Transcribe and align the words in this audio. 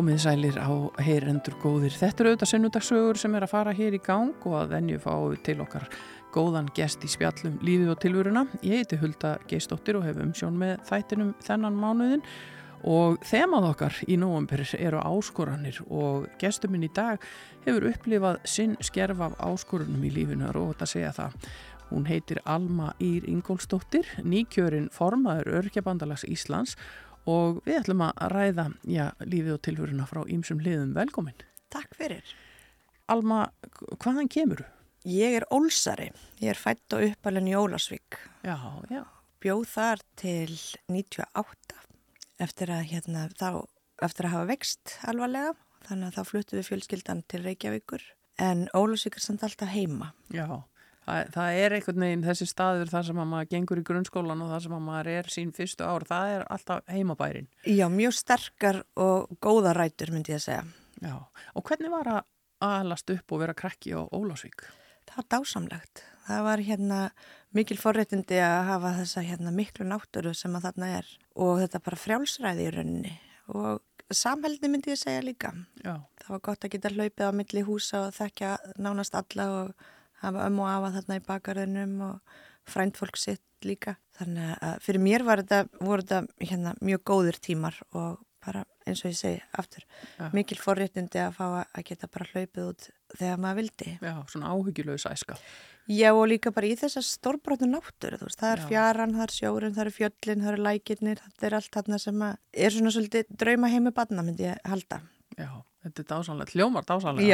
Komið 0.00 0.20
sælir 0.22 0.56
á 0.56 0.72
heyrendur 1.04 1.58
góðir. 1.60 1.92
Þetta 1.92 2.22
eru 2.22 2.30
auðvitað 2.30 2.48
sunnudagssögur 2.54 3.18
sem 3.20 3.34
er 3.36 3.44
að 3.44 3.50
fara 3.52 3.72
hér 3.76 3.92
í 3.92 3.98
gang 4.00 4.46
og 4.48 4.54
að 4.56 4.70
venju 4.72 5.00
fáu 5.02 5.34
til 5.44 5.58
okkar 5.60 5.90
góðan 6.32 6.70
gest 6.72 7.02
í 7.04 7.10
spjallum 7.10 7.58
lífið 7.60 7.90
og 7.92 7.98
tilvöruna. 8.00 8.46
Ég 8.64 8.80
heiti 8.80 8.96
Hulda 9.02 9.34
Geistóttir 9.50 9.98
og 9.98 10.06
hef 10.06 10.22
umsjón 10.22 10.56
með 10.56 10.78
þættinum 10.88 11.34
þennan 11.44 11.76
mánuðin 11.82 12.24
og 12.88 13.18
þemað 13.28 13.66
okkar 13.74 13.98
í 14.06 14.16
nóvambur 14.22 14.62
eru 14.78 15.02
áskoranir 15.04 15.82
og 15.90 16.30
gestuminn 16.40 16.88
í 16.88 16.92
dag 16.96 17.20
hefur 17.66 17.90
upplifað 17.90 18.40
sinn 18.48 18.78
skerf 18.80 19.20
af 19.26 19.36
áskorunum 19.36 20.08
í 20.08 20.14
lífinu 20.16 20.48
og 20.48 20.72
þetta 20.72 20.90
segja 20.94 21.12
það. 21.18 21.36
Hún 21.90 22.08
heitir 22.08 22.40
Alma 22.46 22.94
Ír 23.02 23.28
Ingólstóttir, 23.28 24.08
nýkjörin 24.22 24.88
formaður 24.94 25.58
Örkjabandalags 25.60 26.24
Íslands 26.24 26.78
og 27.28 27.60
við 27.66 27.80
ætlum 27.82 28.04
að 28.06 28.20
ræða 28.32 28.66
já, 28.88 29.06
lífið 29.20 29.56
og 29.56 29.62
tilhöruna 29.66 30.08
frá 30.08 30.22
ýmsum 30.24 30.62
liðum. 30.64 30.94
Velkomin. 30.96 31.36
Takk 31.72 31.94
fyrir. 31.98 32.34
Alma, 33.10 33.48
hvaðan 33.98 34.30
kemur 34.30 34.62
þú? 34.62 34.68
Ég 35.08 35.38
er 35.38 35.46
ólsari. 35.48 36.10
Ég 36.42 36.52
er 36.52 36.58
fætt 36.60 36.92
og 36.92 37.06
uppalinn 37.06 37.48
í 37.48 37.56
Ólasvík. 37.56 38.18
Já, 38.44 38.58
já. 38.92 39.06
Bjóð 39.40 39.64
þar 39.72 40.02
til 40.20 40.52
98 40.92 41.78
eftir 42.44 42.72
að, 42.74 42.82
hérna, 42.90 43.22
þá, 43.32 43.64
eftir 44.04 44.28
að 44.28 44.34
hafa 44.34 44.50
vext 44.52 44.96
alvarlega. 45.08 45.54
Þannig 45.88 46.10
að 46.10 46.18
þá 46.18 46.28
fluttu 46.28 46.58
við 46.58 46.68
fjölskyldan 46.68 47.22
til 47.32 47.40
Reykjavíkur. 47.46 48.04
En 48.44 48.66
Ólasvík 48.76 49.16
er 49.16 49.24
samt 49.24 49.46
alltaf 49.46 49.72
heima. 49.72 50.12
Já, 50.28 50.60
það, 51.06 51.30
það 51.36 51.60
er 51.60 51.76
einhvern 51.76 52.04
veginn 52.04 52.26
þessi 52.26 52.48
staður 52.50 52.92
þar 52.92 53.08
sem 53.08 53.22
að 53.22 53.30
maður 53.32 53.50
gengur 53.54 53.80
í 53.80 53.86
grunnskólan 53.90 54.44
og 54.44 54.52
þar 54.54 54.66
sem 54.66 54.76
að 54.76 54.84
maður 54.88 55.12
er 55.14 55.32
sín 55.34 55.54
fyrstu 55.56 55.86
ár. 55.86 56.06
Það 56.08 56.34
er 56.34 56.44
alltaf 56.56 56.92
heimabærin. 56.92 57.48
Já, 57.66 57.86
mjög 57.92 58.16
sterkar 58.18 58.82
og 59.00 59.32
góða 59.42 59.74
rætur 59.76 60.14
myndi 60.14 60.34
ég 60.34 60.42
að 60.42 60.46
segja. 60.48 60.64
Já, 61.00 61.16
og 61.56 61.66
hvernig 61.66 61.92
var 61.92 62.12
að 62.18 62.22
alast 62.60 63.10
upp 63.14 63.32
og 63.32 63.42
vera 63.42 63.56
krakki 63.56 63.94
á 63.96 64.04
Ólásvík? 64.12 64.66
Það 65.08 65.16
var 65.16 65.28
dásamlegt. 65.34 66.02
Það 66.26 66.42
var 66.46 66.62
hérna 66.62 66.98
mikil 67.56 67.78
forréttindi 67.80 68.38
að 68.44 68.58
hafa 68.68 68.92
þessa 69.00 69.22
hérna 69.26 69.52
miklu 69.54 69.86
náttúru 69.88 70.34
sem 70.36 70.54
að 70.54 70.68
þarna 70.68 70.90
er 71.00 71.08
og 71.40 71.62
þetta 71.62 71.80
bara 71.86 71.98
frjálsræði 71.98 72.66
í 72.66 72.74
rauninni 72.74 73.14
og 73.50 73.80
samhælni 74.14 74.70
myndi 74.70 74.92
ég 74.92 75.00
segja 75.00 75.22
líka. 75.24 75.50
Já. 75.82 75.96
Það 76.20 76.34
var 76.34 76.44
gott 76.46 76.66
að 76.66 76.74
geta 76.74 76.92
hlaupið 76.92 77.26
á 77.26 77.32
milli 77.34 77.64
húsa 77.66 78.04
og 78.06 78.14
þekkja 78.14 78.52
nánast 78.78 79.16
alla 79.18 79.48
og 79.56 79.88
hafa 80.22 80.46
öm 80.48 80.58
og 80.62 80.70
afa 80.70 80.94
þarna 80.98 81.20
í 81.20 81.26
bakarðunum 81.28 81.94
og 82.08 82.40
fræntfólk 82.70 83.20
sitt 83.20 83.44
líka. 83.66 83.96
Þannig 84.16 84.56
að 84.64 84.82
fyrir 84.84 85.04
mér 85.04 85.24
þetta, 85.28 85.62
voru 85.80 86.04
þetta 86.04 86.50
hérna, 86.50 86.74
mjög 86.80 87.06
góðir 87.10 87.40
tímar 87.40 87.80
og 87.92 88.20
bara 88.40 88.64
eins 88.88 89.02
og 89.04 89.10
ég 89.12 89.18
segi 89.18 89.40
aftur, 89.60 89.84
Já. 90.16 90.30
mikil 90.32 90.56
forréttindi 90.60 91.20
að 91.20 91.34
fá 91.36 91.44
að 91.60 91.84
geta 91.90 92.08
bara 92.10 92.28
hlaupið 92.30 92.68
út 92.70 92.86
þegar 93.18 93.42
maður 93.42 93.58
vildi. 93.60 93.90
Já, 94.00 94.14
svona 94.32 94.52
áhyggjulegs 94.54 95.06
æska. 95.10 95.36
Já 95.90 96.10
og 96.14 96.26
líka 96.30 96.52
bara 96.54 96.70
í 96.70 96.76
þessa 96.78 97.02
stórbróttu 97.04 97.68
náttúru, 97.68 98.20
þú 98.20 98.28
veist, 98.28 98.40
það 98.40 98.52
er 98.54 98.62
Já. 98.62 98.66
fjaran, 98.70 99.14
það 99.16 99.24
er 99.26 99.34
sjórin, 99.36 99.74
það 99.76 99.84
er 99.84 99.96
fjöllin, 99.96 100.44
það 100.44 100.52
er 100.52 100.64
lækirnir, 100.68 101.22
þetta 101.26 101.48
er 101.48 101.58
allt 101.58 101.72
þarna 101.76 102.00
sem 102.00 102.24
er 102.30 102.76
svona 102.76 102.94
svolítið 102.94 103.34
drauma 103.42 103.72
heimi 103.72 103.92
badna 103.96 104.24
myndi 104.24 104.48
ég 104.48 104.70
halda. 104.70 105.02
Já, 105.36 105.50
þetta 105.84 106.02
er 106.02 106.08
dásanlega, 106.12 106.54
hljómar 106.54 106.86
dásanlega. 106.88 107.26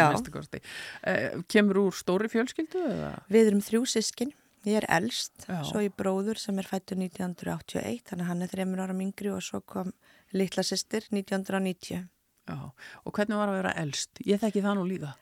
Eh, 1.03 1.39
kemur 1.53 1.81
úr 1.87 1.95
stóri 1.97 2.31
fjölskyldu 2.33 2.83
eða? 2.91 3.13
Við 3.33 3.53
erum 3.53 3.63
þrjú 3.67 3.83
sískin, 3.91 4.33
ég 4.67 4.81
er 4.81 4.89
elst, 4.99 5.47
Já. 5.47 5.61
svo 5.67 5.83
ég 5.85 5.95
bróður 5.99 6.39
sem 6.43 6.59
er 6.59 6.69
fættur 6.69 6.99
1981, 6.99 8.03
þannig 8.11 8.27
að 8.27 8.31
hann 8.33 8.43
er 8.43 8.53
þreymur 8.55 8.83
ára 8.87 8.99
yngri 9.07 9.33
og 9.35 9.43
svo 9.43 9.63
kom 9.63 9.93
litla 10.33 10.63
sýstir 10.67 11.07
1990. 11.13 12.09
Já, 12.47 12.59
og 13.05 13.13
hvernig 13.13 13.39
var 13.39 13.51
að 13.51 13.61
vera 13.61 13.77
elst? 13.83 14.21
Ég 14.23 14.39
þekki 14.43 14.63
það 14.63 14.79
nú 14.79 14.85
líka. 14.87 15.15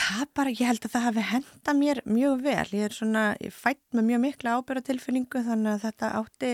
Það 0.00 0.26
bara, 0.38 0.50
ég 0.54 0.66
held 0.70 0.84
að 0.86 0.92
það 0.94 1.06
hafi 1.08 1.22
henda 1.28 1.72
mér 1.76 2.00
mjög 2.06 2.42
vel. 2.46 2.66
Ég 2.78 2.84
er 2.86 2.94
svona, 2.94 3.24
ég 3.42 3.54
fætt 3.54 3.82
með 3.94 4.06
mjög 4.06 4.20
mikla 4.24 4.54
ábyrratilfinningu 4.58 5.42
þannig 5.46 5.72
að 5.74 5.84
þetta 5.86 6.10
átti 6.20 6.52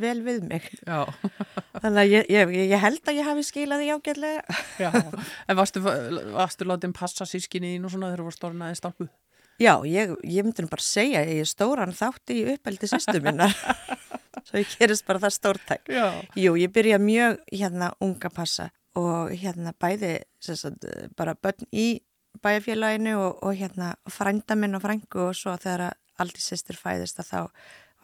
vel 0.00 0.16
við 0.24 0.42
mig. 0.48 0.66
Já, 0.86 1.06
Þannig 1.82 2.00
að 2.02 2.10
ég, 2.12 2.30
ég, 2.32 2.54
ég 2.72 2.82
held 2.82 3.10
að 3.10 3.20
ég 3.20 3.28
hafi 3.28 3.44
skilað 3.46 3.82
því 3.82 3.92
ágætlega. 3.96 4.58
já. 4.84 4.90
En 5.46 5.58
varstu, 5.58 5.82
varstu 5.84 6.68
látið 6.68 6.96
passa 6.96 7.28
sískinni 7.28 7.74
þín 7.74 7.88
og 7.88 7.94
svona 7.94 8.10
þegar 8.10 8.22
þú 8.22 8.28
var 8.28 8.38
stórnaði 8.38 8.80
stálpu? 8.80 9.08
Já, 9.56 9.72
ég, 9.88 10.12
ég 10.28 10.44
myndi 10.44 10.66
bara 10.68 10.84
segja 10.84 11.22
að 11.22 11.30
ég 11.32 11.46
er 11.46 11.48
stóran 11.48 11.94
þátti 11.96 12.40
í 12.42 12.48
uppeldi 12.56 12.90
sýstu 12.90 13.20
minnar. 13.24 13.54
Svo 14.46 14.60
ég 14.60 14.74
gerist 14.78 15.06
bara 15.08 15.22
það 15.24 15.36
stórtæk. 15.38 15.88
Já. 15.90 16.06
Jú, 16.38 16.56
ég 16.60 16.72
byrja 16.74 16.98
mjög 17.02 17.40
hérna 17.50 17.94
unga 18.04 18.30
passa 18.30 18.68
og 18.96 19.32
hérna 19.36 19.72
bæði 19.76 20.18
sagt, 20.40 20.84
bara 21.16 21.34
börn 21.34 21.66
í 21.72 21.88
bæjarfélaginu 22.44 23.16
og, 23.16 23.42
og 23.42 23.56
hérna 23.56 23.94
frænda 24.12 24.56
minn 24.58 24.76
og 24.76 24.84
frængu 24.84 25.28
og 25.30 25.36
svo 25.36 25.56
þegar 25.60 25.96
aldrei 26.20 26.44
sýstir 26.44 26.78
fæðist 26.80 27.20
að 27.20 27.30
þá 27.32 27.40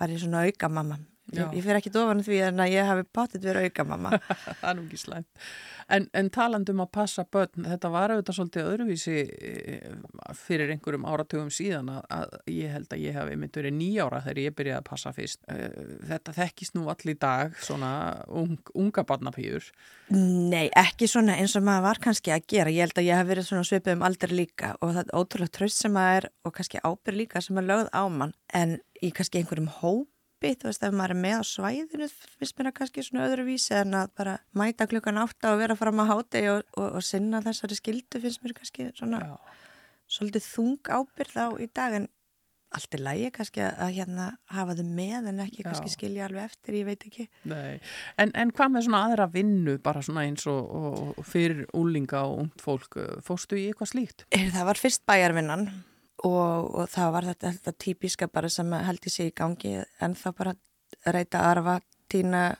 var 0.00 0.12
ég 0.12 0.22
svona 0.24 0.44
auka 0.48 0.72
mamma. 0.72 0.98
Já. 1.33 1.44
Ég, 1.55 1.62
fyrir 1.62 1.78
ekki 1.78 1.93
dofan 1.94 2.21
því 2.27 2.38
en 2.49 2.60
að 2.60 2.72
ég 2.75 2.88
hafi 2.88 3.05
báttið 3.15 3.44
verið 3.47 3.69
auka 3.69 3.84
mamma. 3.88 4.10
það 4.60 4.66
er 4.69 4.75
nú 4.77 4.83
ekki 4.88 4.99
slæmt. 5.00 5.44
En, 5.93 6.06
en 6.19 6.28
talandum 6.34 6.83
að 6.83 6.91
passa 6.94 7.25
börn, 7.25 7.66
þetta 7.69 7.91
var 7.93 8.12
auðvitað 8.12 8.37
svolítið 8.38 8.69
öðruvísi 8.72 9.15
eh, 9.38 9.94
fyrir 10.38 10.72
einhverjum 10.75 11.06
áratugum 11.09 11.50
síðan 11.53 11.91
að, 11.94 12.03
að 12.16 12.37
ég 12.53 12.75
held 12.75 12.94
að 12.94 13.03
ég 13.05 13.16
hef 13.16 13.33
einmitt 13.33 13.59
verið 13.59 13.77
nýjára 13.78 14.21
þegar 14.27 14.43
ég 14.43 14.56
byrjaði 14.59 14.78
að 14.81 14.88
passa 14.91 15.15
fyrst. 15.16 15.43
Eh, 15.53 15.81
Þetta 16.12 16.37
þekkist 16.37 16.77
nú 16.77 16.87
allir 16.93 17.19
dag, 17.22 17.56
svona 17.62 17.93
ung, 18.28 18.59
unga 18.78 19.04
barnapýður. 19.09 19.71
Nei, 20.12 20.66
ekki 20.78 21.09
svona 21.10 21.39
eins 21.41 21.56
og 21.59 21.66
maður 21.66 21.87
var 21.89 22.03
kannski 22.04 22.34
að 22.34 22.47
gera. 22.53 22.72
Ég 22.75 22.87
held 22.89 22.99
að 23.00 23.09
ég 23.09 23.21
hef 23.21 23.31
verið 23.31 23.49
svona 23.49 23.69
svipið 23.69 23.97
um 23.97 24.06
aldrei 24.09 24.37
líka 24.37 24.75
og 24.81 24.94
það 24.97 25.04
er 25.06 25.15
ótrúlega 25.22 25.56
tröst 25.59 25.83
sem 25.83 25.94
maður 25.97 26.27
er 26.27 26.31
og 26.44 26.56
kannski 26.59 26.83
ábyrg 26.83 27.21
líka 27.22 27.43
sem 27.44 27.60
er 27.62 27.69
lögð 27.69 27.93
á 27.94 28.03
mann 28.12 28.34
en 28.53 28.78
í 29.03 29.10
kannski 29.15 29.41
einhverjum 29.41 29.71
hópi, 30.42 30.58
þú 30.58 30.70
veist, 30.70 30.86
ef 30.86 30.94
maður 30.97 31.14
er 31.14 31.20
með 31.22 31.36
á 31.38 31.42
svæðinu 31.47 32.08
finnst 32.12 32.56
mér 32.58 32.69
það 32.69 32.76
kannski 32.78 33.04
svona 33.06 33.26
öðruvísi 33.28 33.76
en 33.78 33.98
að 33.98 34.14
bara 34.19 34.38
mæta 34.58 34.88
klukkan 34.91 35.20
átta 35.22 35.53
og 35.53 35.60
vera 35.62 35.76
fram 35.78 36.03
að 36.03 36.10
háti 36.12 36.42
og, 36.50 36.64
og, 36.76 36.88
og 36.98 37.04
sinna 37.06 37.42
þessari 37.44 37.78
skildu 37.78 38.22
finnst 38.22 38.42
mér 38.42 38.56
kannski 38.56 38.88
svona 38.97 39.22
Já. 39.22 39.36
svolítið 40.19 40.48
þung 40.48 40.91
ábyrð 40.91 41.38
á 41.38 41.48
í 41.62 41.69
dag 41.70 41.97
en 42.00 42.08
allt 42.72 42.94
er 42.97 43.03
lægi 43.04 43.30
kannski 43.36 43.60
að, 43.60 43.72
að 43.84 43.94
hérna 43.98 44.26
hafa 44.48 44.76
þau 44.78 44.86
með 44.97 45.28
en 45.28 45.41
ekki 45.44 45.60
Já. 45.60 45.66
kannski 45.69 45.92
skilja 45.92 46.26
alveg 46.26 46.48
eftir, 46.48 46.78
ég 46.80 46.88
veit 46.88 47.06
ekki. 47.06 47.28
En, 47.44 48.32
en 48.32 48.53
hvað 48.56 48.74
með 48.74 48.86
svona 48.88 49.04
aðra 49.10 49.28
vinnu, 49.34 49.76
bara 49.84 50.03
svona 50.03 50.24
eins 50.24 50.48
og, 50.48 50.72
og, 50.72 51.22
fyrir 51.28 51.66
úlinga 51.76 52.24
og 52.30 52.47
ungt 52.47 52.64
fólk, 52.64 52.97
fórstu 53.26 53.60
í 53.60 53.69
eitthvað 53.69 53.92
slíkt? 53.92 54.26
Er, 54.32 54.48
það 54.56 54.70
var 54.72 54.80
fyrst 54.80 55.04
bæjarvinnan 55.06 55.69
og, 56.24 56.74
og 56.74 56.90
það 56.92 57.12
var 57.16 57.28
þetta, 57.32 57.52
þetta 57.56 57.78
típiska 57.84 58.28
bara 58.32 58.50
sem 58.52 58.72
held 58.72 59.08
ég 59.08 59.14
sé 59.14 59.28
í 59.30 59.36
gangi 59.36 59.78
en 60.00 60.16
þá 60.18 60.28
bara 60.38 60.56
reyta 61.08 61.46
arfa, 61.50 61.80
tína 62.12 62.50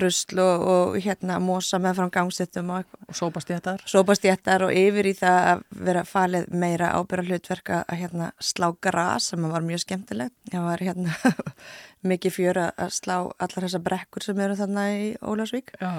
rusl 0.00 0.40
og, 0.40 0.62
og 0.62 0.96
hérna 1.02 1.38
mosa 1.42 1.78
með 1.82 1.98
frá 1.98 2.10
gangsettum 2.14 2.70
og. 2.72 2.98
Og 3.08 3.16
sópast 3.18 3.50
ég 3.50 3.58
þetta 3.58 3.74
þar? 3.74 3.84
Sópast 3.92 4.26
ég 4.26 4.38
þetta 4.38 4.68
og 4.68 4.74
yfir 4.78 5.08
í 5.10 5.14
það 5.18 5.48
að 5.50 5.64
vera 5.88 6.04
falið 6.08 6.46
meira 6.62 6.92
ábyrra 6.96 7.26
hlutverka 7.26 7.82
að 7.82 8.00
hérna 8.04 8.30
slá 8.42 8.70
gras 8.84 9.30
sem 9.32 9.48
var 9.52 9.66
mjög 9.66 9.84
skemmtilegt. 9.84 10.36
Það 10.52 10.68
var 10.68 10.84
hérna 10.86 11.34
mikið 12.12 12.36
fjör 12.38 12.62
að 12.68 12.94
slá 12.94 13.16
allar 13.18 13.66
þessar 13.66 13.84
brekkur 13.88 14.26
sem 14.28 14.40
eru 14.46 14.58
þarna 14.58 14.86
í 14.96 15.12
Ólásvík 15.20 15.74
Já. 15.80 15.92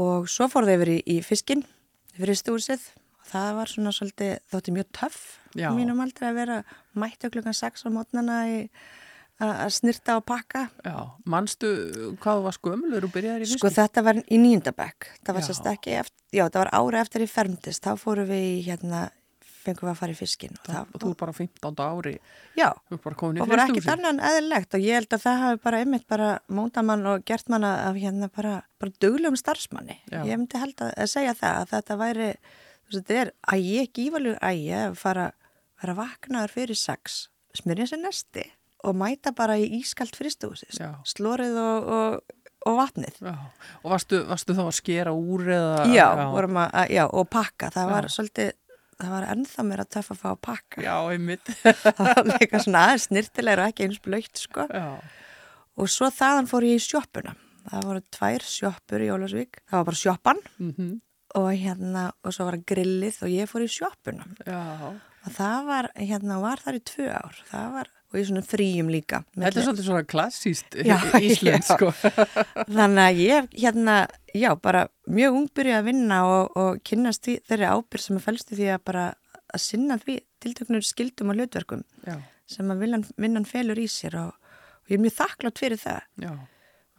og 0.00 0.30
svo 0.30 0.48
fór 0.50 0.68
það 0.68 0.78
yfir 0.78 0.94
í, 0.94 0.98
í 1.18 1.20
fiskinn, 1.26 1.66
yfir 2.16 2.34
í 2.34 2.40
stúsið 2.40 2.88
og 2.88 2.99
það 3.30 3.50
var 3.60 3.72
svona 3.74 3.92
svolítið, 3.96 4.32
þótti 4.52 4.74
mjög 4.76 4.90
töff 5.00 5.20
mínum 5.74 6.02
aldrei 6.04 6.28
að 6.30 6.40
vera 6.40 6.58
mættu 6.98 7.30
klukkan 7.32 7.56
6 7.56 7.86
á 7.86 7.88
mótnana 7.94 8.40
í 8.50 8.58
að 9.40 9.52
að 9.64 9.70
snirta 9.72 10.16
og 10.20 10.26
pakka. 10.28 10.66
Já, 10.84 10.96
manstu 11.24 11.70
hvað 12.20 12.42
var 12.44 12.56
skömmulur 12.58 13.06
og 13.08 13.14
byrjaði 13.14 13.46
í 13.46 13.48
fyrstu? 13.48 13.60
Sko 13.62 13.70
þetta 13.72 14.02
var 14.04 14.20
í 14.20 14.40
nýjundabæk, 14.42 15.08
það 15.24 15.38
var 15.38 15.46
sérst 15.46 15.70
ekki 15.70 15.94
eftir, 16.02 16.20
já 16.36 16.44
það 16.44 16.60
var 16.60 16.70
ára 16.76 17.00
eftir 17.06 17.24
ég 17.24 17.32
fermtist, 17.32 17.86
þá 17.86 17.96
fórum 18.02 18.28
við 18.28 18.44
í 18.50 18.60
hérna, 18.68 19.00
fengum 19.64 19.88
við 19.88 19.92
að 19.94 19.98
fara 20.02 20.12
í 20.14 20.18
fiskinn. 20.20 20.56
og 20.60 20.68
Það, 20.68 20.92
þú 21.00 21.10
er 21.10 21.18
bara 21.22 21.36
15. 21.40 21.82
ári, 21.86 22.14
já, 22.56 22.68
í 22.68 22.98
og 23.00 23.04
bara 23.08 23.64
ekkert 23.64 23.76
fristúsi. 23.80 23.92
annan 23.96 24.22
eðlilegt 24.28 24.76
og 24.76 24.84
ég 24.84 25.00
held 25.00 25.16
að 25.16 25.24
það 25.24 25.42
hafi 25.46 25.62
bara 25.64 25.80
einmitt 25.84 26.06
bara 26.08 26.30
móta 26.48 26.84
mann 26.84 27.06
og 27.06 27.24
gert 27.28 27.48
mann 27.52 27.64
af 27.68 27.96
hérna 27.96 28.28
bara, 28.32 28.58
bara 28.80 28.96
duglegum 29.00 29.40
starfsmanni. 29.40 29.98
Já. 30.12 30.20
Ég 30.28 30.36
myndi 30.36 30.60
held 30.60 30.76
að, 30.84 30.92
að 31.00 31.12
segja 31.16 31.36
það 31.36 31.62
að 31.62 31.72
þetta 31.74 31.98
væri, 32.04 32.30
þetta 32.98 33.18
er 33.22 33.30
að 33.54 33.66
ég 33.70 33.92
gífalug 33.96 34.38
að 34.42 34.96
fara, 34.98 35.28
fara 35.80 35.94
vaknaður 35.98 36.54
fyrir 36.56 36.78
sex, 36.78 37.28
smyrja 37.54 37.86
sér 37.92 38.02
nesti 38.04 38.44
og 38.88 38.96
mæta 38.96 39.32
bara 39.36 39.58
í 39.60 39.66
ískalt 39.80 40.16
fristúsi, 40.16 40.66
slórið 41.04 41.58
og, 41.60 41.90
og, 41.92 42.36
og 42.66 42.78
vatnið. 42.78 43.18
Já. 43.20 43.34
Og 43.84 43.90
varstu, 43.92 44.22
varstu 44.28 44.56
þá 44.56 44.62
að 44.64 44.76
skera 44.78 45.12
úr 45.12 45.44
eða? 45.52 45.82
Já, 45.92 46.06
að, 46.16 46.56
að- 46.64 46.94
já, 46.96 47.04
og 47.12 47.28
pakka, 47.28 47.68
það 47.74 47.90
var 47.92 48.08
svolítið, 48.14 48.54
það 48.96 49.12
var 49.16 49.26
ennþá 49.34 49.66
mér 49.68 49.82
að 49.84 49.90
töffa 49.98 50.16
að 50.16 50.22
fá 50.22 50.30
að 50.32 50.40
pakka. 50.48 50.80
Já, 50.86 50.94
einmitt. 51.12 51.52
það 51.84 52.00
var 52.08 52.32
líka 52.40 52.62
svona 52.64 52.86
aðeins 52.88 53.06
snirtilegur 53.10 53.62
og 53.66 53.68
ekki 53.74 53.86
eins 53.88 54.00
blöytt, 54.08 54.42
sko. 54.46 54.66
Já. 54.72 54.88
Og 55.80 55.92
svo 55.92 56.08
þaðan 56.12 56.48
fór 56.50 56.66
ég 56.70 56.80
í 56.80 56.82
sjoppuna. 56.88 57.36
Það 57.70 57.84
voru 57.90 58.00
tvær 58.16 58.44
sjoppur 58.48 59.04
í 59.04 59.12
Ólasvík. 59.12 59.60
Það 59.68 59.76
var 59.82 59.86
bara 59.92 60.00
sjoppan 60.06 60.40
Mm 60.56 61.00
og 61.38 61.48
hérna, 61.54 62.10
og 62.24 62.34
svo 62.34 62.48
var 62.48 62.58
það 62.58 62.66
grillið 62.72 63.22
og 63.26 63.32
ég 63.32 63.48
fór 63.50 63.64
í 63.64 63.70
sjoppuna. 63.70 64.26
Já. 64.46 64.60
Og 65.20 65.32
það 65.36 65.66
var, 65.68 65.88
hérna, 66.00 66.38
var 66.42 66.62
þar 66.64 66.78
í 66.78 66.82
tvö 66.90 67.08
ár. 67.12 67.40
Það 67.50 67.72
var, 67.76 67.90
og 68.10 68.18
í 68.18 68.24
svona 68.30 68.42
fríum 68.46 68.90
líka. 68.90 69.20
Þetta 69.36 69.50
er 69.50 69.66
svolítið 69.66 69.88
svona 69.90 70.06
klassíst 70.08 70.78
já. 70.80 70.96
sko. 71.66 71.90
Þannig 72.78 73.02
að 73.04 73.20
ég, 73.20 73.50
hérna, 73.60 73.96
já, 74.34 74.50
bara 74.58 74.86
mjög 75.06 75.40
ungbyrja 75.42 75.80
að 75.82 75.90
vinna 75.90 76.20
og, 76.28 76.56
og 76.58 76.80
kynnast 76.88 77.28
því, 77.28 77.36
þeirri 77.50 77.70
ábyrg 77.70 78.06
sem 78.06 78.20
að 78.20 78.26
fælst 78.26 78.54
í 78.54 78.60
því 78.60 78.70
að 78.74 78.86
bara 78.90 79.06
að 79.50 79.64
sinna 79.66 79.98
því 80.00 80.20
tiltöknur 80.40 80.86
skildum 80.86 81.32
og 81.32 81.40
hlutverkum 81.40 81.82
Já, 82.06 82.16
sem 82.48 82.70
að 82.72 82.84
vinnan, 82.86 83.04
vinnan 83.20 83.46
felur 83.48 83.78
í 83.82 83.86
sér 83.90 84.16
og, 84.22 84.32
og 84.32 84.92
ég 84.92 84.98
er 84.98 85.04
mjög 85.04 85.16
þakklátt 85.18 85.62
fyrir 85.62 85.80
það. 85.82 86.08
já. 86.22 86.32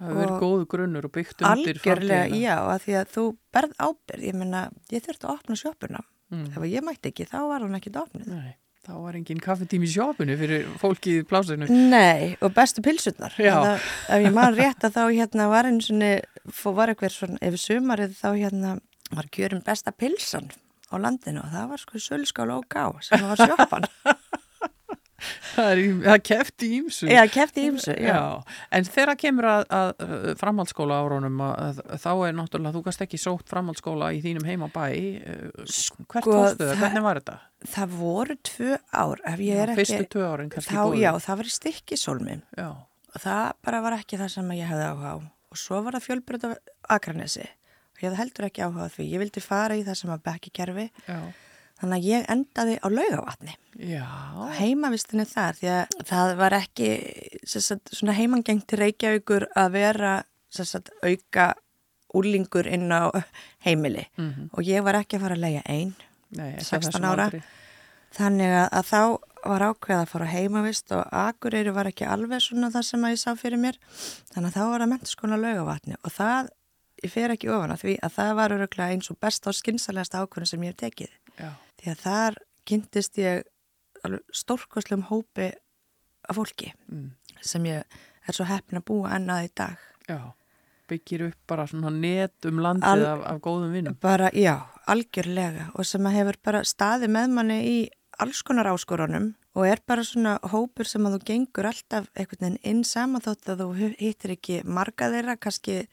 Það 0.02 0.22
Og 0.26 0.32
góðu 0.42 0.64
grunnur 0.72 1.06
og 1.06 1.12
byggt 1.14 1.44
undir 1.46 1.52
Algjörlega, 1.78 2.24
framtíðina. 2.24 2.40
já, 2.42 2.56
að 2.74 2.80
því 2.88 2.94
að 3.02 3.12
þú 3.14 3.24
berð 3.54 3.74
ábyrð, 3.86 4.24
ég 4.26 4.38
meina, 4.40 4.62
ég 4.90 5.04
þurfti 5.06 5.28
að 5.28 5.34
opna 5.36 5.58
sjoppuna. 5.62 6.02
Mm. 6.32 6.48
Ef 6.58 6.66
ég 6.72 6.86
mætti 6.88 7.12
ekki, 7.12 7.28
þá 7.30 7.38
var 7.52 7.66
hann 7.66 7.78
ekki 7.78 7.92
opnið. 8.02 8.28
Nei, 8.32 8.56
þá 8.88 8.92
var 9.04 9.20
engin 9.20 9.44
kaffetími 9.46 9.86
í 9.86 9.92
sjópunni 9.94 10.38
fyrir 10.40 10.66
fólki 10.82 11.20
í 11.20 11.26
plásinu. 11.28 11.68
Nei, 11.70 12.32
og 12.42 12.54
bestu. 12.56 12.82
Það, 13.62 13.86
ef 14.18 14.26
ég 14.26 14.34
man 14.40 14.58
rétt 14.58 14.88
að 14.90 14.96
þá 14.98 15.04
hérna 15.12 15.50
var 15.54 15.70
svona, 15.86 16.12
fó- 16.50 16.74
var 16.80 16.88
eitthvað 16.96 17.14
svona, 17.20 17.38
ef 17.46 17.60
sumarið 17.62 18.18
þá 18.18 18.30
hérna 18.40 18.74
var 19.12 19.28
kjörin 19.30 19.62
besta 19.64 19.92
pilsan 19.92 20.50
á 20.92 20.96
landinu 20.98 21.44
og 21.44 21.52
það 21.54 21.70
var 21.76 21.78
sko 21.84 22.00
sölskála 22.02 22.58
og 22.58 22.66
gá 22.72 22.90
sem 23.06 23.22
var 23.28 23.38
sjoppan. 23.38 23.86
Það 25.56 25.82
í- 25.82 25.88
það 26.06 26.20
kefti 26.30 26.70
ímsu. 26.80 27.08
já, 27.12 27.22
kefti 27.34 27.66
ímsu, 27.70 27.94
já. 27.96 28.14
Já, 28.16 28.22
en 28.78 28.88
þegar 28.90 29.18
kemur 29.22 29.48
að, 29.52 29.64
að 29.80 29.90
uh, 30.06 30.28
framhaldsskóla 30.42 30.98
árunum 31.04 31.42
að, 31.46 31.82
að, 31.86 31.96
þá 32.06 32.10
er 32.30 32.36
náttúrulega, 32.40 32.74
þú 32.78 32.84
gast 32.88 33.04
ekki 33.06 33.20
sótt 33.22 33.52
framhaldsskóla 33.52 34.12
í 34.18 34.22
þínum 34.24 34.48
heimabæ 34.50 34.86
uh, 34.92 35.44
hvert 35.62 35.76
Sko, 35.76 36.06
fórstu 36.26 36.64
það, 36.64 36.72
það- 36.72 36.82
hvernig 36.86 37.06
var 37.08 37.22
þetta? 37.22 37.38
Það 37.76 37.96
voru 38.02 38.38
tvö 38.52 38.72
ár, 39.04 39.20
er 39.30 39.76
Fyrstu 39.78 40.08
tvö 40.16 40.26
árin 40.32 40.50
kannski 40.56 40.74
þá, 40.74 40.84
já, 40.98 41.12
það 41.28 41.42
var 41.44 41.50
í 41.52 41.56
stikkisólmi 41.60 42.38
já, 42.58 42.68
og 43.14 43.22
það 43.28 43.44
bara 43.68 43.82
var 43.86 43.98
ekki 44.00 44.18
það 44.22 44.32
sem 44.34 44.52
ég 44.58 44.72
hefði 44.72 44.88
áhuga 44.90 45.14
á. 45.14 45.18
Og 45.52 45.60
svo 45.60 45.82
var 45.86 45.98
það 46.00 46.06
fjölbröð 46.08 46.46
af 46.48 46.58
Akranesi 46.96 47.44
og 47.46 48.02
ég 48.02 48.08
hefði 48.08 48.20
heldur 48.24 48.48
ekki 48.48 48.64
áhuga 48.66 48.88
á 48.88 48.94
því. 48.96 49.06
Ég 49.12 49.22
vildi 49.22 49.42
fara 49.44 49.76
í 49.78 49.84
það 49.86 49.98
sem 50.00 50.10
var 50.14 50.22
bekkikerfi, 50.26 50.86
já, 51.06 51.20
þannig 51.82 51.98
að 51.98 52.08
ég 52.12 52.26
endaði 52.30 52.78
á 52.80 52.88
laugavatni. 52.90 53.56
já, 53.82 54.06
heimavistinni 54.60 55.26
þar 55.26 55.56
því 55.58 55.70
að 55.74 56.06
það 56.12 56.36
var 56.38 56.56
ekki 56.60 56.90
sagt, 57.48 57.90
svona 57.96 58.14
heimangengt 58.14 58.68
til 58.70 58.80
Reykjavíkur 58.84 59.48
að 59.58 59.72
vera 59.72 60.14
sagt, 60.52 60.92
auka 61.04 61.54
úlingur 62.14 62.68
inn 62.68 62.92
á 62.92 63.08
heimili 63.66 64.06
Mhm. 64.18 64.50
og 64.54 64.64
ég 64.68 64.84
var 64.84 64.94
ekki 65.00 65.18
að 65.18 65.22
fara 65.22 65.36
að 65.36 65.44
leia 65.46 65.62
einn 65.66 65.94
Nei, 66.36 66.52
ekki 66.54 66.62
á 66.62 66.70
16 66.70 66.92
þessum 66.92 67.06
ára. 67.12 67.24
aldri. 67.26 67.42
þannig 68.12 68.52
að, 68.72 68.86
þá 68.92 69.02
var 69.48 69.62
ákveð 69.72 69.98
að 70.02 70.08
fara 70.12 70.26
á 70.28 70.34
heimavist 70.36 70.92
og 70.92 71.06
Akureyri 71.12 71.72
var 71.74 71.86
ekki 71.88 72.06
alveg 72.06 72.42
svona 72.44 72.70
það 72.70 72.84
sem 72.84 73.02
að 73.08 73.14
ég 73.16 73.22
sá 73.24 73.32
fyrir 73.40 73.58
mér 73.58 73.78
þannig 74.36 74.52
að 74.52 74.58
þá 74.60 74.64
var 74.70 74.82
að 74.82 74.90
mentaskona 74.92 75.38
laugavatni 75.40 75.96
og 76.04 76.12
það, 76.12 76.50
ég 77.04 77.10
fer 77.12 77.30
ekki 77.34 77.50
ofan 77.50 77.72
að 77.72 77.82
því 77.86 77.96
að 78.04 78.12
það 78.20 78.36
var 78.36 78.50
öruglega 78.58 78.92
eins 78.92 79.10
og 79.10 79.18
best 79.24 79.48
á 79.48 79.52
skinsalegasta 79.56 80.22
ákvörðin 80.22 80.48
sem 80.52 80.62
ég 80.68 80.76
hef 80.76 80.82
tekið 80.84 81.10
Já, 81.40 81.52
því 81.80 81.94
að 81.94 82.04
þar 82.06 82.40
kynntist 82.68 83.20
ég 83.22 83.48
stórkostlum 84.34 85.06
hópi 85.10 85.52
af 86.30 86.38
fólki 86.38 86.72
mm, 86.90 87.10
sem 87.42 87.66
ég 87.70 87.98
er 88.28 88.38
svo 88.38 88.46
heppin 88.50 88.82
að 88.82 88.88
búa 88.90 89.16
ennað 89.18 89.48
í 89.48 89.52
dag. 89.58 89.88
já, 90.10 90.20
byggir 90.92 91.28
upp 91.30 91.40
bara 91.48 91.68
svona 91.70 91.92
net 91.94 92.50
um 92.50 92.62
landið 92.62 93.06
af, 93.08 93.26
af 93.32 93.42
góðum 93.44 93.74
vinnum. 93.76 93.98
Bara, 94.02 94.30
já, 94.36 94.58
algjörlega 94.92 95.72
og 95.76 95.88
sem 95.88 96.06
að 96.06 96.18
hefur 96.20 96.40
bara 96.44 96.64
staðið 96.68 97.14
með 97.16 97.36
manni 97.38 97.60
í 97.70 97.78
alls 98.22 98.42
konar 98.46 98.70
áskorunum 98.74 99.32
og 99.56 99.66
er 99.68 99.80
bara 99.88 100.04
svona 100.08 100.38
hópur 100.54 100.88
sem 100.88 101.04
að 101.08 101.18
þú 101.18 101.24
gengur 101.28 101.68
alltaf 101.68 102.08
einhvern 102.16 102.40
veginn 102.46 102.60
inn 102.64 102.84
saman 102.88 103.22
þótt 103.22 103.50
að 103.52 103.64
þú 103.66 103.90
hittir 104.00 104.32
ekki 104.38 104.62
marga 104.64 105.10
þeirra, 105.12 105.36
kannski, 105.38 105.88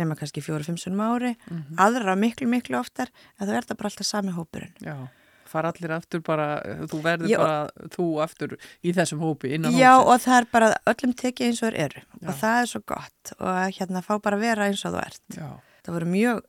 nema 0.00 0.16
kannski 0.16 0.40
fjóru-fimm 0.44 0.78
sunnum 0.80 1.02
ári, 1.04 1.34
Mhm. 1.50 1.76
aðra 1.76 2.14
miklu, 2.16 2.46
miklu 2.48 2.78
oftar, 2.80 3.08
en 3.40 3.48
þú 3.48 3.52
er 3.56 3.62
það 3.68 3.76
bara 3.76 3.88
alltaf 3.90 4.06
sami 4.06 4.32
hópurinn. 4.32 4.72
Já, 4.80 4.96
fara 5.44 5.68
allir 5.72 5.90
aftur 5.92 6.22
bara, 6.24 6.62
þú 6.88 7.02
verður 7.02 7.28
Já. 7.28 7.36
bara 7.38 7.68
þú 7.92 8.06
aftur 8.24 8.56
í 8.82 8.92
þessum 8.96 9.20
hópi 9.20 9.52
innan 9.52 9.72
Já, 9.76 9.98
hópsins. 10.00 10.08
og 10.08 10.20
það 10.20 10.40
er 10.40 10.46
bara 10.52 10.76
öllum 10.86 11.12
tekið 11.14 11.46
eins 11.50 11.62
og 11.62 11.72
þeir 11.72 11.78
eru 11.84 12.00
Já. 12.22 12.28
og 12.28 12.34
það 12.40 12.62
er 12.62 12.66
svo 12.72 12.80
gott 12.86 13.32
og 13.38 13.72
hérna 13.76 14.02
fá 14.02 14.18
bara 14.22 14.36
vera 14.38 14.64
eins 14.70 14.84
og 14.86 14.94
þú 14.94 15.04
ert. 15.04 15.20
Já, 15.36 15.60
Það 15.84 15.94
voru 15.98 16.06
mjög 16.06 16.40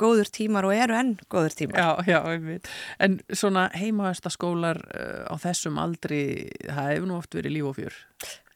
góður 0.00 0.30
tímar 0.32 0.66
og 0.68 0.74
eru 0.76 0.96
enn 0.96 1.12
góður 1.32 1.56
tímar. 1.58 1.78
já, 1.80 2.08
já, 2.12 2.18
einmitt. 2.32 2.70
En 3.02 3.20
svona 3.32 3.68
heimaðastaskólar 3.76 4.82
uh, 4.86 5.22
á 5.30 5.34
þessum 5.42 5.80
aldri, 5.82 6.22
það 6.64 6.90
hefur 6.92 7.08
nú 7.10 7.20
oft 7.20 7.36
verið 7.38 7.56
líf 7.58 7.70
og 7.70 7.78
fjör. 7.80 8.00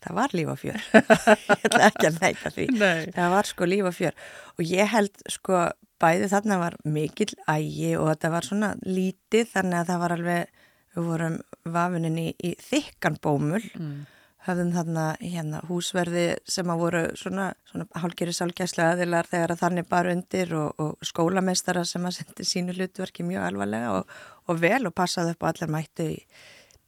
Það 0.00 0.16
var 0.16 0.34
líf 0.37 0.48
og 0.48 0.60
fjör. 0.60 0.84
ég 0.96 1.66
ætla 1.69 1.87
ekki 1.90 2.08
að 2.08 2.20
neita 2.22 2.52
því. 2.54 2.66
Nei. 2.81 3.10
Það 3.16 3.34
var 3.34 3.50
sko 3.50 3.69
líf 3.69 3.90
og 3.90 3.96
fjör. 3.96 4.20
Og 4.56 4.70
ég 4.70 4.92
held 4.94 5.25
sko 5.28 5.66
bæði 6.00 6.31
þarna 6.32 6.60
var 6.62 6.76
mikill 6.88 7.34
ægi 7.50 7.92
og 7.98 8.08
þetta 8.12 8.32
var 8.32 8.48
svona 8.48 8.70
lítið 8.87 9.50
þannig 9.50 9.82
að 9.82 9.90
það 9.90 10.00
var 10.04 10.14
alveg, 10.16 10.62
við 10.94 11.10
vorum 11.10 11.37
vafininn 11.76 12.16
í, 12.22 12.28
í 12.40 12.54
þykkan 12.70 13.20
bómul. 13.20 13.62
Mm. 13.76 14.00
Höfðum 14.46 14.70
þarna 14.72 15.02
hérna 15.20 15.58
húsverði 15.69 16.25
sem 16.48 16.70
að 16.72 16.81
voru 16.81 17.00
svona, 17.20 17.50
svona 17.69 17.87
hálgeri 18.00 18.32
sálgæslega 18.32 18.94
aðilar 18.94 19.28
þegar 19.28 19.52
að 19.52 19.60
þannig 19.64 19.88
bara 19.90 20.14
undir 20.16 20.54
og, 20.56 20.80
og 20.80 21.04
skólameistara 21.04 21.85
sem 21.88 22.06
að 22.09 22.16
sendi 22.16 22.47
sínu 22.49 22.76
hlutverki 22.78 23.26
mjög 23.26 23.50
alvarlega 23.50 23.92
og, 23.99 24.16
og 24.49 24.62
vel 24.62 24.87
og 24.88 24.97
passaði 24.97 25.37
upp 25.37 25.44
á 25.44 25.50
allar 25.52 25.73
mættu 25.76 26.09
í 26.14 26.16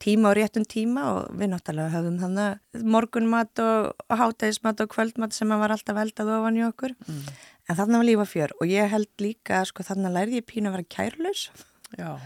tíma 0.02 0.32
og 0.32 0.38
réttum 0.40 0.64
tíma 0.66 1.04
og 1.12 1.37
við 1.38 1.52
náttúrulega 1.52 1.92
höfðum 1.92 2.18
þannig 2.23 2.85
morgunmat 2.97 3.62
og, 3.62 3.92
og 4.09 4.18
hátægismat 4.18 4.80
og 4.82 4.90
kvöldmat 4.97 5.37
sem 5.37 5.52
að 5.52 5.62
var 5.62 5.76
alltaf 5.76 5.99
veldað 5.99 6.32
ofan 6.38 6.59
í 6.59 6.64
okkur. 6.66 6.97
Mm. 7.06 7.21
En 7.68 7.78
þannig 7.78 8.00
var 8.00 8.09
lífa 8.09 8.26
fjör 8.32 8.54
og 8.59 8.73
ég 8.73 8.90
held 8.90 9.11
líka, 9.23 9.62
sko 9.68 9.85
þannig 9.87 10.16
lærði 10.16 10.40
ég 10.40 10.49
pínu 10.49 10.73
að 10.73 10.78
vera 10.78 10.90
kærlaus 10.97 11.44
Já, 11.99 12.16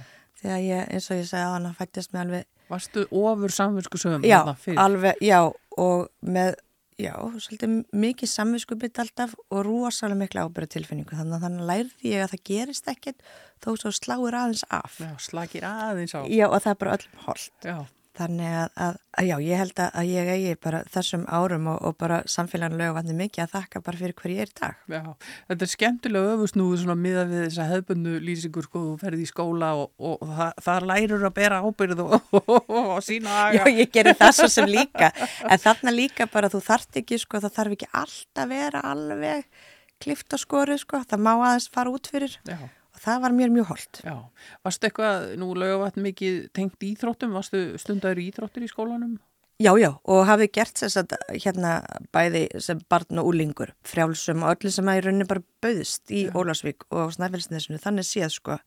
þegar 0.41 0.63
ég, 0.63 0.85
eins 0.95 1.11
og 1.11 1.19
ég 1.19 1.29
sagði 1.29 1.45
að 1.45 1.55
hann 1.57 1.77
fættist 1.77 2.15
með 2.15 2.23
alveg 2.23 2.47
varstu 2.73 3.07
ofur 3.11 3.53
samvinsku 3.55 4.01
sögum 4.01 4.25
Já, 4.27 4.41
alveg, 4.83 5.19
já, 5.25 5.41
og 5.77 6.09
með, 6.27 6.55
já, 7.01 7.13
svolítið 7.43 7.77
mikið 7.93 8.33
samviskubit 8.33 9.03
alltaf 9.03 9.35
og 9.51 9.65
rosalega 9.67 10.21
mikla 10.23 10.47
ábyrða 10.47 10.73
tilfinningu, 10.77 11.17
þannig 11.19 11.39
að 11.39 11.47
þannig 11.47 11.69
lærði 11.73 12.15
ég 12.15 12.25
að 12.25 12.33
það 12.35 12.47
gerist 12.51 12.91
ekkert 12.93 13.29
þó 13.65 13.71
svo 13.81 13.93
sláir 13.95 14.39
aðeins 14.41 14.65
af. 14.71 14.99
Já, 15.01 15.13
slakir 15.23 15.69
aðeins 15.69 16.17
á. 16.17 16.21
Já, 16.29 16.47
og 16.49 16.59
það 16.65 16.73
er 16.75 16.81
bara 16.83 16.97
öllum 16.99 17.23
holdt. 17.27 17.53
Já, 17.65 17.79
Þannig 18.17 18.53
að, 18.57 18.69
að, 18.81 18.95
að, 19.21 19.27
já, 19.29 19.35
ég 19.45 19.61
held 19.61 19.81
að, 19.85 19.97
ég 20.09 20.29
eigi 20.33 20.53
bara 20.65 20.79
þessum 20.95 21.25
árum 21.29 21.67
og, 21.69 21.83
og 21.85 21.97
bara 22.01 22.23
samfélaginu 22.33 22.79
lögvanni 22.81 23.17
mikið 23.19 23.43
að 23.45 23.51
þakka 23.53 23.83
bara 23.85 24.01
fyrir 24.01 24.17
hver 24.17 24.33
ég 24.33 24.41
er 24.47 24.53
í 24.53 24.57
dag. 24.61 24.79
já. 24.89 25.03
Þetta 25.51 25.67
er 25.67 25.73
skemmtilega 25.73 26.33
öfusnúðu 26.37 26.79
svona 26.81 26.97
miða 27.01 27.27
við 27.29 27.45
þessa 27.45 27.69
hefbundu 27.75 28.15
lýsingur 28.25 28.69
sko, 28.69 28.85
þú 28.87 28.97
ferði 29.05 29.27
í 29.27 29.31
skóla 29.31 29.71
og, 29.83 29.93
og, 30.01 30.17
og 30.25 30.33
það, 30.41 30.65
það 30.69 30.89
lærur 30.93 31.29
að 31.29 31.37
bera 31.43 31.61
ábyrð 31.67 32.03
og, 32.07 32.17
og, 32.41 32.73
og 32.81 32.99
sína 33.05 33.37
Já, 33.53 33.63
aga. 33.67 33.77
ég 33.83 33.93
gerir 33.95 34.17
það 34.17 34.35
svo 34.41 34.51
sem 34.57 34.71
líka, 34.73 35.13
en 35.45 35.65
þarna 35.69 35.95
líka 35.95 36.29
bara 36.33 36.53
þú 36.53 36.63
þarft 36.65 37.01
ekki, 37.03 37.21
sko, 37.21 37.43
það 37.45 37.57
þarf 37.61 37.77
ekki 37.77 37.91
alltaf 38.03 38.53
vera 38.57 38.85
alveg 38.95 39.45
klift 40.03 40.33
á 40.33 40.37
skori, 40.41 40.77
sko, 40.81 41.01
það 41.09 41.23
má 41.25 41.33
aðeins 41.37 41.69
fara 41.73 41.93
út 41.93 42.09
fyrir 42.13 42.35
Já, 42.49 42.57
og 42.97 43.05
það 43.05 43.23
var 43.27 43.37
mér 43.37 43.53
mjög 43.53 43.71
holdt. 43.71 44.03
já. 44.03 44.17
Varstu 44.65 44.89
eitthvað, 44.89 45.31
nú 45.41 45.53
lögavatn 45.55 46.05
mikið 46.09 46.37
tengt 46.57 46.81
íþróttum, 46.89 47.37
varstu 47.37 47.63
stundaður 47.81 48.25
íþróttir 48.25 48.65
í 48.65 48.73
skólanum? 48.73 49.19
Já, 49.57 49.71
já, 49.81 49.89
og 50.05 50.27
hafið 50.29 50.51
gert 50.53 50.77
þess 50.83 50.99
að 51.01 51.15
hérna 51.33 51.79
bæði 52.13 52.43
sem 52.61 52.81
barn 52.93 53.23
og 53.23 53.31
úlingur, 53.31 53.71
frjálsum 53.89 54.45
og 54.45 54.53
öllu 54.53 54.73
sem 54.73 54.91
að 54.93 54.99
í 54.99 55.05
rauninni 55.07 55.29
bara 55.31 55.45
bauðst 55.65 56.13
í 56.13 56.27
Já. 56.27 56.35
Ólasvík 56.37 56.85
og 56.93 57.15
Snæfellsnesinu, 57.17 57.81
þannig 57.81 58.05
séð, 58.05 58.35
sko, 58.35 58.59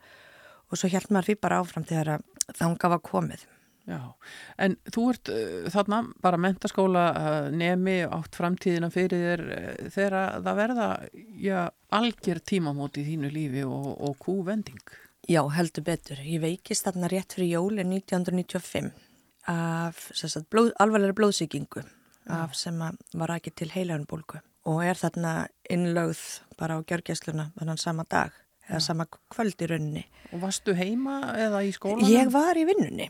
og 0.69 0.81
svo 0.81 0.89
held 0.89 1.11
maður 1.13 1.29
því 1.29 1.35
bara 1.45 1.59
áfram 1.61 1.85
þegar 1.85 2.23
þanga 2.57 2.89
var 2.95 3.03
komið. 3.05 3.45
Já, 3.89 4.01
en 4.61 4.75
þú 4.93 5.03
ert 5.09 5.29
uh, 5.33 5.67
þarna 5.73 6.03
bara 6.21 6.39
mentaskóla 6.41 7.03
uh, 7.09 7.49
nemi 7.49 7.99
átt 8.05 8.37
framtíðina 8.37 8.91
fyrir 8.93 9.23
þér 9.23 9.43
uh, 9.45 9.91
þegar 9.95 10.17
það 10.45 10.59
verða, 10.59 10.87
já, 11.41 11.59
algjör 11.97 12.41
tímamót 12.51 12.99
í 13.01 13.05
þínu 13.07 13.31
lífi 13.33 13.63
og, 13.65 13.87
og 13.97 14.17
kúvending. 14.21 14.83
Já, 15.29 15.41
heldur 15.53 15.85
betur. 15.85 16.21
Ég 16.21 16.43
veikist 16.43 16.85
þarna 16.85 17.09
rétt 17.09 17.33
fyrir 17.37 17.55
jóli 17.57 17.85
1995 17.85 18.91
af 19.49 20.03
blóð, 20.51 20.69
alvarlega 20.77 21.15
blóðsíkingu 21.17 21.81
af 22.29 22.53
sem 22.57 22.77
var 22.77 23.33
ekki 23.33 23.55
til 23.57 23.71
heilagunbólku 23.73 24.37
og 24.69 24.83
er 24.85 24.99
þarna 24.99 25.33
innlögð 25.71 26.21
bara 26.59 26.77
á 26.77 26.85
gjörgæsluna 26.85 27.47
þannig 27.55 27.81
sama 27.81 28.05
dag 28.09 28.35
eða 28.69 28.81
sama 28.85 29.07
kvöld 29.33 29.63
í 29.65 29.69
rauninni. 29.69 30.03
Og 30.33 30.43
varstu 30.43 30.75
heima 30.77 31.33
eða 31.33 31.63
í 31.65 31.73
skólanum? 31.73 32.11
Ég 32.11 32.29
var 32.33 32.57
í 32.59 32.67
vinnunni. 32.69 33.09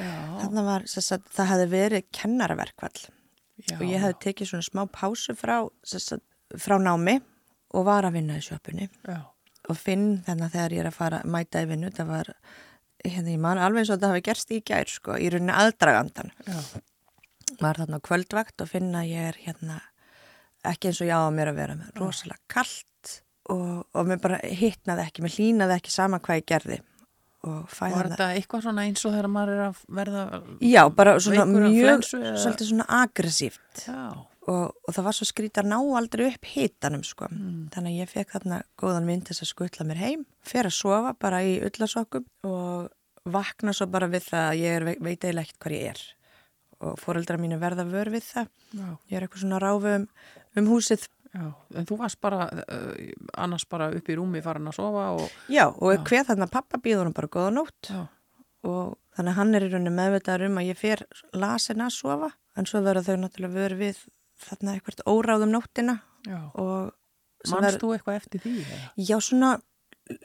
Já. 0.00 0.12
Þannig 0.40 0.68
var, 0.70 0.86
sagt, 0.90 1.28
það 1.36 1.50
hefði 1.52 1.66
verið 1.74 2.06
kennaraverkvall 2.16 3.00
Já. 3.00 3.76
og 3.76 3.84
ég 3.84 4.00
hefði 4.04 4.18
tekið 4.24 4.50
svona 4.52 4.66
smá 4.66 4.82
pásu 4.94 5.36
frá, 5.36 5.56
sagt, 5.84 6.24
frá 6.56 6.76
námi 6.80 7.18
og 7.76 7.86
var 7.86 8.08
að 8.08 8.16
vinna 8.18 8.38
í 8.40 8.44
sjöpunni 8.44 8.88
Já. 9.06 9.20
og 9.68 9.78
finn 9.78 10.22
þannig 10.26 10.48
að 10.48 10.56
þegar 10.56 10.76
ég 10.76 10.84
er 10.84 10.90
að 10.90 10.98
fara 10.98 11.22
að 11.22 11.32
mæta 11.36 11.62
í 11.62 11.70
vinnu, 11.70 11.92
það 11.94 12.12
var 12.14 12.32
hérna 13.04 13.34
ég 13.34 13.42
man 13.42 13.60
alveg 13.60 13.84
eins 13.84 13.92
og 13.92 13.98
þetta 13.98 14.12
hafi 14.12 14.24
gerst 14.30 14.54
í 14.54 14.62
gær 14.66 14.90
sko, 14.90 15.16
í 15.16 15.30
rauninni 15.32 15.56
aðdragandan 15.56 16.32
Já. 16.48 16.58
var 17.60 17.80
þarna 17.80 18.00
kvöldvakt 18.04 18.64
og 18.64 18.72
finna 18.72 19.04
ég 19.08 19.30
er 19.30 19.40
hérna 19.44 19.80
ekki 20.66 20.90
eins 20.90 21.00
og 21.00 21.08
ég 21.08 21.16
á 21.16 21.24
að 21.24 21.36
mér 21.38 21.52
að 21.52 21.60
vera 21.62 21.76
með 21.78 22.00
rosalega 22.00 22.42
kallt 22.52 23.14
og, 23.50 23.86
og 23.96 24.08
mér 24.08 24.20
bara 24.22 24.40
hittnaði 24.44 25.06
ekki, 25.06 25.24
mér 25.24 25.36
hlýnaði 25.36 25.76
ekki 25.78 25.94
sama 25.94 26.20
hvað 26.22 26.42
ég 26.42 26.48
gerði 26.50 26.80
og 27.46 27.70
fæði 27.72 27.94
Var 27.96 28.08
þetta 28.12 28.26
eitthvað 28.36 28.64
svona 28.66 28.82
eins 28.88 29.04
og 29.06 29.14
þegar 29.14 29.30
maður 29.32 29.52
er 29.54 29.62
að 29.68 29.78
verða 30.00 30.24
Já, 30.60 30.82
bara 30.96 31.14
svona 31.24 31.46
mjög, 31.48 32.04
svolítið 32.10 32.68
svona 32.72 32.86
aggressíft 33.00 33.84
Já, 33.86 34.02
og, 34.50 34.64
og 34.74 34.94
það 34.96 35.08
var 35.08 35.16
svo 35.18 35.28
skrítið 35.30 35.62
að 35.64 35.70
ná 35.72 35.78
aldrei 36.00 36.24
upp 36.28 36.48
hitanum 36.52 37.02
sko. 37.06 37.28
Mm. 37.32 37.66
Þannig 37.74 37.92
að 37.96 38.00
ég 38.02 38.12
fekk 38.12 38.36
þarna 38.36 38.60
góðan 38.82 39.08
mynd 39.08 39.28
þess 39.30 39.44
að 39.44 39.52
skutla 39.52 39.86
mér 39.88 40.00
heim, 40.04 40.24
fer 40.44 40.68
að 40.68 40.76
sofa 40.76 41.12
bara 41.20 41.42
í 41.46 41.58
ullasokkum 41.64 42.26
og 42.50 42.88
vakna 43.30 43.74
svo 43.76 43.86
bara 43.92 44.08
við 44.10 44.26
það 44.30 44.48
að 44.48 44.62
ég 44.62 44.78
er, 44.78 44.88
veit 44.98 45.20
eiginlega 45.24 45.44
ekkert 45.46 45.62
hvað 45.64 45.76
ég 45.76 45.92
er 45.94 46.06
og 46.80 46.96
fóreldra 46.96 47.36
mínu 47.36 47.58
verða 47.60 47.84
vör 47.84 48.08
við 48.08 48.24
það. 48.24 48.46
já, 48.72 48.86
Ég 49.10 49.16
er 49.18 49.26
eitthvað 49.26 49.42
svona 49.42 49.58
ráfu 49.60 49.90
um, 49.98 50.06
um 50.56 50.68
húsið. 50.70 51.02
Já. 51.34 51.44
En 51.78 51.86
þú 51.86 51.98
varst 52.00 52.20
bara 52.20 52.46
uh, 52.50 52.94
annars 53.38 53.64
bara 53.70 53.90
upp 53.94 54.08
í 54.10 54.16
rúmi 54.18 54.42
farin 54.42 54.66
að 54.70 54.78
sofa 54.80 55.04
og 55.16 55.28
Já, 55.52 55.66
og 55.70 55.94
Já. 55.94 56.02
hver 56.10 56.26
þarna 56.30 56.50
pappa 56.50 56.80
býður 56.82 57.06
hann 57.08 57.16
bara 57.16 57.28
góða 57.30 57.52
nótt 57.54 57.90
já, 57.92 58.06
og 58.66 58.96
þannig 59.16 59.32
að 59.32 59.38
hann 59.40 59.54
er 59.54 59.66
í 59.66 59.70
rauninni 59.72 59.94
meðvitaður 59.96 60.46
um 60.50 60.58
að 60.62 60.70
ég 60.72 60.80
fer 60.80 61.04
lasin 61.32 61.84
að 61.86 61.94
sofa 61.96 62.30
en 62.58 62.66
svo 62.66 62.82
verða 62.84 63.06
þau 63.06 63.16
náttúrulega 63.22 63.56
vör 63.56 63.76
við 63.78 64.02
þarna 64.40 64.74
eitthvað 64.76 65.02
óráðum 65.06 65.52
nóttina 65.54 65.98
já. 66.26 66.40
og 66.54 66.92
verður- 67.46 67.80
þú 67.80 67.92
eitthvað 67.96 68.16
eftir 68.20 68.40
því? 68.44 68.54
eða? 68.66 68.86
Já, 68.96 69.16
svona 69.20 69.52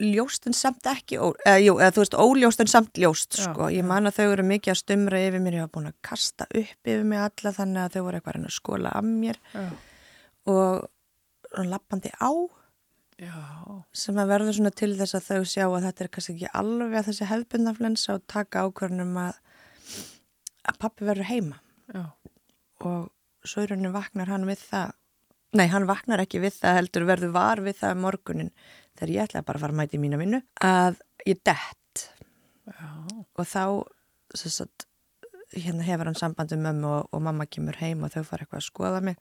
ljóst 0.02 0.46
en 0.50 0.56
samt 0.56 0.82
ekki, 0.90 1.18
eða, 1.46 1.60
jú, 1.62 1.76
eða 1.78 1.92
þú 1.94 2.00
veist, 2.02 2.16
óljóst 2.18 2.60
en 2.64 2.66
samt 2.70 2.98
ljóst, 2.98 3.36
Já, 3.38 3.44
sko. 3.46 3.68
Ég 3.70 3.84
man 3.86 4.08
að 4.10 4.16
þau 4.18 4.32
eru 4.32 4.42
mikið 4.48 4.72
að 4.72 4.80
stumra 4.80 5.20
yfir 5.22 5.42
mér, 5.44 5.54
ég 5.60 5.66
var 5.68 5.70
búin 5.76 5.86
að 5.92 5.94
kasta 6.02 6.46
upp 6.50 6.90
yfir 6.90 7.04
mig 7.06 7.20
alla 7.22 7.52
þannig 7.54 7.82
að 7.84 7.94
þau 7.94 8.02
voru 8.08 8.18
eitthvað 8.18 8.40
að 8.40 8.48
að 8.50 8.56
skóla 8.56 8.92
af 8.98 9.06
mér 9.06 9.38
Já, 9.54 9.64
og 10.50 10.88
lappandi 11.66 12.12
á 12.20 12.30
já, 13.20 13.36
sem 13.96 14.18
að 14.20 14.32
verður 14.34 14.58
svona 14.58 14.74
til 14.76 14.92
þess 14.98 15.18
að 15.18 15.28
þau 15.30 15.48
sjá 15.48 15.64
að 15.66 15.86
þetta 15.88 16.04
er 16.04 16.12
kannski 16.16 16.36
ekki 16.36 16.52
alveg 16.60 17.08
þessi 17.08 17.30
hefðbundaflensa 17.30 18.16
og 18.16 18.26
taka 18.30 18.66
ákvörnum 18.66 19.16
að, 19.22 19.40
að 20.66 20.80
pappi 20.82 21.08
verður 21.08 21.30
heima. 21.30 21.60
Já, 21.94 22.04
og 22.84 23.12
rauninni 23.46 23.92
vaknar 23.94 24.32
hann 24.32 24.48
við 24.48 24.64
það 24.66 24.94
nei, 25.56 25.68
hann 25.72 25.86
vaknar 25.88 26.20
ekki 26.22 26.40
við 26.42 26.58
það 26.58 26.80
heldur 26.80 27.06
verður 27.08 27.32
var 27.36 27.62
við 27.64 27.78
það 27.80 27.94
um 27.96 28.02
morgunin 28.04 28.50
þegar 28.96 29.12
ég 29.14 29.28
ætlaði 29.28 29.46
bara 29.48 29.60
að 29.60 29.64
fara 29.64 29.76
að 29.76 29.80
mæti 29.80 29.98
í 29.98 30.02
mína 30.02 30.20
vinnu 30.20 30.42
að 30.64 31.00
ég 31.26 31.40
dett. 31.46 32.04
Já, 32.66 32.88
og 33.38 33.46
þá 33.46 33.62
sagt, 34.36 34.86
hérna 35.54 35.86
hefur 35.86 36.10
hann 36.10 36.18
sambandi 36.18 36.58
með 36.58 36.66
mömmu 36.74 36.92
og, 36.92 37.08
og 37.14 37.22
mamma 37.22 37.46
kemur 37.48 37.78
heim 37.80 38.04
og 38.04 38.12
þau 38.12 38.24
fara 38.26 38.44
eitthvað 38.44 38.62
að 38.62 38.66
skoða 38.66 39.02
mig 39.08 39.20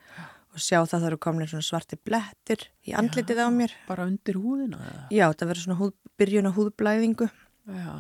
og 0.56 0.64
sjá 0.64 0.80
það 0.80 0.96
það 0.96 1.08
eru 1.10 1.20
komin 1.26 1.52
svona 1.52 1.68
svarti 1.68 2.00
blettir 2.00 2.66
í 2.88 2.96
andlitið 2.96 3.42
á 3.44 3.50
mér. 3.52 3.76
bara 3.90 4.08
undir 4.08 4.40
húðina 4.40 4.80
já, 5.12 5.28
það 5.28 5.50
verður 5.52 5.64
svona 5.66 5.80
húð, 5.82 5.94
byrjun 6.16 6.50
á 6.50 6.56
húðblæðingu. 6.56 7.30
Já, 7.66 7.94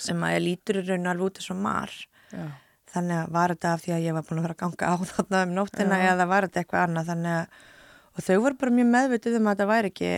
sem 0.00 0.22
að 0.24 0.34
ég 0.34 0.44
lítur 0.46 0.80
raun 0.82 1.10
alveg 1.10 1.26
út 1.30 1.40
og 1.52 1.58
mar. 1.60 1.92
Já, 2.32 2.46
þannig 2.90 3.22
að 3.22 3.32
var 3.36 3.54
þetta 3.54 3.72
af 3.76 3.82
því 3.84 3.96
að 3.96 4.06
ég 4.06 4.16
var 4.16 4.26
búin 4.26 4.40
að 4.40 4.46
fara 4.46 4.56
að 4.56 4.62
ganga 4.64 4.92
á 4.92 4.94
þarna 5.12 5.42
um 5.46 5.56
nóttina 5.60 5.98
Já. 6.00 6.06
eða 6.12 6.28
var 6.30 6.46
þetta 6.46 6.62
eitthvað 6.62 6.86
annað? 6.86 7.10
Þannig 7.12 7.36
að 7.36 7.58
og 8.16 8.24
þau 8.24 8.36
voru 8.40 8.58
bara 8.60 8.76
mjög 8.78 8.88
meðvitið 8.94 9.38
um 9.38 9.48
að 9.50 9.56
þetta 9.56 9.70
væri 9.70 9.92
ekki 9.92 10.12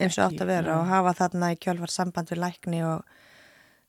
eins 0.00 0.16
og 0.16 0.24
átt 0.26 0.42
að 0.42 0.52
vera 0.52 0.72
já. 0.72 0.76
og 0.78 0.88
hafa 0.88 1.14
þarna 1.20 1.50
í 1.52 1.58
kjálfar 1.60 1.92
samband 1.92 2.32
við 2.32 2.40
lækni 2.40 2.84
og 2.88 3.18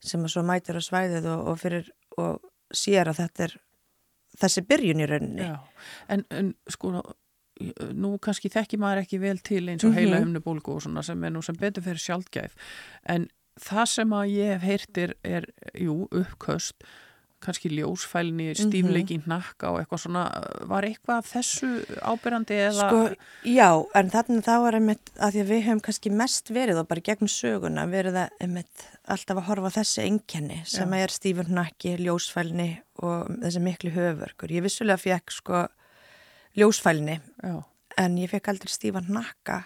sem 0.03 0.25
að 0.25 0.33
svo 0.33 0.43
mætir 0.47 0.79
á 0.79 0.81
svæðið 0.83 1.29
og, 1.31 1.45
og 1.47 1.61
fyrir 1.61 1.91
og 2.19 2.49
sér 2.75 3.11
að 3.11 3.21
þetta 3.21 3.45
er 3.47 3.55
þessi 4.39 4.61
byrjun 4.67 5.03
í 5.03 5.07
rauninni. 5.09 5.49
En, 6.09 6.25
en 6.31 6.53
sko, 6.69 6.93
nú 7.93 8.15
kannski 8.23 8.49
þekki 8.49 8.79
maður 8.81 9.03
ekki 9.03 9.19
vel 9.21 9.37
til 9.45 9.67
eins 9.69 9.83
og 9.85 9.91
Mhm. 9.91 9.97
heila 9.99 10.19
himnubólgu 10.23 10.75
og 10.75 10.81
svona 10.81 11.03
sem 11.03 11.23
er 11.23 11.29
nú 11.31 11.43
sem 11.43 11.55
betur 11.55 11.83
fyrir 11.85 12.01
sjálfgæf. 12.01 12.51
En 13.05 13.27
það 13.59 13.85
sem 13.87 14.09
að 14.09 14.31
ég 14.33 14.53
hef 14.53 14.61
heyrtir 14.63 15.13
er, 15.23 15.45
jú, 15.77 16.07
uppköst, 16.11 16.73
kannski 17.43 17.69
ljósfælni, 17.69 18.47
Mhm. 18.53 18.71
stífleiki 18.71 19.17
hnakka 19.25 19.69
og 19.71 19.79
eitthvað 19.81 20.01
svona, 20.03 20.23
var 20.69 20.83
eitthvað 20.87 21.27
þessu 21.29 21.69
ábyrrandi 22.01 22.57
eða? 22.69 22.87
Sko, 22.89 23.15
já, 23.45 23.69
en 23.95 24.09
þarna 24.09 24.41
þá 24.41 24.67
er 24.67 24.77
einmitt 24.79 25.11
að 25.19 25.31
því 25.33 25.41
að 25.43 25.51
við 25.53 25.63
höfum 25.67 25.81
kannski 25.89 26.11
mest 26.11 26.49
verið 26.55 26.79
og 26.79 26.87
bara 26.87 27.01
gegnum 27.01 27.27
söguna 27.29 27.85
verið 27.91 28.15
að 28.23 28.29
einmitt 28.41 28.87
alltaf 29.07 29.37
að 29.37 29.47
horfa 29.51 29.71
þessi 29.81 30.03
einkenni 30.07 30.61
sem 30.65 30.89
Já. 30.89 31.03
er 31.03 31.07
stífur 31.07 31.47
nakki, 31.49 31.97
ljósfælni 31.99 32.79
og 33.03 33.27
þessi 33.43 33.61
miklu 33.61 33.91
höfverkur. 33.91 34.49
Ég 34.49 34.63
vissulega 34.63 34.97
fekk 34.99 35.31
sko 35.31 35.67
ljósfælni 36.55 37.19
já, 37.43 37.63
en 37.97 38.17
ég 38.17 38.29
fekk 38.29 38.47
aldrei 38.53 38.71
stífan 38.71 39.07
nakka 39.09 39.63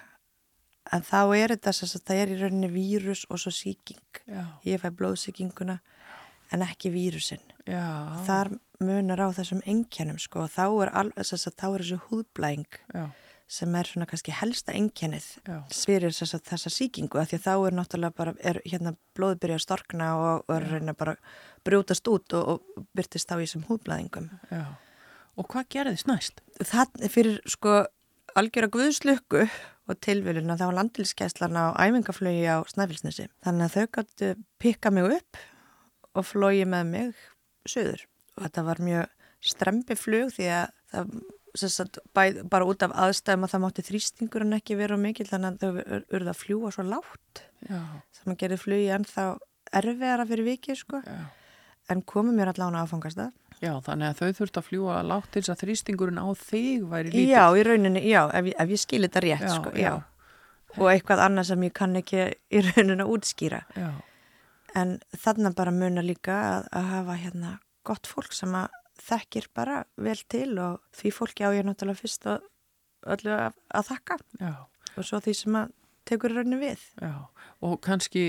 en 0.94 1.02
þá 1.04 1.20
er 1.36 1.52
þetta 1.56 1.74
þess 1.76 1.98
að 1.98 2.04
það 2.08 2.22
er 2.22 2.30
í 2.32 2.38
rauninni 2.42 2.70
vírus 2.72 3.26
og 3.30 3.42
svo 3.42 3.52
síking. 3.52 4.00
já, 4.28 4.46
Ég 4.66 4.80
fæ 4.80 4.90
blóðsíkinguna 4.96 5.80
en 6.54 6.66
ekki 6.66 6.92
vírusin. 6.94 7.44
já, 7.68 7.84
Þar 8.28 8.58
munar 8.84 9.24
á 9.26 9.28
þessum 9.34 9.64
einkennum 9.66 10.20
sko 10.22 10.46
og 10.46 10.52
þá 10.54 10.66
er, 10.86 10.92
þess 11.18 11.50
að 11.50 11.56
þá 11.58 11.68
er 11.70 11.84
þessu 11.84 12.00
húðblæing 12.10 12.80
já, 12.94 13.06
sem 13.48 13.76
er 13.80 13.90
svona 13.90 14.08
kannski 14.10 14.36
helsta 14.36 14.76
einkennið 14.78 15.28
já, 15.48 15.58
fyrir 15.74 16.14
þessa, 16.14 16.40
þessa 16.46 16.72
síkingu 16.74 17.24
því 17.24 17.40
að 17.40 17.46
þá 17.48 17.54
er 17.56 17.78
náttúrulega 17.80 18.18
bara, 18.18 18.34
er 18.44 18.62
hérna 18.66 18.94
blóði 19.18 19.40
byrja 19.44 19.60
að 19.60 19.66
storkna 19.66 20.10
og, 20.18 20.44
og 20.48 20.56
að 20.58 20.68
reyna 20.76 20.94
bara 20.98 21.16
að 21.16 21.64
brjótast 21.68 22.12
út 22.12 22.38
og, 22.38 22.52
og 22.78 22.88
byrtist 22.96 23.30
þá 23.30 23.40
í 23.40 23.46
þessum 23.48 23.66
húðblæðingum. 23.72 24.30
já. 24.52 24.66
Og 25.38 25.46
hvað 25.52 25.68
gerðist 25.70 26.08
næst? 26.10 26.40
Það 26.66 27.10
fyrir 27.14 27.36
sko 27.46 27.74
algjöra 28.38 28.70
guðslukku 28.74 29.44
og 29.88 30.00
tilvílun 30.04 30.50
að 30.52 30.64
var 30.66 30.78
landilskæslan 30.80 31.58
á 31.58 31.66
æfingaflögi 31.80 32.48
á 32.50 32.58
Snæfellsnesi. 32.68 33.28
Þannig 33.46 33.68
að 33.68 33.76
þau 33.76 33.92
gáttu 33.98 34.32
pikka 34.62 34.92
mig 34.92 35.06
upp 35.20 35.40
og 36.18 36.26
flói 36.28 36.64
með 36.70 36.86
mig 36.92 37.26
söður 37.68 38.06
og 38.38 38.46
þetta 38.48 38.64
var 38.68 38.82
mjög 38.84 39.10
strempi 39.48 39.98
flug 40.00 40.32
því 40.36 40.48
að 40.54 40.72
það 41.58 41.72
sagt, 41.74 41.98
bæð, 42.14 42.44
bara 42.52 42.68
út 42.70 42.84
af 42.86 42.92
aðstæðum 42.94 43.46
að 43.48 43.52
það 43.56 43.62
mátti 43.64 43.84
þrýstingurinn 43.88 44.58
ekki 44.60 44.76
vera 44.78 44.98
mikil 45.02 45.26
þannig 45.26 45.56
að 45.56 45.64
þau 45.64 45.96
ur- 45.98 46.06
urðu 46.20 46.30
að 46.34 46.42
fljúa 46.44 46.72
svo 46.76 46.84
Já, 47.68 47.80
sem 48.14 48.34
að 48.34 48.38
gerði 48.44 48.58
flugi 48.62 48.90
ennþá 48.94 49.24
erfiðara 49.82 50.26
fyrir 50.30 50.46
vikið 50.46 50.78
sko. 50.78 51.02
Já. 51.02 51.26
en 51.90 52.02
komum 52.04 52.36
mér 52.36 52.52
allan 52.54 52.76
áfangast 52.78 53.18
að 53.18 53.32
Já, 53.58 53.72
þannig 53.82 54.12
að 54.12 54.20
þau 54.20 54.34
þurft 54.38 54.58
að 54.60 54.66
fljúa 54.68 54.98
látt 55.08 55.32
til 55.34 55.42
þess 55.42 55.50
að 55.56 55.62
þrýstingurinn 55.64 56.20
á 56.22 56.28
þig 56.38 56.84
væri 56.92 57.10
lítill. 57.10 57.32
Já, 57.32 57.44
í 57.58 57.64
rauninni, 57.66 58.04
já, 58.06 58.22
ef 58.38 58.52
ef 58.54 58.70
ég 58.70 58.82
skil 58.84 59.02
þetta 59.08 59.24
rétt 59.26 59.42
Já, 59.48 59.54
sko, 59.56 59.72
já. 59.74 59.94
Og 60.78 60.92
eitthvað 60.92 61.24
annað 61.26 61.48
sem 61.50 61.64
ég 61.66 61.74
kann 61.74 61.96
ekki 61.98 62.20
í 62.54 62.62
rauninni 62.68 63.02
að 63.02 63.14
útskýra. 63.16 63.64
Já, 63.74 63.88
en 64.78 64.98
þarna 65.18 65.52
bara 65.58 65.72
munar 65.74 66.06
líka 66.06 66.36
að, 66.52 66.68
að 66.78 66.92
hafa 66.94 67.16
hérna 67.24 67.54
gott 67.88 68.08
fólk 68.10 68.34
sem 68.36 68.54
að 68.60 68.70
þekkir 69.08 69.48
bara 69.56 69.82
vel 70.02 70.18
til 70.30 70.52
og 70.60 70.80
því 70.98 71.12
fólki 71.16 71.46
á 71.46 71.54
ég 71.56 71.66
náttúrulega 71.68 72.02
fyrst 72.02 72.26
og 72.32 72.46
öllu 73.08 73.34
að, 73.36 73.58
að 73.78 73.90
þakka 73.92 74.18
já, 74.42 74.54
og 74.98 75.06
svo 75.06 75.20
því 75.24 75.36
sem 75.42 75.58
að 75.60 75.74
tekur 76.10 76.34
í 76.34 76.38
rauninni 76.40 76.60
við 76.62 76.86
já. 77.04 77.14
Og 77.68 77.78
kannski, 77.86 78.24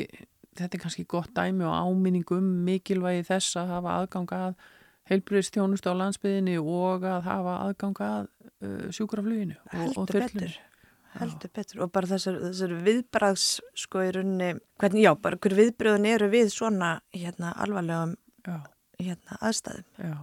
þetta 0.58 0.76
er 0.78 0.82
kannski 0.82 1.06
gott 1.08 1.32
dæmi 1.36 1.64
og 1.68 1.74
áminning 1.88 2.28
um 2.36 2.50
mikilvægi 2.68 3.24
þess 3.30 3.56
að 3.60 3.72
hafa 3.76 3.96
aðgang 4.02 4.34
að 4.36 4.58
heilbriðstjónustu 5.08 5.88
á 5.88 5.94
landsbyðinni 6.02 6.58
og 6.60 7.04
að 7.08 7.22
hafa 7.28 7.54
aðgang 7.66 8.00
að 8.04 8.26
uh, 8.60 8.88
sjúkrafluginu. 8.92 9.56
og- 9.72 9.98
og 10.02 10.10
betur 10.12 10.52
heldur 11.20 11.52
betur 11.54 11.84
og 11.84 11.92
bara 11.94 12.10
þessar, 12.10 12.40
þessar 12.46 12.74
viðbræðs 12.86 13.46
sko 13.78 14.02
í 14.04 14.10
rauninni, 14.16 14.50
hvernig, 14.80 15.04
já, 15.04 15.12
bara 15.22 15.38
hver 15.42 15.56
viðbröðun 15.58 16.08
eru 16.08 16.28
við 16.32 16.52
svona 16.54 16.98
hérna 17.14 17.54
alvarlegum 17.58 18.16
hérna 18.98 19.40
aðstæðum 19.40 20.10
já. 20.10 20.18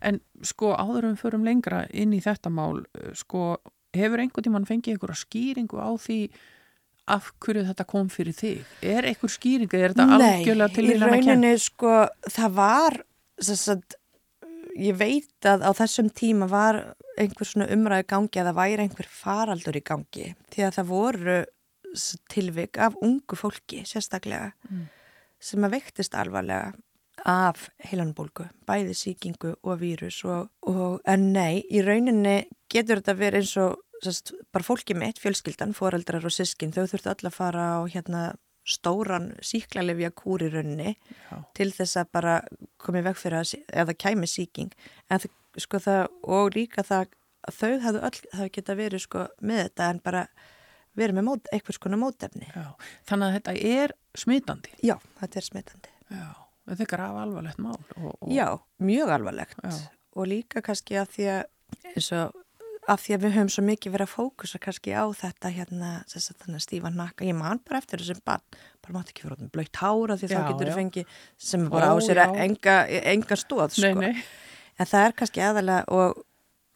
En 0.00 0.20
sko 0.46 0.72
áður 0.72 1.10
en 1.10 1.16
við 1.16 1.24
förum 1.26 1.44
lengra 1.44 1.82
inn 1.92 2.14
í 2.16 2.22
þetta 2.24 2.52
mál, 2.52 2.80
uh, 2.80 3.10
sko 3.18 3.58
hefur 3.96 4.22
einhvern 4.22 4.46
tímann 4.46 4.68
fengið 4.68 4.94
einhverja 4.94 5.22
skýringu 5.24 5.80
á 5.80 5.90
því 6.00 6.20
af 7.08 7.30
hverju 7.40 7.64
þetta 7.70 7.86
kom 7.88 8.08
fyrir 8.12 8.36
þig? 8.36 8.72
Er 8.84 9.06
einhver 9.08 9.32
skýring, 9.32 9.70
er 9.72 9.94
þetta 9.94 10.18
algjörlega 10.18 10.74
til 10.76 10.84
í 10.92 10.98
rauninni 11.00 11.54
sko, 11.62 11.94
það 12.28 12.58
var 12.58 12.98
sagt, 13.38 13.96
ég 14.76 14.98
veit 14.98 15.48
að 15.48 15.64
á 15.64 15.70
þessum 15.78 16.10
tíma 16.12 16.48
var 16.50 16.82
einhver 17.20 17.48
svona 17.48 17.68
umræðu 17.74 18.08
gangi 18.12 18.40
að 18.40 18.50
það 18.50 18.58
væri 18.60 18.84
einhver 18.84 19.08
faraldur 19.12 19.78
í 19.78 19.84
gangi 19.84 20.26
því 20.52 20.66
að 20.66 20.76
það 20.78 20.90
voru 20.92 21.38
tilvik 22.32 22.78
af 22.84 22.98
ungu 23.04 23.38
fólki 23.38 23.82
sérstaklega 23.88 24.52
mm. 24.68 24.84
sem 25.40 25.64
að 25.64 25.78
veiktist 25.78 26.16
alvarlega 26.18 26.74
af 27.28 27.68
heilanbólgu, 27.82 28.46
bæði 28.68 28.94
síkingu 28.94 29.54
og 29.66 29.80
vírus 29.80 30.20
og, 30.24 30.52
og 30.70 31.00
en 31.08 31.32
nei, 31.34 31.64
í 31.66 31.82
rauninni 31.82 32.44
getur 32.70 33.00
þetta 33.00 33.16
verið 33.18 33.42
eins 33.42 33.54
og 33.58 34.04
sest, 34.04 34.32
bara 34.54 34.66
fólki 34.66 34.94
mitt, 34.94 35.18
fjölskyldan, 35.18 35.74
foreldrar 35.74 36.24
og 36.24 36.34
sískin, 36.34 36.70
þau 36.74 36.86
þurftu 36.86 37.10
öll 37.10 37.30
að 37.30 37.34
fara 37.34 37.64
á 37.74 37.80
hérna 37.90 38.22
stóran 38.68 39.32
síklarlefja 39.44 40.12
kúri 40.12 40.50
raunni 40.52 40.94
til 41.56 41.70
þess 41.72 41.98
að 42.02 42.10
bara 42.12 42.34
komið 42.80 43.08
veg 43.08 43.18
fyrir 43.18 43.40
að, 43.40 43.54
að 43.72 43.90
það 43.90 44.00
kæmi 44.04 44.28
síking 44.28 44.74
en 45.08 45.22
sko 45.64 45.80
það, 45.82 46.02
og 46.22 46.50
líka 46.56 46.84
það 46.86 47.14
þau 47.54 47.72
hafðu 47.84 48.02
öll, 48.08 48.20
það 48.32 48.50
geta 48.56 48.78
verið 48.78 49.04
sko 49.04 49.26
með 49.40 49.62
þetta 49.64 49.90
en 49.92 50.00
bara 50.04 50.24
verið 50.98 51.18
með 51.18 51.26
mót, 51.28 51.52
eitthvað 51.54 51.78
skona 51.78 52.00
mótefni 52.00 52.48
Já. 52.50 52.66
Þannig 53.08 53.28
að 53.28 53.36
þetta 53.38 53.54
er 53.70 53.94
smitandi 54.18 54.74
Já, 54.82 54.96
þetta 55.20 55.40
er 55.40 55.46
smitandi 55.46 55.94
Já, 56.08 56.26
þetta 56.72 56.84
er 56.84 56.90
graf 56.94 57.22
alvarlegt 57.22 57.62
mál 57.62 57.78
og, 57.78 58.10
og... 58.10 58.26
Já, 58.32 58.48
mjög 58.82 59.14
alvarlegt 59.18 59.62
Já. 59.62 59.78
og 60.18 60.30
líka 60.30 60.64
kannski 60.64 60.98
að 61.00 61.14
því 61.14 61.30
að 61.36 61.94
eins 61.94 62.12
og 62.16 62.44
af 62.88 63.02
því 63.04 63.14
að 63.14 63.24
við 63.24 63.34
höfum 63.36 63.50
svo 63.52 63.62
mikið 63.66 63.94
verið 63.94 64.08
að 64.08 64.14
fókusa 64.14 64.58
kannski 64.64 64.94
á 64.96 65.04
þetta 65.16 65.50
hérna 65.52 65.90
þannig 66.08 66.56
að 66.56 66.64
stífa 66.64 66.92
nakka, 66.94 67.26
ég 67.28 67.36
man 67.36 67.60
bara 67.66 67.82
eftir 67.82 68.00
þessum 68.00 68.22
barn, 68.24 68.44
bara 68.84 68.96
mátt 68.96 69.12
ekki 69.12 69.26
vera 69.26 69.48
blöytt 69.52 69.80
hára 69.82 70.16
því 70.16 70.30
já, 70.30 70.32
þá 70.32 70.48
getur 70.48 70.70
þau 70.70 70.78
fengið 70.78 71.18
sem 71.50 71.66
bara 71.72 71.90
á 71.92 71.96
sér 72.04 72.22
enga, 72.24 72.78
enga 73.12 73.38
stóð 73.38 73.76
sko. 73.76 74.12
En 74.78 74.88
það 74.88 75.06
er 75.06 75.16
kannski 75.18 75.44
aðalega 75.44 75.84
og 75.94 76.24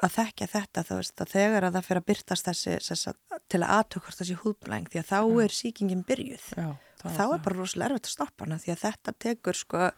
að 0.03 0.15
þekka 0.17 0.49
þetta 0.51 0.85
þá 0.87 0.93
veist 0.97 1.23
að 1.23 1.33
þegar 1.33 1.67
að 1.67 1.77
það 1.77 1.87
fyrir 1.89 2.01
að 2.01 2.09
byrtast 2.11 2.49
þessi 2.49 2.77
sessa, 2.83 3.13
til 3.53 3.61
að 3.61 3.75
aðtökast 3.77 4.23
þessi 4.23 4.39
húðblæng 4.41 4.89
því 4.91 5.03
að 5.03 5.11
þá 5.11 5.19
já. 5.21 5.43
er 5.45 5.55
síkingin 5.57 6.07
byrjuð. 6.09 6.47
Já, 6.59 6.69
þá 7.03 7.25
er 7.27 7.45
bara 7.45 7.59
rosalega 7.59 7.91
erfitt 7.91 8.09
að 8.09 8.17
stoppa 8.17 8.47
hana 8.47 8.59
því 8.63 8.75
að 8.75 8.83
þetta 8.87 9.15
tekur 9.27 9.59
sko 9.59 9.91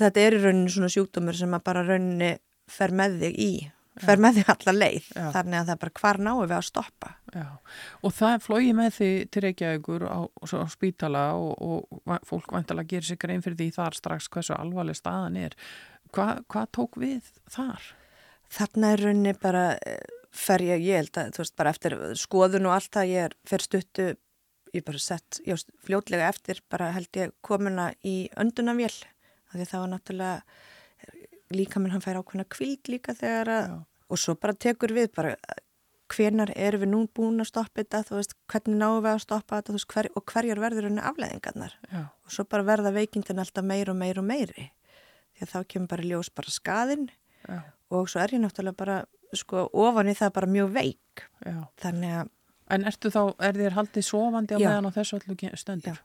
þetta 0.00 0.24
er 0.24 0.36
í 0.36 0.40
rauninu 0.44 0.72
svona 0.72 0.92
sjúkdómur 0.94 1.36
sem 1.36 1.56
að 1.56 1.66
bara 1.66 1.84
rauninu 1.84 2.32
fer 2.70 2.94
með 2.94 3.18
þig 3.24 3.38
í 3.42 3.52
fer 4.04 4.22
með 4.22 4.38
því 4.38 4.44
alla 4.54 4.74
leið 4.76 5.08
Já. 5.14 5.26
þannig 5.36 5.58
að 5.58 5.68
það 5.68 5.74
er 5.74 5.80
bara 5.84 5.94
hvar 6.00 6.20
náum 6.26 6.40
við 6.42 6.56
að 6.56 6.66
stoppa 6.68 7.12
Já. 7.34 7.46
og 8.00 8.14
það 8.16 8.34
er 8.34 8.44
flóið 8.46 8.72
með 8.80 8.90
því 8.96 9.10
til 9.30 9.44
Reykjavíkur 9.46 10.06
á, 10.08 10.18
á 10.26 10.66
spítala 10.72 11.24
og, 11.38 11.52
og 11.60 12.16
fólk 12.28 12.54
vantilega 12.56 12.94
gerir 12.94 13.10
sig 13.10 13.20
grein 13.22 13.44
fyrir 13.44 13.60
því 13.60 13.70
þar 13.78 13.98
strax 13.98 14.30
hversu 14.32 14.56
alvarleg 14.56 14.98
staðan 14.98 15.40
er 15.40 15.58
Hva, 16.10 16.40
hvað 16.50 16.70
tók 16.74 16.96
við 16.98 17.28
þar? 17.46 17.84
Þarna 18.50 18.88
er 18.96 19.04
raunni 19.04 19.34
bara 19.38 19.66
eh, 19.78 20.00
fer 20.34 20.64
ég, 20.66 20.82
ég 20.82 21.04
held 21.04 21.20
að 21.20 21.36
þú 21.36 21.42
veist 21.44 21.56
bara 21.60 21.70
eftir 21.70 21.94
skoðun 22.18 22.66
og 22.66 22.74
allt 22.74 22.90
það 22.96 23.12
ég 23.12 23.28
er 23.28 23.36
fyrir 23.46 23.66
stuttu 23.68 24.08
ég 24.74 24.84
bara 24.86 25.02
sett, 25.02 25.40
já 25.46 25.54
fljótlega 25.84 26.28
eftir 26.30 26.62
bara 26.70 26.90
held 26.94 27.14
ég 27.18 27.32
komuna 27.46 27.90
í 28.06 28.30
öndunavél 28.38 28.92
því 29.50 29.66
það 29.66 29.82
var 29.82 29.90
náttúrulega 29.94 31.54
líka 31.54 31.82
minn 31.82 31.94
hann 31.94 32.04
fær 32.04 32.20
ákveðna 32.20 32.46
kvíld 32.50 32.90
líka 32.92 33.14
þegar 33.18 33.50
að 33.54 33.72
og 34.10 34.18
svo 34.18 34.36
bara 34.38 34.56
tekur 34.58 34.94
við 34.94 35.12
bara 35.16 35.36
hvenar 36.10 36.50
erum 36.56 36.82
við 36.84 36.90
nú 36.90 37.00
búin 37.14 37.42
að 37.42 37.50
stoppa 37.52 37.82
þetta 37.82 38.02
þú 38.08 38.18
veist, 38.18 38.34
hvernig 38.50 38.78
náum 38.80 38.98
við 39.04 39.12
að 39.12 39.22
stoppa 39.24 39.60
þetta 39.60 39.76
veist, 39.76 39.88
hver, 39.92 40.08
og 40.18 40.24
hverjar 40.32 40.62
verður 40.62 40.88
henni 40.88 41.04
afleðingarnar 41.10 41.76
Já. 41.86 42.02
og 42.10 42.34
svo 42.34 42.46
bara 42.50 42.66
verða 42.66 42.94
veikindin 42.96 43.42
alltaf 43.42 43.66
meir 43.66 43.92
og 43.92 43.98
meir 44.00 44.20
og 44.20 44.26
meiri 44.26 44.66
því 45.36 45.46
að 45.46 45.52
þá 45.54 45.60
kemur 45.74 45.92
bara 45.94 46.08
ljós 46.10 46.32
bara 46.34 46.54
skaðin 46.54 47.06
Já. 47.46 47.60
og 47.94 48.10
svo 48.10 48.22
er 48.24 48.34
ég 48.34 48.42
náttúrulega 48.42 48.80
bara 48.82 48.98
sko 49.36 49.68
ofan 49.84 50.10
í 50.10 50.16
það 50.18 50.34
bara 50.40 50.54
mjög 50.56 50.74
veik 50.74 51.26
Já. 51.46 51.56
þannig 51.84 52.18
að 52.18 52.36
En 52.70 52.84
ertu 52.86 53.10
þá, 53.10 53.32
er 53.42 53.56
þér 53.58 53.74
haldið 53.74 54.04
sofandi 54.06 54.54
á 54.54 54.58
meðan 54.62 54.86
á 54.86 54.94
þessu 54.94 55.16
öllu 55.18 55.48
stöndur? 55.58 55.96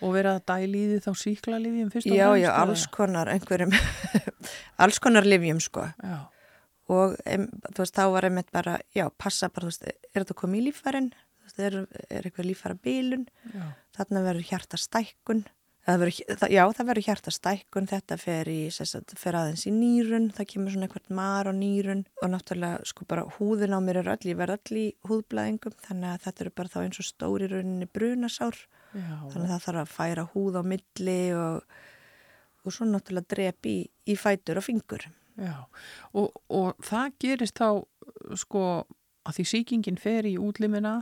Og 0.00 0.14
verið 0.14 0.38
að 0.38 0.62
því 0.72 1.00
þá 1.04 1.10
síkla 1.20 1.58
livjum 1.60 1.90
fyrst 1.92 2.08
og 2.08 2.14
fremst? 2.14 2.16
Já, 2.16 2.28
já, 2.40 2.48
alls 2.62 2.84
konar 2.88 3.28
einhverjum, 3.28 3.74
alls 4.86 5.00
konar 5.04 5.28
livjum 5.28 5.60
sko. 5.60 5.84
Já 6.00 6.16
og 6.92 7.16
þú 7.24 7.80
veist, 7.80 7.96
þá 7.96 8.06
var 8.12 8.28
einmitt 8.28 8.50
bara, 8.52 8.78
já, 8.96 9.06
passa 9.18 9.48
bara, 9.52 9.70
veist, 9.70 9.86
er 9.86 10.22
þetta 10.22 10.36
komið 10.36 10.60
í 10.60 10.64
lífærin, 10.68 11.12
er, 11.56 11.84
er 12.10 12.24
eitthvað 12.26 12.48
lífæra 12.50 12.78
bílun, 12.84 13.28
þarna 13.96 14.24
verður 14.24 14.48
hjarta 14.50 14.80
stækkun, 14.80 15.44
það 15.84 16.02
verður, 16.02 16.50
já, 16.52 16.62
það 16.76 16.88
verður 16.90 17.08
hjarta 17.08 17.34
stækkun, 17.34 17.88
þetta 17.90 18.18
fer 18.20 18.50
í, 18.52 18.58
sérstaklega, 18.74 19.20
fer 19.20 19.38
aðeins 19.40 19.64
í 19.68 19.72
nýrun, 19.74 20.28
það 20.36 20.50
kemur 20.52 20.74
svona 20.74 20.88
eitthvað 20.88 21.16
mar 21.20 21.50
á 21.50 21.52
nýrun 21.56 22.04
og 22.20 22.30
náttúrulega, 22.34 22.84
sko, 22.90 23.08
bara 23.08 23.26
húðin 23.38 23.76
á 23.76 23.80
mér 23.84 24.02
er 24.02 24.12
öll, 24.14 24.30
ég 24.30 24.38
verð 24.40 24.58
öll 24.58 24.80
í 24.80 24.86
húðblæðingum, 25.08 25.76
þannig 25.88 26.12
að 26.12 26.22
þetta 26.28 26.46
eru 26.46 26.54
bara 26.60 26.74
þá 26.74 26.78
eins 26.84 27.02
og 27.02 27.10
stóri 27.10 27.50
rauninni 27.52 27.90
brunasár, 27.90 28.62
já. 28.92 29.10
þannig 29.32 29.44
að 29.44 29.52
það 29.56 29.66
þarf 29.68 29.82
að 29.84 29.92
færa 29.98 30.28
húð 30.32 30.60
á 30.60 30.62
milli 30.74 31.20
og, 31.36 31.76
og 32.64 32.76
svo 32.76 32.88
náttúrulega 32.88 33.32
drep 33.36 33.68
í, 33.68 33.78
í 34.08 34.16
fætur 34.20 34.60
og 34.60 34.68
fingur. 34.68 35.08
Já, 35.40 35.64
og, 36.14 36.36
og 36.54 36.84
það 36.84 37.14
gerist 37.24 37.58
þá 37.58 37.68
sko 38.38 38.64
að 39.24 39.38
því 39.38 39.46
síkingin 39.50 40.00
fer 40.00 40.28
í 40.28 40.36
útlimina 40.40 41.00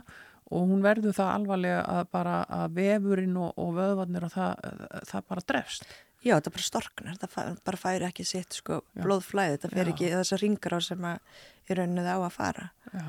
og 0.53 0.69
hún 0.69 0.83
verður 0.85 1.15
það 1.17 1.33
alvarlega 1.33 1.83
að 1.89 2.07
bara 2.13 2.39
að 2.61 2.77
vefurinn 2.77 3.37
og, 3.41 3.53
og 3.59 3.75
vöðvarnir 3.77 4.27
og 4.27 4.33
það, 4.33 4.67
það 5.09 5.29
bara 5.31 5.45
drefst. 5.53 5.87
Já, 6.23 6.37
það 6.37 6.53
bara 6.55 6.67
storknar, 6.67 7.17
það 7.19 7.57
bara 7.67 7.79
færi 7.81 8.07
ekki 8.07 8.25
sitt 8.27 8.55
sko 8.55 8.79
blóðflæði, 8.95 9.59
það 9.59 9.75
fer 9.75 9.89
Já. 9.89 9.93
ekki 9.93 10.11
þessar 10.13 10.43
ringar 10.43 10.77
á 10.77 10.79
sem 10.85 11.09
að 11.09 11.41
er 11.67 11.81
raunnið 11.81 12.07
á 12.07 12.17
að 12.17 12.29
fara. 12.37 12.67
Já, 12.93 13.03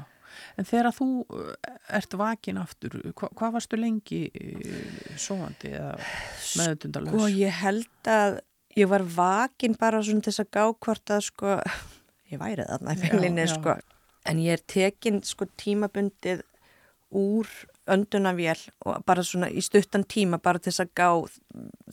en 0.58 0.68
þegar 0.70 0.96
þú 0.96 1.08
eh, 1.38 1.76
ert 2.00 2.16
vakin 2.18 2.58
aftur, 2.64 2.96
hva, 3.12 3.30
hvað 3.38 3.54
varstu 3.58 3.78
lengi 3.78 4.22
eh, 4.32 5.14
sovandi 5.20 5.70
eða 5.78 5.94
meðutundalös? 6.00 7.14
Sko, 7.14 7.30
ég 7.38 7.62
held 7.62 8.10
að 8.16 8.40
ég 8.76 8.88
var 8.90 9.04
vakin 9.16 9.76
bara 9.80 10.02
svona 10.02 10.24
þess 10.26 10.42
að 10.42 10.50
gá 10.56 10.64
hvort 10.72 11.14
að 11.14 11.26
sko, 11.28 11.58
ég 12.32 12.40
væri 12.40 12.66
þarna 12.68 12.96
í 12.96 13.02
fyllinni 13.02 13.46
sko, 13.50 13.76
en 14.24 14.42
ég 14.42 14.58
er 14.58 14.66
tekin 14.66 15.22
sko 15.26 15.48
tímabundið 15.60 16.42
úr 17.14 17.48
öndunavél 17.86 18.58
og 18.84 19.04
bara 19.06 19.22
svona 19.22 19.50
í 19.52 19.62
stuttan 19.62 20.06
tíma 20.08 20.40
bara 20.42 20.58
til 20.58 20.72
þess 20.72 20.84
að 20.84 20.94
gá 20.98 21.08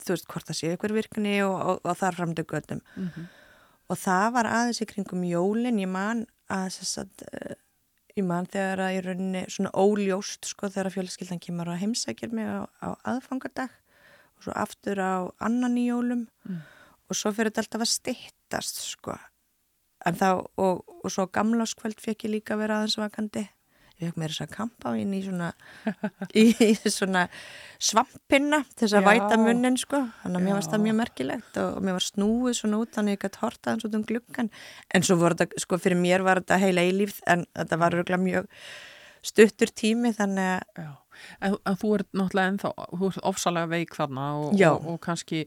þú 0.01 0.13
veist 0.15 0.29
hvort 0.31 0.47
það 0.47 0.57
sé 0.57 0.71
ykkur 0.75 0.95
virkni 0.95 1.35
og, 1.45 1.57
og, 1.59 1.81
og 1.83 1.97
þar 1.99 2.17
framdu 2.17 2.45
göttum 2.47 2.81
mm 2.95 3.09
-hmm. 3.09 3.25
og 3.89 3.97
það 3.97 4.27
var 4.33 4.45
aðeins 4.45 4.81
í 4.81 4.87
kringum 4.87 5.23
jólin 5.23 5.79
ég 5.79 5.91
man 5.91 6.25
að 6.49 6.69
þess 6.77 6.97
að 6.97 7.09
uh, 7.27 7.55
ég 8.15 8.25
man 8.25 8.45
þegar 8.45 8.79
að 8.79 8.95
ég 8.95 9.05
rauninni 9.05 9.43
svona 9.49 9.71
óljóst 9.71 10.45
sko 10.45 10.69
þegar 10.69 10.93
fjölskyldan 10.95 11.39
kemur 11.39 11.67
að 11.67 11.81
heimsækja 11.83 12.31
mig 12.31 12.47
á, 12.47 12.65
á 12.81 12.89
aðfangadag 13.03 13.69
og 14.41 14.47
svo 14.47 14.57
aftur 14.57 14.97
á 14.97 15.29
annan 15.37 15.77
í 15.77 15.87
jólum. 15.91 16.25
Mm. 16.49 16.61
og 17.11 17.17
svo 17.19 17.33
fyrir 17.35 17.51
þetta 17.51 17.65
alltaf 17.65 17.81
að 17.83 17.91
stittast 17.91 18.77
sko. 18.87 19.15
En 20.07 20.15
þá 20.17 20.29
og, 20.57 20.85
og 21.03 21.11
svo 21.11 21.27
gamláskvöld 21.27 21.99
fekk 21.99 22.25
ég 22.25 22.37
líka 22.37 22.55
vera 22.57 22.79
aðeins 22.79 22.95
vakandi. 22.97 23.43
Ég 23.99 24.09
fekk 24.09 24.17
mér 24.17 24.31
þess 24.33 24.45
að 24.45 24.53
kampa 24.55 24.93
inn 24.97 25.11
í 25.13 25.19
svona 25.21 25.51
í, 26.33 26.45
í 26.71 26.89
svona 26.89 27.25
svampinna 27.77 28.63
þess 28.71 28.95
að 28.95 29.03
Já. 29.03 29.07
væta 29.11 29.37
munnin 29.43 29.77
sko. 29.77 29.99
Þannig 30.23 30.39
að 30.39 30.47
mér 30.47 30.57
varst 30.57 30.71
það 30.73 30.85
mjög 30.87 30.97
merkilegt 31.01 31.59
og, 31.61 31.75
og 31.75 31.85
mér 31.85 31.97
var 31.99 32.07
snúið 32.07 32.57
svona 32.61 32.79
út 32.81 32.95
þannig 32.95 33.11
að 33.11 33.17
ég 33.19 33.25
gæti 33.27 33.43
horta 33.43 33.75
hans 33.75 33.89
út 33.89 33.99
um 33.99 34.07
glukkan 34.07 34.51
en 34.95 35.05
svo 35.05 35.19
voru 35.21 35.37
þetta 35.43 35.65
sko 35.65 35.81
fyrir 35.83 36.01
mér 36.01 36.25
var 36.25 36.41
þetta 36.41 36.61
heila 36.63 36.87
eilíf 36.87 37.19
en 37.29 37.45
þetta 37.51 37.81
var 37.83 37.99
röglega 37.99 38.23
mjög 38.23 38.49
stuttur 39.25 39.71
tími 39.75 40.13
þannig 40.17 40.59
að 40.79 40.97
En, 41.43 41.55
en 41.67 41.77
þú 41.77 41.93
ert 41.97 42.09
náttúrulega 42.17 42.51
ennþá, 42.53 42.69
þú 42.97 43.09
ert 43.11 43.23
ofsalega 43.29 43.69
veik 43.71 43.95
þarna 43.97 44.27
og, 44.39 44.53
og, 44.55 44.85
og 44.93 44.99
kannski 45.03 45.41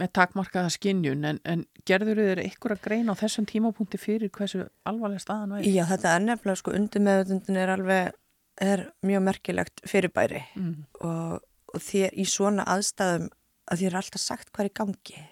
með 0.00 0.12
takmarkaða 0.16 0.72
skinnjun 0.72 1.26
en, 1.28 1.40
en 1.44 1.64
gerður 1.88 2.22
þér 2.22 2.40
ykkur 2.46 2.74
að 2.76 2.84
greina 2.86 3.12
á 3.12 3.20
þessum 3.20 3.46
tímapunkti 3.48 4.00
fyrir 4.00 4.32
hversu 4.32 4.64
alvarlega 4.88 5.22
staðan 5.22 5.58
væri? 5.58 5.74
Já, 5.76 5.84
þetta 5.90 6.14
er 6.14 6.24
nefnilega 6.24 6.60
sko 6.62 6.74
undir 6.78 7.04
meðutundin 7.04 7.60
er 7.60 7.74
alveg, 7.74 8.16
er 8.64 8.86
mjög 9.04 9.26
merkilegt 9.28 9.84
fyrirbæri 9.88 10.40
mm. 10.56 10.72
og, 11.04 11.44
og 11.74 11.84
þér 11.84 12.16
í 12.16 12.26
svona 12.28 12.66
aðstæðum 12.72 13.28
að 13.68 13.84
þér 13.84 13.90
er 13.90 14.00
alltaf 14.00 14.24
sagt 14.24 14.50
hvað 14.52 14.70
er 14.70 14.74
gangi 14.80 15.26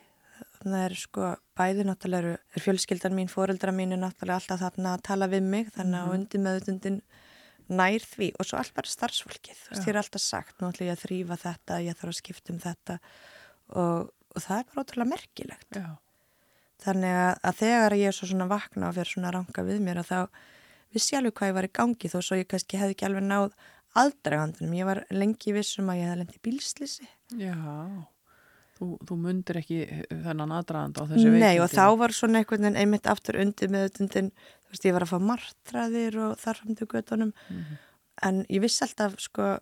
það 0.60 0.76
er 0.82 0.98
sko, 1.00 1.32
bæði 1.56 1.88
náttúrulega 1.88 2.36
er 2.36 2.64
fjölskyldan 2.66 3.16
mín, 3.16 3.32
fóreldra 3.32 3.72
mín 3.72 3.96
er 3.96 4.02
náttúrulega 4.02 4.42
alltaf 4.42 4.60
þarna 4.60 4.92
að 4.98 5.06
tala 5.08 5.30
við 5.32 5.48
mig 5.48 5.72
þannig 5.72 6.02
að 6.02 6.10
mm. 6.10 6.18
undir 6.18 6.44
meðutundin 6.44 7.00
nær 7.70 8.04
því 8.04 8.30
og 8.37 8.48
svo 8.48 8.61
allt 8.61 8.76
bara 8.76 8.90
starfsfólkið 8.90 9.56
þú 9.56 9.72
veist, 9.72 9.87
ég 9.87 9.92
er 9.94 10.00
alltaf 10.02 10.24
sagt, 10.24 10.56
nú 10.59 10.70
ætlum 10.70 10.90
ég 10.90 10.96
að 10.96 11.04
þrýfa 11.06 11.40
þetta 11.44 11.80
ég 11.87 11.98
þarf 11.98 12.12
að 12.12 12.20
skipta 12.20 12.54
um 12.54 12.62
þetta 12.62 12.96
og, 13.70 14.09
og 14.11 14.46
það 14.46 14.56
er 14.59 14.70
bara 14.70 14.85
ótrúlega 14.85 15.12
merkilegt 15.14 15.80
Já. 15.80 15.88
þannig 16.87 17.18
að, 17.24 17.35
að 17.50 17.61
þegar 17.64 17.98
ég 18.00 18.11
er 18.11 18.18
svo 18.18 18.30
svona 18.30 18.48
vakna 18.50 18.88
og 18.90 18.96
fyrir 18.98 19.12
svona 19.14 19.35
ranga 19.37 19.66
við 19.66 19.85
mér 19.87 20.02
að 20.02 20.11
þá 20.11 20.40
vissi 20.94 21.18
alveg 21.18 21.37
hvað 21.38 21.52
ég 21.52 21.59
var 21.61 21.68
í 21.68 21.74
gangi 21.80 22.11
þó 22.11 22.18
svo 22.18 22.40
ég 22.40 22.48
kannski 22.50 22.80
hefði 22.80 22.96
ekki 22.96 23.06
alveg 23.06 23.26
náð 23.26 23.52
aðdragandunum. 23.98 24.76
Ég 24.78 24.88
var 24.88 25.02
lengi 25.14 25.54
vissum 25.54 25.90
að 25.90 26.00
ég 26.00 26.09
hefði 26.09 26.22
lendið 26.22 26.42
bílslisi. 26.46 27.09
Já, 27.40 27.54
þú, 28.81 28.88
þú 29.07 29.16
mundir 29.21 29.59
ekki 29.61 29.79
þennan 30.09 30.55
aðdragand 30.57 30.97
á 30.99 31.05
þessi 31.05 31.27
veikindi. 31.29 31.40
Nei 31.45 31.61
og 31.61 31.71
þá 31.71 31.85
var 32.01 32.14
svona 32.16 32.40
einhvern 32.40 32.64
veginn 32.66 32.81
einmitt 32.81 33.07
aftur 33.12 33.38
undir 33.43 33.69
með 33.73 33.87
öllundin, 33.90 34.31
þú 34.64 34.73
veist, 34.75 34.87
ég 34.88 34.97
var 34.97 35.05
að 35.07 35.12
fá 35.12 35.19
martraðir 35.31 36.16
og 36.27 36.37
þarfamdu 36.40 36.87
göttunum 36.90 37.33
Mhm. 37.51 37.79
en 38.23 38.45
ég 38.51 38.61
vissi 38.64 38.83
alltaf 38.85 39.19
sko 39.21 39.59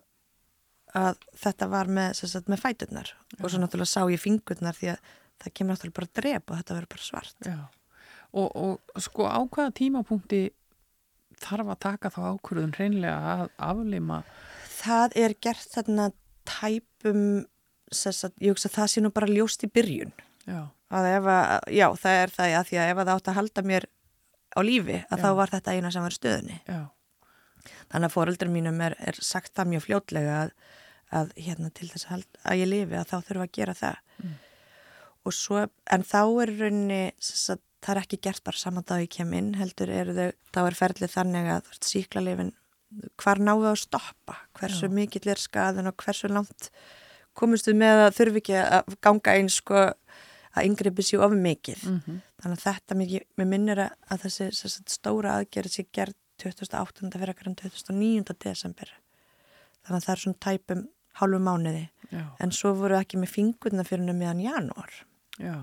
að 0.95 1.17
þetta 1.37 1.67
var 1.69 1.85
með, 1.85 2.15
sagt, 2.17 2.47
með 2.49 2.63
fæturnar 2.63 3.11
og 3.43 3.49
svo 3.51 3.59
náttúrulega 3.61 3.91
sá 3.91 4.01
ég 4.09 4.19
fingurnar 4.23 4.73
því 4.73 4.87
að 4.95 4.99
það 5.39 5.53
kemur 5.53 5.75
náttúrulega 5.75 5.99
bara 5.99 6.13
drep 6.21 6.51
og 6.51 6.57
þetta 6.57 6.75
verður 6.79 6.89
bara 6.89 7.05
svart. 7.05 7.35
Já, 7.45 7.59
og, 8.33 8.55
og 8.55 9.03
sko 9.05 9.27
á 9.29 9.39
hvaða 9.45 9.75
tímapunkti 9.77 10.41
þarf 11.39 11.69
að 11.71 11.79
taka 11.79 12.09
þá 12.09 12.19
ákvörðun 12.33 12.73
hreinlega 12.75 13.19
að 13.35 13.49
aflima 13.69 14.23
Það 14.79 15.15
er 15.19 15.33
gert 15.43 15.69
þarna 15.75 16.09
tæpum, 16.47 17.45
sagt, 17.95 18.35
ég 18.41 18.53
hugsa 18.53 18.69
að 18.69 18.75
það 18.79 18.91
sé 18.93 19.01
nú 19.03 19.11
bara 19.15 19.29
ljóst 19.31 19.63
í 19.65 19.71
byrjun. 19.73 20.13
Já, 20.49 20.61
Að 20.89 21.05
ef 21.11 21.27
að, 21.29 21.51
já, 21.77 21.85
það 22.01 22.19
er 22.23 22.31
það 22.33 22.53
að 22.57 22.63
því 22.69 22.77
að 22.81 22.87
ef 22.91 22.97
að 22.97 23.09
það 23.09 23.17
átt 23.19 23.27
að 23.29 23.35
halda 23.37 23.63
mér 23.69 23.85
á 24.49 24.59
lífi, 24.65 24.95
að 25.05 25.19
Já. 25.19 25.21
þá 25.21 25.29
var 25.37 25.51
þetta 25.53 25.73
eina 25.77 25.91
sem 25.93 26.05
var 26.07 26.15
stöðunni. 26.15 26.55
já, 26.65 26.79
Þannig 27.91 28.07
að 28.07 28.13
fóröldrum 28.15 28.53
mínum 28.57 28.79
er, 28.81 28.95
er 28.97 29.19
sagt 29.21 29.51
það 29.53 29.69
mjög 29.73 29.83
fljótlega 29.85 30.37
að, 30.39 30.53
að 31.19 31.33
hérna 31.37 31.69
til 31.77 31.89
þess 31.91 32.07
að, 32.15 32.23
að 32.49 32.57
ég 32.63 32.69
lifi 32.71 32.97
að 32.97 33.09
þá 33.11 33.17
þurfa 33.27 33.45
að 33.45 33.53
gera 33.59 33.75
það. 33.77 33.99
Mm. 34.23 34.33
Og 35.29 35.35
svo, 35.37 35.61
en 35.93 36.05
þá 36.09 36.19
er 36.41 36.53
rauninni, 36.63 36.99
þess 37.21 37.53
að 37.53 37.61
það 37.85 37.93
er 37.93 38.01
ekki 38.01 38.19
gert 38.25 38.43
bara 38.49 38.57
saman 38.63 38.87
dag 38.89 39.03
ég 39.05 39.11
kem 39.13 39.33
inn, 39.37 39.51
heldur 39.59 39.91
eru 39.93 40.15
þau, 40.17 40.31
þá 40.55 40.59
er 40.65 40.79
ferlið 40.81 41.13
þannig 41.13 41.51
að 41.53 41.69
síklarlifin, 41.85 42.51
hvar 43.21 43.39
náðu 43.45 43.69
að 43.69 43.77
stoppa, 43.83 44.39
hversu 44.57 44.89
Já. 44.89 44.93
mikill 44.97 45.29
er 45.29 45.39
skaðin 45.45 45.87
og 45.91 46.01
hversu 46.01 46.31
langt 46.33 46.71
komustu 47.37 47.73
með 47.77 48.05
að 48.07 48.15
þurfi 48.19 48.41
ekki 48.43 48.57
að 48.61 48.95
ganga 49.01 49.35
eins 49.37 49.59
sko 49.61 49.83
að 49.89 50.65
yngripi 50.65 51.05
sér 51.05 51.25
of 51.27 51.35
mikið. 51.37 51.85
mm 51.85 52.17
Þannig 52.39 52.55
að 52.55 52.63
þetta, 52.63 52.95
mér, 52.95 53.23
mér 53.35 53.47
minnir 53.51 53.79
að, 53.83 54.21
þessi 54.21 54.45
sagt, 54.55 54.89
stóra 54.93 55.33
aðgerð 55.41 55.73
sé 55.73 55.83
gerð 55.91 56.13
2008. 56.39 57.09
fyrir 57.11 57.33
ekkert 57.33 57.59
2009. 57.59 58.31
desember. 58.39 58.93
Þannig 59.83 59.97
að 59.97 60.05
það 60.05 60.13
er 60.13 60.21
svona 60.23 60.39
tæpum 60.45 60.85
hálfu 61.19 61.39
mánuði. 61.43 61.89
já, 62.11 62.23
En 62.39 62.51
svo 62.55 62.71
voru 62.79 62.95
ekki 62.95 63.19
með 63.19 63.33
fingurna 63.33 63.83
fyrir 63.83 64.05
henni 64.05 64.15
meðan 64.15 64.39
janúar. 64.45 64.93
já. 65.37 65.57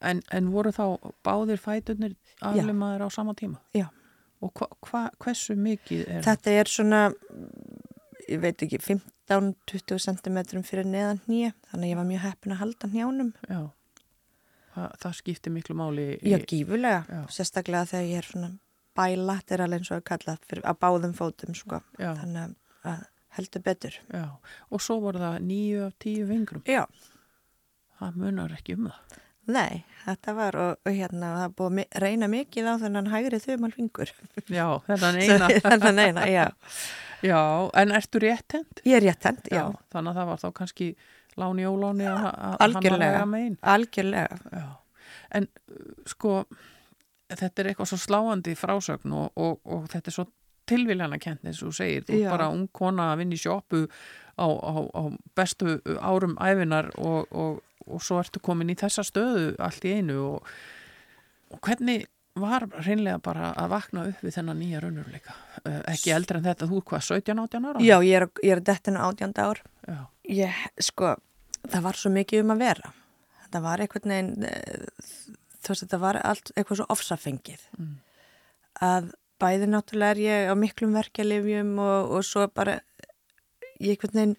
En, 0.00 0.22
en 0.30 0.50
voru 0.50 0.70
þá 0.70 0.98
báðir 1.26 1.58
fæturnir 1.58 2.12
aflimaður 2.42 3.06
á 3.06 3.08
sama 3.10 3.34
tíma? 3.34 3.58
Já. 3.74 3.88
Og 4.42 4.52
hva, 4.54 4.68
hva, 4.86 5.00
hversu 5.18 5.54
mikið 5.58 6.04
er 6.06 6.22
Þetta 6.22 6.50
er 6.50 6.70
svona, 6.70 7.00
ég 8.28 8.40
veit 8.42 8.62
ekki, 8.66 8.78
15-20 8.84 9.98
cm 10.04 10.62
fyrir 10.66 10.88
neðan 10.88 11.20
hnýja. 11.26 11.52
Þannig 11.72 11.88
að 11.88 11.92
ég 11.92 12.00
var 12.00 12.08
mjög 12.08 12.24
heppin 12.26 12.54
að 12.54 12.62
halda 12.62 12.90
hnjánum. 12.92 13.34
Já, 13.48 13.60
Þa, 14.78 14.88
það 15.02 15.14
skiptir 15.18 15.54
miklu 15.54 15.74
máli 15.78 16.08
í, 16.14 16.32
Já, 16.32 16.38
gífulega. 16.46 17.04
Já. 17.10 17.22
Sérstaklega 17.34 17.88
þegar 17.90 18.08
ég 18.08 18.20
er 18.20 18.28
svona 18.28 18.50
bælateral 18.98 19.72
eins 19.74 19.90
og 19.90 20.00
að 20.00 20.04
kalla 20.10 20.34
fyrir, 20.44 20.64
að 20.68 20.80
báðum 20.84 21.14
fótum, 21.18 21.54
sko. 21.56 21.80
Þannig 21.98 22.54
að 22.86 23.06
heldur 23.38 23.64
betur. 23.66 23.96
Já, 24.14 24.26
og 24.70 24.82
svo 24.82 24.98
voru 25.02 25.22
það 25.22 25.38
nýju 25.46 25.86
af 25.86 25.96
tíu 26.02 26.26
vingrum. 26.28 26.62
Já. 26.68 26.84
Það 27.98 28.20
munar 28.22 28.54
ekki 28.54 28.76
um 28.78 28.90
það. 28.90 29.18
Nei, 29.48 29.82
þetta 30.04 30.34
var 30.36 30.56
og, 30.60 30.72
og 30.84 30.92
hérna 30.92 31.32
það 31.38 31.52
búið 31.58 31.78
að 31.84 32.02
reyna 32.04 32.28
mikið 32.28 32.68
á 32.68 32.74
þennan 32.82 33.10
hægri 33.12 33.40
þumal 33.40 33.70
fingur. 33.72 34.12
Já, 34.52 34.66
er 34.92 35.20
eina. 35.24 35.50
Þennan 35.66 36.02
eina, 36.04 36.26
já. 36.28 36.46
Já, 37.24 37.40
en 37.80 37.94
ertu 37.98 38.20
réttend? 38.22 38.82
Ég 38.86 39.00
er 39.00 39.06
réttend, 39.08 39.48
já. 39.50 39.64
Þannig 39.90 40.12
að 40.12 40.20
það 40.20 40.28
var 40.30 40.42
þá 40.42 40.48
kannski 40.60 40.88
láni 41.38 41.66
óláni 41.66 42.06
að 42.10 42.26
að 42.28 42.56
Algjörlega. 42.66 43.12
hann 43.12 43.20
var 43.24 43.30
megin. 43.32 43.56
Algjörlega. 43.74 44.38
Já, 44.52 44.66
en 45.38 45.48
uh, 45.48 45.86
sko, 46.12 46.34
þetta 47.32 47.62
er 47.62 47.70
eitthvað 47.72 47.90
svo 47.92 48.00
sláandi 48.02 48.54
frásögn 48.58 49.14
og, 49.16 49.32
og, 49.38 49.58
og 49.64 49.88
þetta 49.90 50.12
er 50.12 50.18
svo 50.18 50.26
tilviljana 50.68 51.18
kent 51.22 51.46
eins 51.48 51.62
og 51.62 51.72
þú 51.72 51.78
segir, 51.78 52.04
þú 52.06 52.18
Já. 52.18 52.26
er 52.26 52.34
bara 52.36 52.50
ung 52.52 52.66
kona 52.76 53.12
að 53.14 53.22
vinna 53.22 53.38
í 53.38 53.40
sjoppu 53.40 53.86
á, 54.36 54.46
á, 54.46 54.72
á 54.84 55.02
bestu 55.38 55.78
árum 56.04 56.36
æfinar 56.36 56.90
og, 57.00 57.32
og, 57.88 58.04
svo 58.04 58.20
ertu 58.22 58.42
komin 58.44 58.70
í 58.72 58.78
þessa 58.78 59.04
stöðu 59.06 59.50
allt 59.62 59.88
í 59.88 59.96
einu 59.98 60.20
og, 60.34 60.54
og 61.52 61.60
hvernig 61.64 62.06
var 62.38 62.68
reynlega 62.84 63.18
bara 63.22 63.50
að 63.58 63.72
vakna 63.72 64.04
upp 64.12 64.20
við 64.22 64.36
þennan 64.36 64.60
nýja 64.60 64.82
raunurleika 64.84 65.32
uh, 65.64 65.80
ekki 65.90 66.12
eldri 66.14 66.38
en 66.38 66.46
þetta, 66.46 66.68
þú 66.70 66.84
hvað, 66.86 67.08
17-18 67.08 67.66
ára? 67.66 67.82
Já, 67.82 67.96
ég 68.06 68.14
er, 68.20 68.28
ég 68.44 68.54
er 68.54 68.62
dettinu 68.62 69.02
átjánda 69.02 69.48
ár. 69.50 69.62
Já, 69.88 69.98
Ég, 70.28 70.56
sko, 70.84 71.14
það 71.64 71.84
var 71.86 71.96
svo 71.96 72.12
mikið 72.12 72.42
um 72.44 72.52
að 72.52 72.64
vera. 72.66 72.90
Þetta 73.46 73.60
var 73.64 73.80
einhvern 73.80 74.12
veginn, 74.12 74.44
eh, 74.44 75.38
þú 75.64 75.72
veist, 75.72 75.84
þetta 75.86 76.00
var 76.02 76.18
allt 76.20 76.52
eitthvað 76.52 76.80
svo 76.82 76.86
ofsafengið. 76.92 77.62
Mm. 77.78 77.94
Að 78.84 79.10
bæði 79.40 79.70
náttúrulega 79.72 80.10
er 80.16 80.20
ég 80.20 80.52
á 80.52 80.54
miklum 80.58 80.92
verkjalifjum 80.98 81.72
og, 81.80 82.12
og 82.18 82.26
svo 82.28 82.44
bara, 82.52 82.76
ég 83.80 83.94
einhvern 83.94 84.18
veginn, 84.18 84.36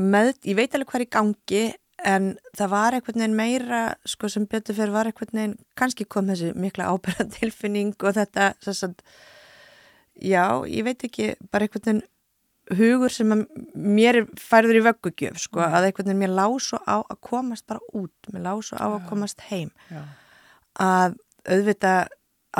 með, 0.00 0.34
ég 0.44 0.58
veit 0.60 0.76
alveg 0.76 0.92
hvað 0.92 1.00
er 1.00 1.06
í 1.06 1.12
gangi, 1.16 1.64
en 2.04 2.30
það 2.56 2.70
var 2.72 2.94
einhvern 2.96 3.20
veginn 3.20 3.36
meira, 3.36 3.80
sko, 4.08 4.28
sem 4.32 4.46
betur 4.50 4.76
fyrir 4.78 4.92
var 4.94 5.10
einhvern 5.10 5.36
veginn, 5.36 5.56
kannski 5.76 6.06
kom 6.08 6.30
þessi 6.30 6.52
mikla 6.56 6.88
ábyrða 6.94 7.26
tilfinning 7.36 7.94
og 8.00 8.14
þetta, 8.16 8.54
að, 8.64 8.94
já, 10.20 10.44
ég 10.70 10.86
veit 10.86 11.04
ekki, 11.08 11.34
bara 11.52 11.66
einhvern 11.68 11.86
veginn 11.90 12.06
hugur 12.78 13.10
sem 13.10 13.32
mér 13.74 14.20
færður 14.38 14.78
í 14.78 14.84
vöggugjöf, 14.86 15.40
sko, 15.42 15.60
að 15.66 15.88
einhvern 15.88 16.10
veginn 16.12 16.22
mér 16.22 16.34
lág 16.38 16.56
svo 16.62 16.78
á 16.86 17.02
að 17.02 17.18
komast 17.26 17.66
bara 17.66 17.82
út, 17.92 18.30
mér 18.32 18.44
lág 18.46 18.62
svo 18.66 18.78
á 18.78 18.86
að 18.94 19.08
komast 19.10 19.42
heim, 19.50 19.72
já, 19.90 20.04
að 20.80 21.18
auðvita 21.50 21.94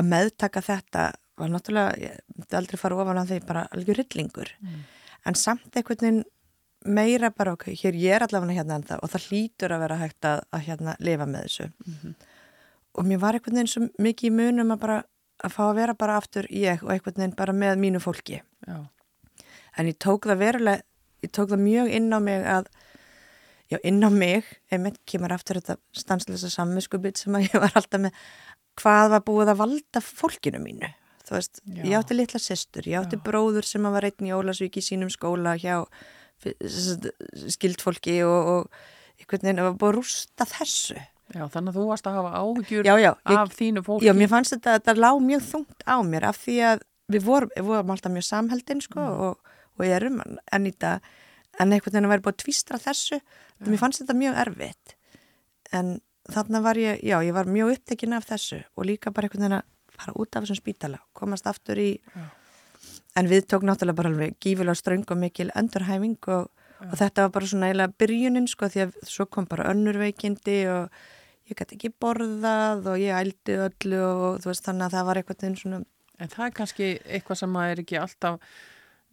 að 0.01 0.09
meðtaka 0.11 0.63
þetta 0.65 1.05
var 1.41 1.49
náttúrulega, 1.53 1.97
ég 2.03 2.19
myndi 2.37 2.57
aldrei 2.59 2.79
fara 2.81 2.99
ofan 3.01 3.21
á 3.23 3.25
því 3.25 3.39
bara 3.47 3.69
algjör 3.73 4.03
rillingur, 4.03 4.51
Mm. 4.61 4.83
en 5.27 5.35
samt 5.35 5.77
einhvern 5.77 6.01
veginn 6.01 6.25
meira 6.87 7.31
bara 7.31 7.53
ok, 7.53 7.65
hér 7.77 7.95
ég 8.01 8.15
er 8.17 8.23
allavega 8.25 8.57
hérna 8.61 8.79
ennþá 8.81 8.99
og 9.03 9.11
það 9.13 9.27
hlýtur 9.29 9.75
að 9.75 9.81
vera 9.85 9.97
hægt 10.01 10.25
að, 10.25 10.43
að 10.53 10.63
hérna 10.69 10.95
lifa 11.01 11.27
með 11.27 11.47
þessu 11.47 11.67
Mhm. 11.87 12.15
og 12.95 13.05
mér 13.07 13.19
var 13.23 13.35
einhvern 13.35 13.55
veginn 13.59 13.69
svo 13.75 13.89
mikið 14.03 14.31
í 14.31 14.35
munum 14.35 14.73
að 14.75 14.81
bara 14.81 14.99
að 15.45 15.53
fá 15.55 15.63
að 15.71 15.75
vera 15.77 15.95
bara 15.95 16.17
aftur 16.21 16.47
ég 16.51 16.83
og 16.83 16.91
einhvern 16.91 17.17
veginn 17.21 17.37
bara 17.37 17.53
með 17.53 17.79
mínu 17.79 18.01
fólki 18.01 18.41
já, 18.67 18.77
en 19.79 19.87
ég 19.87 19.99
tók 19.99 20.27
það 20.27 20.39
verulega 20.39 20.83
ég 21.23 21.31
tók 21.33 21.49
það 21.53 21.61
mjög 21.67 21.91
inn 21.95 22.13
á 22.13 22.19
mig 22.21 22.45
að 22.45 22.67
já, 23.71 23.79
inn 23.85 24.01
á 24.03 24.11
mig 24.11 24.45
einmitt 24.73 24.99
kemur 25.07 25.33
aftur 25.37 25.61
þetta 25.61 25.77
stanslösa 25.93 26.51
sammiskubit 26.51 27.17
sem 27.21 27.33
að 27.37 27.47
ég 27.53 27.61
var 27.61 27.73
alltaf 27.77 28.01
með 28.01 28.13
hvað 28.81 29.11
var 29.11 29.21
búið 29.29 29.53
að 29.53 29.61
valda 29.61 30.01
fólkinu 30.01 30.59
mínu 30.65 30.89
þú 31.29 31.37
veist, 31.37 31.61
Já. 31.65 31.85
ég 31.85 31.95
átti 32.01 32.17
litla 32.17 32.41
systur 32.41 32.83
ég 32.89 32.99
átti 33.05 33.17
Já. 33.21 33.23
bróður 33.23 33.63
sem 33.69 33.85
að 33.87 33.93
var 33.93 34.05
einn 34.09 34.27
í 34.27 34.33
Ólasvík 34.35 34.81
í 34.81 34.83
sínum 34.83 35.11
skóla 35.13 35.55
hjá 35.61 35.85
skildfólki 37.57 38.21
og, 38.27 38.51
og 38.55 39.21
einhvern 39.21 39.47
veginn 39.47 39.63
að 39.63 39.73
að 39.75 39.95
rústa 39.97 40.47
þessu 40.49 40.97
já, 40.99 41.45
þannig 41.53 41.73
að 41.73 41.79
þú 41.79 41.87
varst 41.91 42.09
að 42.11 42.19
hafa 42.19 42.43
áhyggjur 42.43 42.89
já, 42.89 42.95
já, 42.99 43.11
ég, 43.13 43.39
af 43.39 43.57
þínu 43.57 43.85
fólki 43.87 44.09
Já, 44.09 44.15
mér 44.17 44.31
fannst 44.33 44.55
þetta, 44.57 44.77
þetta 44.79 44.95
lág 44.99 45.23
mjög 45.25 45.47
þungt 45.51 45.85
á 45.87 45.97
mér 46.07 46.29
af 46.31 46.41
því 46.43 46.57
að 46.71 46.85
við 47.11 47.27
vorum, 47.27 47.53
við 47.57 47.69
vorum 47.71 47.93
alltaf 47.95 48.15
mjög 48.15 48.29
samheldin 48.29 48.85
sko 48.85 49.01
Mm. 49.01 49.25
og, 49.27 49.57
og 49.79 49.87
ég 49.87 49.97
erum 49.97 50.21
enn 50.53 50.67
í 50.69 50.75
dag 50.79 51.05
en 51.61 51.73
einhvern 51.75 51.93
veginn 51.93 52.09
að 52.09 52.15
vera 52.15 52.25
búið 52.25 52.35
að 52.35 52.43
tvístra 52.45 52.81
þessu 52.81 53.19
ja. 53.19 53.67
mér 53.67 53.81
fannst 53.81 54.03
þetta 54.03 54.17
mjög 54.19 54.41
erfitt 54.45 54.97
en 55.73 56.01
þarna 56.31 56.61
var 56.63 56.79
ég, 56.79 57.01
já, 57.03 57.17
ég 57.25 57.35
var 57.35 57.51
mjög 57.51 57.77
upptekinn 57.77 58.17
af 58.17 58.29
þessu 58.29 58.63
og 58.77 58.87
líka 58.87 59.13
bara 59.15 59.27
einhvern 59.29 59.47
veginn 59.47 59.59
að 59.61 59.67
fara 60.01 60.15
út 60.17 60.37
af 60.37 60.45
þessum 60.47 60.61
spítala, 60.61 61.01
komast 61.13 61.47
aftur 61.51 61.79
í 61.79 61.91
Já. 61.99 62.29
En 63.19 63.31
við 63.31 63.47
tók 63.51 63.65
náttúrulega 63.67 63.99
bara 64.01 64.13
alveg 64.13 64.37
gífilega 64.43 64.79
ströng 64.79 65.07
og 65.11 65.19
mikil 65.21 65.51
endurhæfing 65.59 66.19
og, 66.31 66.51
og 66.87 66.99
þetta 66.99 67.27
var 67.27 67.33
bara 67.37 67.53
svona 67.53 67.71
eiginlega 67.71 67.97
byrjunin 68.03 68.51
sko 68.51 68.71
því 68.71 68.85
að 68.87 68.99
svo 69.11 69.27
kom 69.27 69.49
bara 69.51 69.71
önnur 69.73 69.99
veikindi 70.01 70.61
og 70.71 71.01
ég 71.51 71.59
gæti 71.59 71.79
ekki 71.79 71.95
borðað 72.03 72.93
og 72.93 73.01
ég 73.03 73.17
ældi 73.17 73.59
öllu 73.67 74.03
og 74.07 74.43
þú 74.43 74.53
veist 74.53 74.69
þannig 74.69 74.87
að 74.87 74.99
það 74.99 75.11
var 75.11 75.25
svona 75.59 75.83
En 76.21 76.29
það 76.29 76.47
er 76.47 76.57
kannski 76.57 76.89
eitthvað 77.09 77.39
sem 77.41 77.53
maður 77.55 77.71
er 77.73 77.81
ekki 77.81 77.97
alltaf, 77.97 78.59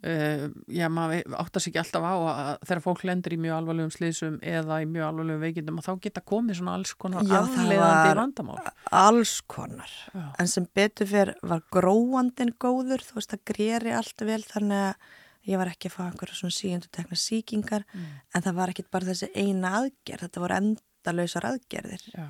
uh, 0.05 0.47
já 0.69 0.87
maður 0.93 1.35
áttar 1.41 1.61
sig 1.63 1.71
ekki 1.73 1.81
alltaf 1.81 2.03
á 2.05 2.13
að 2.13 2.49
þegar 2.69 2.81
fólk 2.85 3.03
lendur 3.09 3.33
í 3.33 3.39
mjög 3.41 3.55
alvarlegum 3.57 3.93
slísum 3.95 4.39
eða 4.41 4.81
í 4.83 4.87
mjög 4.89 5.07
alvarlegum 5.09 5.41
veikindum 5.47 5.79
að 5.81 5.87
þá 5.89 5.93
geta 6.07 6.21
komið 6.33 6.59
svona 6.61 6.75
alls 6.77 6.93
konar 6.93 7.23
Já, 7.25 7.41
var- 7.81 8.19
vandamál. 8.21 8.57
alls 8.91 9.35
konar 9.47 9.89
Já, 10.13 10.25
en 10.39 10.47
sem 10.47 10.67
betur 10.75 11.07
fyrir 11.09 11.35
var 11.41 11.63
gróandin 11.73 12.53
góður 12.59 13.01
þú 13.07 13.17
veist 13.21 13.33
það 13.33 13.45
greri 13.53 13.95
allt 13.97 14.21
vel 14.27 14.41
þannig 14.43 14.83
að 14.91 15.15
ég 15.47 15.57
var 15.61 15.69
ekki 15.71 15.87
að 15.87 15.95
fá 15.95 16.01
einhverja 16.09 16.35
svona 16.41 16.51
síundu 16.59 16.89
tekna 16.91 17.15
síkingar 17.15 17.85
Mm. 17.93 18.05
en 18.35 18.41
það 18.43 18.53
var 18.59 18.69
ekkit 18.73 18.91
bara 18.91 19.05
þessi 19.07 19.29
eina 19.33 19.69
aðgerð 19.79 20.25
þetta 20.27 20.41
voru 20.43 20.57
endalausar 20.59 21.45
aðgerðir 21.47 22.03
já. 22.11 22.27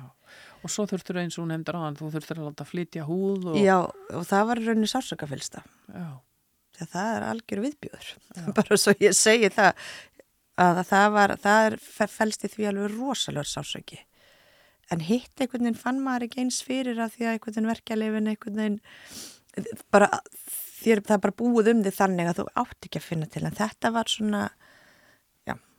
Og 0.62 0.70
svo 0.70 0.84
þurftur 0.86 1.18
eins 1.18 1.38
og 1.38 1.48
nefndir 1.50 1.74
aðan, 1.74 1.96
þú 1.98 2.10
þurftur 2.14 2.38
að 2.38 2.46
láta 2.50 2.64
flytja 2.68 3.04
húð 3.08 3.46
og... 3.52 3.56
Já, 3.58 3.78
og 4.14 4.24
það 4.28 4.46
var 4.46 4.60
í 4.62 4.66
rauninni 4.68 4.90
sásökafylsta 4.90 5.62
Já, 5.90 6.06
að 6.84 6.92
það 6.96 7.14
er 7.14 7.26
algjör 7.28 7.64
viðbjóður. 7.66 8.12
Bara 8.58 8.80
svo 8.80 8.94
ég 9.02 9.16
segi 9.16 9.50
það 9.54 9.88
að 10.58 10.84
það 10.88 11.08
var, 11.14 11.34
það 11.38 11.64
er 11.68 11.80
fælst 12.10 12.44
í 12.46 12.52
því 12.52 12.70
alveg 12.72 12.94
rosalur 12.96 13.46
sásöki 13.46 14.00
en 14.92 15.04
hitt 15.04 15.40
einhvern 15.40 15.66
veginn 15.66 15.78
fann 15.78 16.00
maður 16.02 16.28
ekki 16.28 16.44
eins 16.44 16.62
fyrir 16.64 16.98
að 17.02 17.16
því 17.16 17.26
að 17.26 17.34
einhvern 17.34 17.54
veginn 17.54 17.70
verkjalefin 17.72 18.30
einhvern 18.32 18.62
veginn 18.62 18.78
bara 19.92 20.08
þér, 20.78 21.02
það 21.04 21.22
bara 21.26 21.38
búið 21.42 21.70
um 21.72 21.82
því 21.84 21.92
þannig 21.98 22.30
að 22.30 22.40
þú 22.40 22.46
átt 22.62 22.88
ekki 22.88 23.00
að 23.00 23.06
finna 23.08 23.28
til. 23.30 23.44
En 23.44 23.58
þetta 23.58 23.92
var 23.94 24.12
svona 24.12 24.42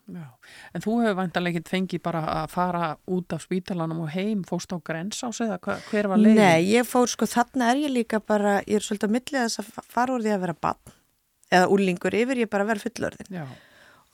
Já, 0.09 0.25
en 0.73 0.83
þú 0.83 0.95
hefur 1.03 1.17
vantarlega 1.19 1.59
ekkert 1.59 1.71
fengið 1.73 2.01
bara 2.05 2.21
að 2.33 2.53
fara 2.53 2.85
út 3.15 3.35
af 3.35 3.43
spítalanum 3.45 4.01
og 4.05 4.11
heim, 4.13 4.41
fóst 4.47 4.73
á 4.73 4.77
grens 4.81 5.21
á 5.21 5.29
sig 5.29 5.49
eða 5.49 5.77
hver 5.89 6.09
var 6.11 6.21
leiðin? 6.21 6.41
Nei, 6.41 6.65
ég 6.71 6.87
fór 6.89 7.11
sko, 7.11 7.27
þarna 7.29 7.69
er 7.73 7.83
ég 7.83 7.93
líka 7.93 8.21
bara, 8.23 8.59
ég 8.65 8.79
er 8.79 8.85
svolítið 8.85 9.09
að 9.09 9.15
millið 9.17 9.45
þess 9.45 9.61
að 9.61 9.91
fara 9.93 10.15
úr 10.15 10.25
því 10.25 10.33
að 10.35 10.43
vera 10.47 10.57
bann 10.67 10.97
eða 11.49 11.69
úlingur 11.75 12.17
yfir, 12.17 12.43
ég 12.43 12.51
bara 12.51 12.67
vera 12.69 12.83
fullorðin 12.83 13.39
Já. 13.39 13.45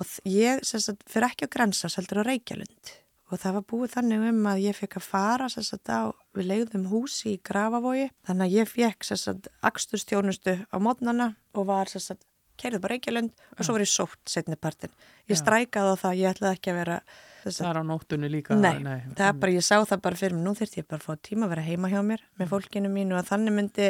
og 0.01 0.13
ég, 0.29 0.61
sem 0.67 0.83
sagt, 0.83 1.07
fyrir 1.11 1.29
ekki 1.29 1.47
á 1.47 1.53
grensa, 1.55 1.91
seldur 1.91 2.23
á 2.23 2.27
Reykjalund 2.27 2.95
og 3.31 3.41
það 3.41 3.57
var 3.57 3.65
búið 3.71 3.95
þannig 3.95 4.27
um 4.29 4.45
að 4.51 4.61
ég 4.67 4.77
fekk 4.77 4.99
að 4.99 5.07
fara, 5.07 5.49
sem 5.49 5.65
sagt, 5.65 5.89
á, 5.89 6.13
við 6.37 6.49
leiðum 6.51 6.85
húsi 6.91 7.33
í 7.33 7.41
Grafavogi, 7.45 8.09
þannig 8.27 8.45
að 8.45 8.57
ég 8.59 8.69
fekk, 8.69 9.07
sem 9.07 9.19
sagt, 9.19 9.49
axturstjónustu 9.65 10.59
á 10.69 10.77
mótnana 10.77 11.31
og 11.57 11.67
var, 11.71 11.89
sem 11.89 12.03
sagt, 12.03 12.27
keirið 12.59 12.81
bara 12.83 12.95
Reykjavík 12.95 13.31
og 13.55 13.65
svo 13.65 13.75
var 13.75 13.83
ég 13.83 13.91
sótt 13.91 14.31
setni 14.31 14.57
partin. 14.59 14.93
Ég 15.29 15.39
strækaði 15.39 15.93
á 15.93 16.01
það, 16.01 16.19
ég 16.21 16.35
ætlaði 16.35 16.59
ekki 16.59 16.73
að 16.73 16.79
vera... 16.81 16.99
Það 17.45 17.69
er 17.69 17.79
á 17.81 17.83
nóttunni 17.85 18.29
líka. 18.31 18.57
Nei, 18.57 18.77
nei 18.81 19.01
það 19.13 19.27
er 19.27 19.39
bara, 19.41 19.53
ég 19.53 19.65
sá 19.65 19.75
það 19.85 20.03
bara 20.07 20.19
fyrir 20.19 20.37
mig, 20.37 20.45
nú 20.47 20.53
þurfti 20.57 20.81
ég 20.81 20.87
bara 20.89 21.01
að 21.01 21.05
fá 21.05 21.27
tíma 21.27 21.45
að 21.45 21.51
vera 21.53 21.65
heima 21.65 21.91
hjá 21.91 21.99
mér 22.05 22.23
með 22.39 22.49
fólkinu 22.53 22.89
mínu 22.89 23.19
og 23.19 23.27
þannig 23.27 23.53
myndi 23.53 23.89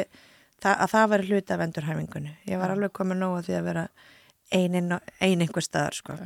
það, 0.60 0.74
að 0.74 0.90
það 0.92 1.06
veri 1.14 1.30
hluti 1.30 1.54
af 1.54 1.64
endurhæfingunni. 1.64 2.34
Ég 2.50 2.60
var 2.60 2.74
alveg 2.74 2.92
komið 2.96 3.20
nógu 3.22 3.40
því 3.46 3.56
að 3.56 3.70
vera 3.70 3.86
ein, 4.52 4.76
ein 4.76 5.46
einhver 5.46 5.64
staðar, 5.64 5.96
sko. 5.96 6.18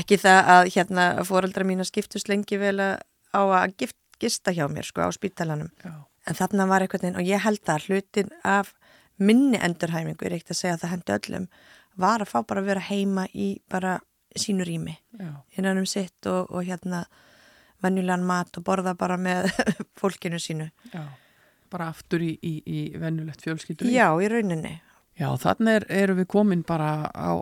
Ekki 0.00 0.16
það 0.22 0.50
að 0.54 0.70
hérna 0.72 1.06
fóreldra 1.28 1.68
mín 1.68 1.84
að 1.84 1.90
skiptust 1.90 2.32
lengi 2.32 2.56
vel 2.60 2.78
á 2.80 3.40
að 3.42 3.76
gift, 3.82 3.98
gista 4.22 4.54
hjá 4.56 4.64
mér, 4.72 4.88
sko, 4.88 5.04
á 5.04 5.12
spítalanum. 5.12 5.68
Já. 5.84 5.92
En 6.24 6.38
þarna 6.38 6.64
var 6.70 6.86
veginn, 6.88 7.18
og 7.20 7.28
ég 7.28 7.44
held 7.44 7.68
að 7.68 7.90
hlutin 7.90 8.32
af 8.48 8.72
minni 9.18 9.60
endurhæfingu, 9.62 10.24
er 10.26 10.36
ekkert 10.38 10.54
að 10.54 10.60
segja 10.60 10.74
að 10.74 10.82
það 10.84 10.94
hendi 10.94 11.14
öllum, 11.18 11.46
var 11.96 12.24
að 12.24 12.32
fá 12.32 12.38
bara 12.42 12.62
að 12.64 12.70
vera 12.72 12.86
heima 12.88 13.26
í 13.34 13.48
bara 13.70 13.98
sínu 14.34 14.64
rými 14.66 14.96
innan 15.54 15.78
um 15.78 15.86
sitt 15.86 16.26
og, 16.26 16.50
og 16.50 16.64
hérna 16.66 17.04
vennulegan 17.84 18.24
mat 18.26 18.56
og 18.58 18.64
borða 18.66 18.94
bara 18.98 19.16
með 19.20 19.50
fólkinu 20.00 20.40
sínu. 20.42 20.70
Já, 20.94 21.04
bara 21.70 21.90
aftur 21.92 22.22
í, 22.24 22.32
í, 22.42 22.54
í 22.66 22.80
vennulegt 22.98 23.44
fjölskyldur. 23.44 23.90
Já, 23.90 24.08
í 24.18 24.30
rauninni. 24.30 24.80
Já, 25.18 25.28
þannig 25.38 25.78
er, 25.78 25.86
erum 26.02 26.18
við 26.18 26.28
komin 26.34 26.64
bara 26.66 27.06
á 27.14 27.38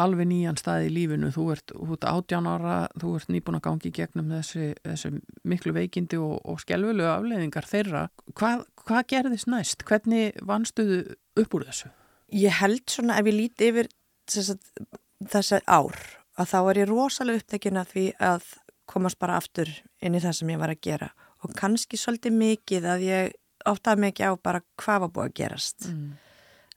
alveg 0.00 0.26
nýjan 0.28 0.58
stað 0.58 0.88
í 0.88 0.92
lífinu, 0.94 1.30
þú 1.34 1.44
ert, 1.54 1.74
ert 1.74 2.06
átján 2.10 2.48
ára, 2.50 2.76
þú 3.00 3.14
ert 3.18 3.30
nýbúin 3.30 3.58
að 3.60 3.64
gangi 3.68 3.92
gegnum 3.94 4.32
þessi, 4.34 4.72
þessi 4.82 5.12
miklu 5.46 5.74
veikindi 5.76 6.18
og, 6.18 6.38
og 6.42 6.62
skjálfölu 6.62 7.06
afleiðingar 7.10 7.68
þeirra. 7.70 8.08
Hvað, 8.34 8.64
hvað 8.82 9.06
gerðist 9.12 9.50
næst? 9.50 9.86
Hvernig 9.86 10.40
vannstuðu 10.42 11.00
upp 11.40 11.54
úr 11.58 11.68
þessu? 11.70 11.92
Ég 12.34 12.58
held 12.58 12.82
svona 12.90 13.20
ef 13.20 13.30
ég 13.30 13.38
líti 13.38 13.70
yfir 13.70 13.90
þessi 14.26 15.62
ár 15.70 15.98
að 16.34 16.50
þá 16.50 16.58
er 16.62 16.82
ég 16.82 16.90
rosalega 16.90 17.42
upptekinn 17.42 17.78
að 17.78 17.92
því 17.94 18.06
að 18.32 18.50
komast 18.90 19.20
bara 19.22 19.38
aftur 19.38 19.70
inn 20.04 20.16
í 20.16 20.22
það 20.22 20.38
sem 20.40 20.50
ég 20.52 20.60
var 20.60 20.72
að 20.72 20.82
gera 20.84 21.12
og 21.44 21.52
kannski 21.56 21.98
svolítið 22.00 22.36
mikið 22.40 22.86
að 22.88 23.04
ég 23.06 23.34
áttaði 23.68 24.04
mikið 24.08 24.32
á 24.32 24.32
bara 24.44 24.62
hvað 24.80 25.04
var 25.04 25.12
búið 25.12 25.28
að 25.28 25.36
gerast. 25.40 25.86
Mm. 25.88 26.14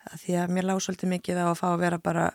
Að 0.08 0.20
því 0.24 0.36
að 0.42 0.54
mér 0.56 0.68
lág 0.68 0.84
svolítið 0.84 1.12
mikið 1.16 1.40
á 1.44 1.46
að 1.48 1.58
fá 1.60 1.68
að 1.70 1.82
vera 1.84 2.00
bara 2.04 2.26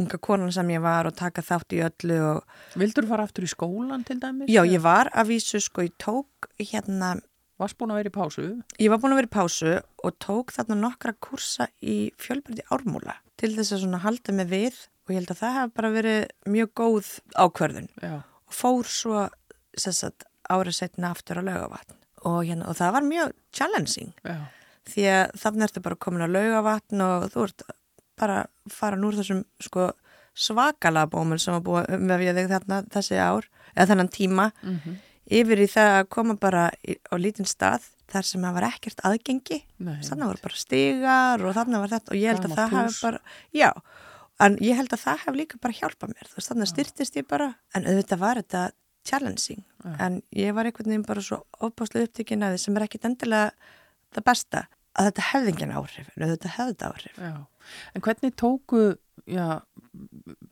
unga 0.00 0.18
konan 0.18 0.52
sem 0.54 0.72
ég 0.74 0.82
var 0.82 1.06
og 1.08 1.14
taka 1.18 1.44
þátt 1.44 1.76
í 1.76 1.82
öllu 1.86 2.18
og... 2.32 2.56
Vildur 2.78 3.06
þú 3.06 3.12
fara 3.12 3.26
aftur 3.28 3.46
í 3.46 3.50
skólan 3.50 4.02
til 4.06 4.18
dæmis? 4.22 4.50
Já, 4.50 4.62
ég 4.66 4.82
var 4.84 5.10
að 5.14 5.34
vísu 5.34 5.60
sko, 5.62 5.86
ég 5.86 5.94
tók 6.02 6.50
hérna... 6.58 7.16
Varst 7.62 7.78
búin 7.78 7.92
að 7.94 8.00
vera 8.00 8.10
í 8.10 8.14
pásu? 8.16 8.46
Ég 8.82 8.90
var 8.90 8.98
búin 8.98 9.14
að 9.14 9.20
vera 9.20 9.30
í 9.30 9.34
pásu 9.36 9.76
og 9.78 10.16
tók 10.18 10.50
þarna 10.56 10.80
nokkra 10.80 11.14
kursa 11.22 11.68
í 11.78 12.10
fjölbyrði 12.18 12.66
ármúla 12.74 13.20
til 13.38 13.52
þess 13.54 13.76
að 13.76 13.84
svona 13.84 14.02
halda 14.02 14.34
mig 14.34 14.50
við 14.50 14.80
og 15.04 15.12
ég 15.12 15.20
held 15.20 15.32
að 15.34 15.40
það 15.42 15.56
hef 15.58 15.74
bara 15.76 15.92
verið 15.94 16.18
mjög 16.50 16.72
góð 16.80 17.10
ákverðun 17.38 17.88
Já. 18.02 18.14
og 18.24 18.58
fór 18.58 18.90
svo 18.90 19.24
sagt, 19.76 20.26
árið 20.50 20.78
setna 20.80 21.12
aftur 21.14 21.38
á 21.38 21.42
laugavatn 21.46 21.96
og, 22.24 22.40
hérna, 22.46 22.68
og 22.70 22.78
það 22.78 22.94
var 22.96 23.08
mjög 23.08 23.34
challenging 23.54 24.12
Já. 24.24 24.36
því 24.90 25.06
að 25.12 25.24
þannig 25.42 25.66
ertu 25.68 25.84
bara 25.84 26.00
komin 26.06 26.26
á 26.26 26.28
laugavatn 26.30 27.04
og 27.04 27.26
þú 27.34 27.46
ert 27.48 27.66
bara 28.18 28.44
fara 28.70 28.98
núr 29.00 29.16
þessum 29.18 29.44
sko 29.62 29.90
svakala 30.34 31.06
bómul 31.10 31.38
sem 31.38 31.54
var 31.54 31.64
búið 31.64 31.90
um 31.96 32.10
að 32.10 32.22
við 32.24 32.48
þarna 32.50 32.80
þessi 32.90 33.18
ár, 33.22 33.48
eða 33.74 33.90
þennan 33.92 34.10
tíma 34.14 34.46
mm 34.50 34.78
-hmm. 34.78 34.96
yfir 35.40 35.62
í 35.62 35.68
það 35.70 35.90
að 35.98 36.08
koma 36.16 36.34
bara 36.34 36.70
á 36.74 37.14
lítinn 37.16 37.46
stað 37.46 37.86
þar 38.10 38.26
sem 38.28 38.42
það 38.42 38.54
var 38.54 38.66
ekkert 38.68 39.04
aðgengi 39.06 39.60
þannig 39.78 40.26
var 40.26 40.40
bara 40.42 40.56
stigar 40.60 41.44
og 41.44 41.54
þannig 41.54 41.84
var 41.84 41.94
þetta 41.94 42.10
og 42.10 42.18
ég 42.18 42.34
held 42.34 42.44
að 42.44 42.56
það 42.58 42.74
hef 42.78 43.00
bara 43.02 43.20
já, 43.52 43.70
en 44.40 44.58
ég 44.60 44.76
held 44.76 44.92
að 44.92 45.04
það 45.06 45.20
hef 45.24 45.34
líka 45.34 45.58
bara 45.62 45.78
hjálpað 45.78 46.14
mér, 46.14 46.28
þú 46.28 46.36
veist, 46.36 46.50
þannig 46.50 46.68
styrtist 46.68 47.16
ég 47.16 47.26
bara 47.26 47.54
en 47.74 47.86
auðvitað 47.86 48.18
var 48.18 48.42
þetta 48.42 48.70
challenging 49.04 49.64
já. 49.64 49.96
en 50.00 50.22
ég 50.32 50.54
var 50.54 50.66
einhvern 50.66 50.90
veginn 50.90 51.06
bara 51.06 51.22
svo 51.22 51.44
óbáslega 51.60 52.08
upptökin 52.08 52.42
að 52.42 52.54
því 52.54 52.58
sem 52.58 52.76
er 52.76 52.86
ekkit 52.86 53.04
endilega 53.04 53.50
það 54.14 54.24
besta 54.24 54.66
að 54.94 55.10
þetta 55.10 55.26
hefði 55.32 55.52
engin 55.52 55.74
áhrif 55.74 56.10
en 56.14 56.28
þetta 56.28 56.52
hefði 56.56 56.74
þetta 56.74 56.90
áhrif 56.92 57.18
Já. 57.18 57.32
En 57.94 58.04
hvernig 58.04 58.34
tóku 58.40 58.94
já, 59.30 59.62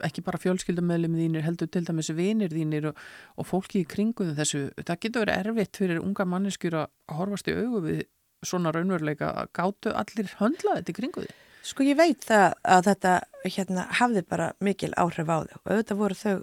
ekki 0.06 0.24
bara 0.24 0.40
fjölskyldumöðlum 0.40 1.16
þínir 1.18 1.44
heldur 1.46 1.70
til 1.72 1.84
dæmis 1.86 2.10
vinir 2.16 2.52
þínir 2.52 2.90
og, 2.92 3.00
og 3.36 3.48
fólki 3.48 3.82
í 3.82 3.88
kringuðu 3.88 4.36
þessu 4.38 4.62
það 4.80 5.00
getur 5.04 5.24
verið 5.24 5.40
erfitt 5.52 5.80
fyrir 5.80 6.02
unga 6.02 6.26
manneskjur 6.28 6.78
að 6.82 7.16
horfast 7.18 7.50
í 7.50 7.56
augu 7.58 7.82
við 7.86 8.04
svona 8.46 8.72
raunveruleika 8.74 9.32
gáttu 9.54 9.92
allir 9.94 10.30
höndla 10.40 10.78
þetta 10.78 10.94
í 10.94 10.98
kringuðu? 10.98 11.34
Sko 11.62 11.86
ég 11.86 11.98
veit 11.98 12.24
það 12.26 12.56
að 12.66 12.88
þetta 12.88 13.12
hérna, 13.44 13.84
hafði 14.00 14.24
bara 14.26 14.48
mikil 14.64 14.90
áhrif 14.98 15.30
á 15.30 15.38
þau 15.46 15.58
og 15.60 15.68
auðvitað 15.68 16.00
voru 16.00 16.18
þau 16.18 16.36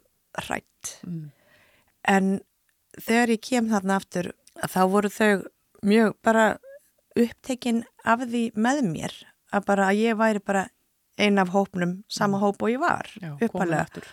rætt 0.47 0.93
mm. 1.03 1.25
en 2.07 2.29
þegar 2.99 3.33
ég 3.35 3.43
kem 3.49 3.67
þarna 3.71 3.99
aftur 3.99 4.31
þá 4.63 4.81
voru 4.93 5.11
þau 5.11 5.33
mjög 5.83 6.15
bara 6.23 6.45
upptekinn 7.19 7.83
af 8.07 8.23
því 8.27 8.45
með 8.55 8.81
mér 8.87 9.17
að 9.53 9.65
bara 9.69 9.89
að 9.89 10.01
ég 10.03 10.19
væri 10.19 10.43
bara 10.45 10.67
einn 11.19 11.41
af 11.41 11.51
hópnum, 11.53 11.99
sama 12.07 12.37
mm. 12.37 12.43
hóp 12.43 12.63
og 12.63 12.71
ég 12.71 12.81
var 12.81 13.09
uppalega. 13.43 14.03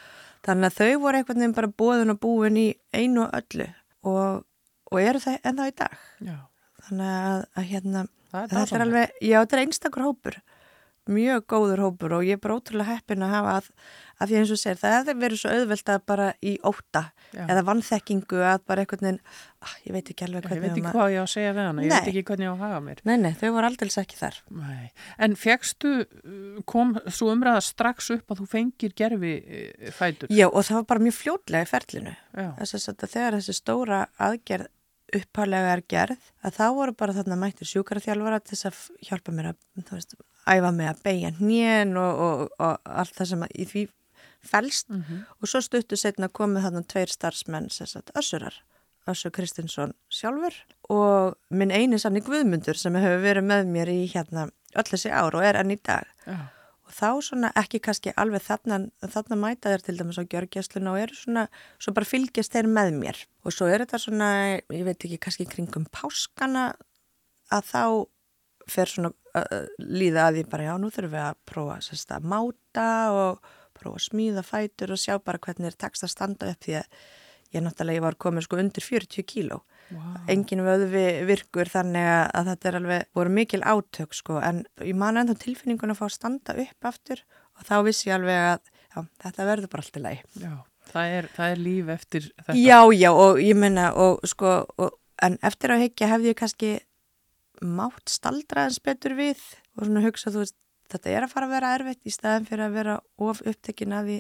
Þannig 0.47 0.69
að 0.69 0.77
þau 0.79 1.01
voru 1.03 1.21
einhvern 1.21 1.43
veginn 1.43 1.57
bara 1.57 1.73
bóðun 1.83 2.15
og 2.15 2.21
búin 2.23 2.59
í 2.61 2.67
einu 2.95 3.25
og 3.25 3.33
öllu 3.41 3.67
og, 4.07 4.45
og 4.93 5.01
eru 5.03 5.23
það 5.23 5.49
ennþá 5.51 5.69
í 5.69 5.75
dag. 5.81 5.97
Já. 6.27 6.37
Þannig 6.87 7.15
að, 7.15 7.41
að 7.59 7.71
hérna, 7.71 8.03
þetta 8.35 8.67
er 8.67 8.85
alveg, 8.85 9.17
já 9.23 9.37
þetta 9.41 9.57
er 9.57 9.65
einstakur 9.65 10.07
hópur 10.07 10.39
mjög 11.13 11.45
góður 11.51 11.83
hópur 11.85 12.17
og 12.19 12.27
ég 12.27 12.37
er 12.37 12.43
bara 12.43 12.57
ótrúlega 12.59 12.97
heppin 12.97 13.25
að 13.25 13.33
hafa 13.35 13.55
að, 13.61 13.69
að 14.21 14.31
því 14.31 14.39
eins 14.41 14.53
og 14.55 14.61
segir 14.61 14.81
það 14.81 14.95
hefði 14.97 15.15
verið 15.23 15.41
svo 15.41 15.53
auðvelt 15.55 15.93
að 15.93 16.05
bara 16.11 16.29
í 16.41 16.53
óta 16.67 17.03
Já. 17.33 17.43
eða 17.47 17.65
vannþekkingu 17.69 18.43
að 18.51 18.65
bara 18.71 18.85
einhvern 18.85 19.07
veginn, 19.07 19.21
ah, 19.63 19.75
ég 19.87 19.97
veit 19.97 20.13
ekki 20.13 20.27
alveg 20.27 20.47
hvernig 20.47 20.59
ég 20.59 20.67
veit 20.67 20.81
ekki 20.81 20.95
hvað 20.97 21.15
ég 21.15 21.23
á 21.23 21.25
að 21.25 21.33
segja 21.35 21.55
við 21.57 21.69
hana, 21.71 21.87
ég 21.87 21.91
nei. 21.91 21.97
veit 21.97 22.11
ekki 22.13 22.25
hvernig 22.31 22.47
ég 22.47 22.53
á 22.53 22.57
að 22.57 22.65
hafa 22.67 22.85
mér 22.87 23.03
Nei, 23.07 23.17
nei, 23.23 23.33
þau 23.41 23.49
voru 23.57 23.71
aldrei 23.71 23.91
ekki 24.03 24.21
þar 24.21 24.41
nei. 24.61 24.87
En 25.27 25.37
fegstu, 25.39 25.93
kom 26.69 26.95
svo 27.07 27.33
umræða 27.35 27.65
strax 27.67 28.13
upp 28.17 28.33
að 28.33 28.43
þú 28.43 28.49
fengir 28.55 28.97
gerfi 28.99 29.35
eh, 29.43 29.91
fætur? 29.95 30.33
Já, 30.33 30.49
og 30.49 30.63
það 30.67 30.81
var 30.81 30.89
bara 30.95 31.07
mjög 31.07 31.19
fljótlega 31.21 31.69
í 31.69 31.71
ferlinu 31.71 32.17
þess 32.35 32.91
að 32.91 33.07
þegar 33.07 33.39
þessi 33.39 33.57
stóra 33.57 34.07
aðgerð 34.23 34.73
upphálega 35.15 35.75
er 35.77 35.83
gerð, 35.89 36.31
að 36.43 36.57
þá 36.59 36.65
voru 36.75 36.95
bara 36.99 37.15
þarna 37.17 37.39
mættir 37.39 37.69
sjúkaraþjálfara 37.71 38.41
til 38.43 38.57
þess 38.57 38.69
að 38.71 38.81
hjálpa 39.09 39.35
mér 39.35 39.53
að, 39.53 39.59
veist, 39.93 40.17
æfa 40.47 40.73
mig 40.73 40.89
að 40.91 41.03
beigja 41.05 41.35
hnén 41.41 41.97
og, 42.01 42.23
og, 42.27 42.49
og 42.59 42.97
allt 43.03 43.19
það 43.19 43.33
sem 43.33 43.47
í 43.51 43.69
því 43.73 43.85
fælst 44.47 44.89
mm 44.89 45.03
-hmm. 45.03 45.21
og 45.41 45.49
svo 45.49 45.61
stuttu 45.61 45.97
setna 45.97 46.29
komið 46.29 46.63
þarna 46.63 46.83
tveir 46.87 47.11
starfsmenn 47.11 47.71
sagt, 47.71 48.11
össurar, 48.15 48.55
Össur 49.07 49.31
Kristinsson 49.31 49.93
sjálfur 50.11 50.55
og 50.91 51.37
minn 51.51 51.71
eini 51.71 51.99
sannig 51.99 52.25
Guðmundur 52.27 52.75
sem 52.75 52.95
hefur 52.95 53.23
verið 53.23 53.45
með 53.47 53.71
mér 53.71 53.89
í 53.93 54.07
hérna 54.11 54.49
öll 54.75 54.89
þessi 54.91 55.13
ár 55.15 55.37
og 55.39 55.47
er 55.47 55.61
enn 55.61 55.71
í 55.71 55.79
dag 55.79 56.09
Já. 56.27 56.51
og 56.87 56.97
þá 56.99 57.11
svona 57.29 57.53
ekki 57.55 57.81
kannski 57.87 58.15
alveg 58.17 58.43
þarna, 58.43 58.81
þarna 59.15 59.37
mæta 59.37 59.71
þér 59.71 59.87
til 59.87 59.97
dæmis 60.01 60.19
á 60.19 60.25
gjörgjastluna 60.27 60.93
og 60.93 60.99
eru 61.05 61.15
svona, 61.15 61.47
svo 61.79 61.95
bara 61.95 62.11
fylgjast 62.11 62.53
þeir 62.53 62.67
með 62.67 62.93
mér 62.99 63.23
og 63.45 63.55
svo 63.55 63.71
er 63.71 63.85
þetta 63.85 64.03
svona, 64.03 64.29
ég 64.75 64.85
veit 64.89 64.99
ekki 64.99 65.23
kannski 65.23 65.47
kringum 65.55 65.87
páskana 65.87 66.73
að 67.55 67.71
þá 67.71 67.83
fer 68.67 68.91
svona 68.91 69.13
líða 69.83 70.27
að 70.29 70.41
því 70.41 70.49
bara 70.53 70.67
já 70.71 70.75
nú 70.81 70.91
þurfum 70.95 71.15
við 71.15 71.25
að 71.27 71.39
prófa 71.53 71.79
sérst, 71.85 72.13
að 72.15 72.29
máta 72.33 72.89
og 73.15 73.55
prófa 73.77 74.01
að 74.01 74.09
smíða 74.09 74.45
fætur 74.47 74.97
og 74.97 75.01
sjá 75.03 75.17
bara 75.19 75.43
hvernig 75.43 75.71
er 75.71 75.81
tekst 75.87 76.07
að 76.07 76.15
standa 76.15 76.51
upp 76.53 76.67
því 76.67 76.77
að 76.81 77.01
ég 77.55 77.63
náttúrulega 77.63 78.05
var 78.05 78.17
komin 78.21 78.45
sko 78.45 78.59
undir 78.61 78.85
40 78.85 79.27
kíló 79.29 79.61
wow. 79.95 80.15
engin 80.33 80.65
vöðvi 80.67 81.05
virkur 81.29 81.71
þannig 81.71 82.09
að, 82.11 82.49
þetta 82.51 82.71
er 82.71 82.79
alveg, 82.81 83.05
voru 83.17 83.35
mikil 83.37 83.63
átök 83.63 84.17
sko 84.17 84.41
en 84.43 84.65
ég 84.83 84.97
man 84.99 85.21
ennþá 85.21 85.39
tilfinningun 85.45 85.95
að 85.95 86.01
fá 86.01 86.07
að 86.09 86.17
standa 86.17 86.57
upp 86.65 86.91
aftur 86.91 87.23
og 87.57 87.69
þá 87.69 87.77
vissi 87.87 88.11
ég 88.11 88.19
alveg 88.19 88.41
að 88.51 88.73
já, 88.97 89.05
þetta 89.25 89.49
verður 89.51 89.73
bara 89.73 89.85
allt 89.85 89.99
í 89.99 90.03
lagi. 90.05 90.21
Já, 90.43 90.53
það 90.93 91.17
er, 91.19 91.31
það 91.37 91.55
er 91.55 91.63
líf 91.63 91.93
eftir 91.97 92.29
þetta. 92.35 92.59
Já, 92.61 92.79
já 92.97 93.11
og 93.13 93.41
ég 93.43 93.61
menna 93.61 93.89
og 94.03 94.29
sko, 94.29 94.59
og, 94.83 94.99
en 95.25 95.39
eftir 95.47 95.75
að 95.75 95.87
hekja 95.87 96.13
hefði 96.15 96.33
ég 96.33 96.41
kannski 96.41 96.73
mátt 97.65 98.09
staldraðins 98.13 98.79
betur 98.85 99.15
við 99.19 99.41
og 99.77 99.87
svona 99.87 100.03
hugsa 100.05 100.31
þú 100.35 100.43
veist, 100.45 100.57
þetta 100.93 101.11
er 101.17 101.27
að 101.27 101.33
fara 101.35 101.47
að 101.49 101.55
vera 101.57 101.75
erfitt 101.79 102.07
í 102.07 102.13
staðin 102.15 102.47
fyrir 102.49 102.67
að 102.69 102.77
vera 102.79 102.97
of 103.19 103.41
upptekin 103.47 103.93
að 103.97 104.11
því 104.11 104.19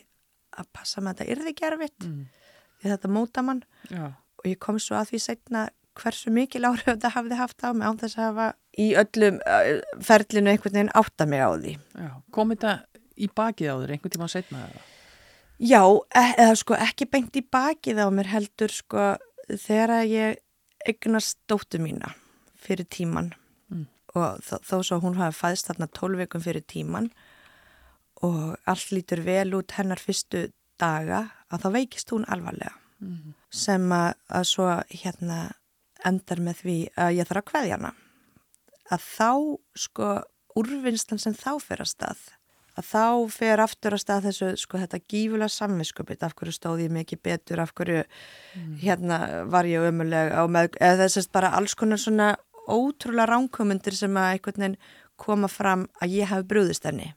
að 0.57 0.68
passa 0.72 1.01
með 1.05 1.11
að 1.11 1.16
þetta 1.20 1.33
yrði 1.37 1.53
ekki 1.53 1.66
erfitt 1.70 2.07
Mm. 2.07 2.27
því 2.81 2.90
þetta 2.92 3.09
móta 3.12 3.42
mann 3.44 3.62
Já, 3.90 4.07
og 4.12 4.44
ég 4.49 4.59
kom 4.59 4.79
svo 4.79 4.96
að 4.96 5.11
því 5.12 5.20
setna 5.27 5.68
hversu 5.96 6.31
mikil 6.31 6.64
áhrif 6.68 6.85
þetta 6.90 7.09
hafði 7.14 7.37
haft 7.40 7.64
á 7.64 7.72
mig 7.72 7.87
án 7.88 7.99
þess 8.01 8.18
að 8.18 8.27
hafa 8.29 8.46
í 8.77 8.88
öllum 9.01 9.38
uh, 9.40 10.01
ferlinu 10.05 10.51
einhvern 10.53 10.75
veginn 10.77 10.90
átta 10.94 11.25
mig 11.27 11.40
á 11.40 11.51
því. 11.57 11.72
já. 11.96 12.11
Kom 12.31 12.51
þetta 12.53 12.75
í 13.16 13.29
bakið 13.33 13.70
á 13.72 13.77
þér 13.81 13.94
einhvern 13.96 14.12
tíma 14.16 14.29
setna 14.29 14.66
eða? 14.68 14.83
Já, 15.57 15.81
e 16.12 16.25
eða 16.37 16.57
sko 16.61 16.77
ekki 16.77 17.07
beint 17.09 17.37
í 17.40 17.42
bakið 17.49 18.03
á 18.05 18.09
mér 18.12 18.29
heldur 18.29 18.68
sko 18.75 19.07
þegar 19.49 19.94
að 20.03 20.11
ég 20.12 20.37
eignast 20.87 21.38
dóttu 21.49 21.81
mína 21.81 22.12
fyrir 22.66 22.88
tíman 22.90 23.33
Mm. 23.66 23.87
og 24.14 24.38
þó, 24.46 24.79
svo 24.85 25.00
hún 25.02 25.16
hafi 25.18 25.35
fæðst 25.35 25.66
þarna 25.66 25.88
tólveikum 25.90 26.42
fyrir 26.44 26.62
tíman 26.62 27.09
og 28.22 28.55
allt 28.64 28.92
lítur 28.94 29.24
vel 29.26 29.57
út 29.59 29.74
hennar 29.74 29.98
fyrstu 29.98 30.52
daga 30.79 31.24
að 31.50 31.64
þá 31.64 31.68
veikist 31.74 32.12
hún 32.14 32.24
alvarlega. 32.31 32.76
Mm. 33.00 33.35
sem 33.50 33.90
að, 33.92 34.14
að 34.31 34.44
svo 34.48 34.68
hérna 34.88 35.40
endar 36.07 36.40
með 36.40 36.62
því 36.62 36.79
að 36.96 37.11
ég 37.18 37.29
þarf 37.29 37.42
að 37.42 37.50
kveðja 37.50 37.76
hana. 37.76 37.92
Að 38.94 39.02
þá 39.05 39.31
sko 39.74 40.09
úrvinnslan 40.57 41.20
sem 41.20 41.35
þá 41.37 41.50
fer 41.61 41.83
að 41.85 41.90
stað 41.92 42.22
að 42.76 42.88
þá 42.90 43.05
fer 43.33 43.62
aftur 43.64 43.96
að 43.96 44.02
stað 44.02 44.26
þessu 44.29 44.48
sko 44.61 44.81
þetta 44.83 45.00
gífulega 45.09 45.52
samviskupið 45.52 46.24
af 46.26 46.35
hverju 46.37 46.55
stóð 46.57 46.83
ég 46.85 46.92
mikið 46.92 47.22
betur? 47.24 47.62
Af 47.64 47.72
hverju 47.76 48.02
hérna 48.83 49.20
var 49.52 49.68
ég 49.68 49.87
ömuleg 49.88 50.33
á 50.37 50.44
með, 50.44 50.76
eða 50.81 51.07
þessast 51.07 51.33
bara 51.33 51.55
alls 51.57 51.74
konar 51.79 52.00
svona 52.00 52.35
ótrúlega 52.68 53.31
ránkomundir 53.33 53.96
sem 53.96 54.16
að 54.16 54.31
einhvern 54.35 54.64
veginn 54.64 54.79
koma 55.16 55.48
fram 55.48 55.87
að 56.02 56.16
ég 56.18 56.33
hafi 56.33 56.48
brúðist 56.50 56.88
henni. 56.88 57.12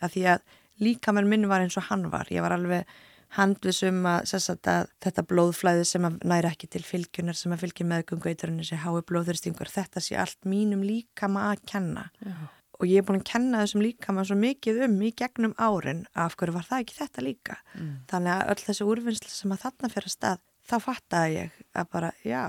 Að 0.00 0.14
því 0.14 0.24
að 0.34 0.56
líka 0.84 1.14
mér 1.14 1.28
minn 1.28 1.48
var 1.50 1.64
eins 1.64 1.78
og 1.80 1.88
hann 1.88 2.08
var. 2.12 2.28
Ég 2.32 2.44
var 2.44 2.54
alveg 2.56 2.88
handvisum 3.36 4.06
að, 4.08 4.30
að 4.56 4.92
þetta 5.04 5.24
blóðflæði 5.28 5.88
sem 5.88 6.04
að 6.08 6.20
næra 6.28 6.52
ekki 6.54 6.68
til 6.72 6.84
fylgjunar 6.86 7.36
sem 7.36 7.52
að 7.52 7.66
fylgja 7.66 7.88
meðgöngu 7.88 8.30
eiturinn 8.30 8.62
þessi 8.62 8.78
hái 8.80 9.02
blóðþyrstingur 9.10 9.72
þetta 9.72 10.00
sé 10.00 10.16
allt 10.16 10.48
mínum 10.48 10.84
líkama 10.86 11.50
að 11.50 11.66
kenna. 11.68 12.06
Já, 12.24 12.38
og 12.78 12.86
ég 12.86 13.02
er 13.02 13.06
búin 13.06 13.20
að 13.20 13.28
kenna 13.32 13.62
þessum 13.64 13.82
líkama 13.82 14.24
svo 14.26 14.36
mikið 14.38 14.84
um 14.86 14.96
í 15.02 15.10
gegnum 15.18 15.54
árin 15.58 16.04
af 16.14 16.36
hverju 16.38 16.54
var 16.54 16.66
það 16.68 16.84
ekki 16.84 16.98
þetta 16.98 17.24
líka? 17.26 17.58
Mm. 17.74 17.94
þannig 18.10 18.34
að 18.34 18.52
öll 18.52 18.64
þessi 18.68 18.86
úrvinnslu 18.92 19.32
sem 19.34 19.54
að 19.54 19.64
þarna 19.64 19.92
fyrir 19.94 20.10
að 20.10 20.14
stað 20.14 20.44
þá 20.68 20.76
fattaði 20.84 21.34
ég 21.34 21.60
að 21.74 21.90
bara 21.94 22.12
já, 22.22 22.42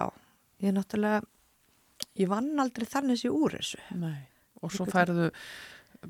ég 0.62 0.72
er 0.72 0.78
náttúrulega 0.78 1.24
ég 2.20 2.30
vann 2.32 2.52
aldrei 2.60 2.88
þannig 2.90 3.18
þessi 3.18 3.32
úr 3.34 3.58
þessu 3.60 3.82
nei. 4.00 4.20
Og 4.62 4.74
svo 4.76 4.86
færðu 4.90 5.30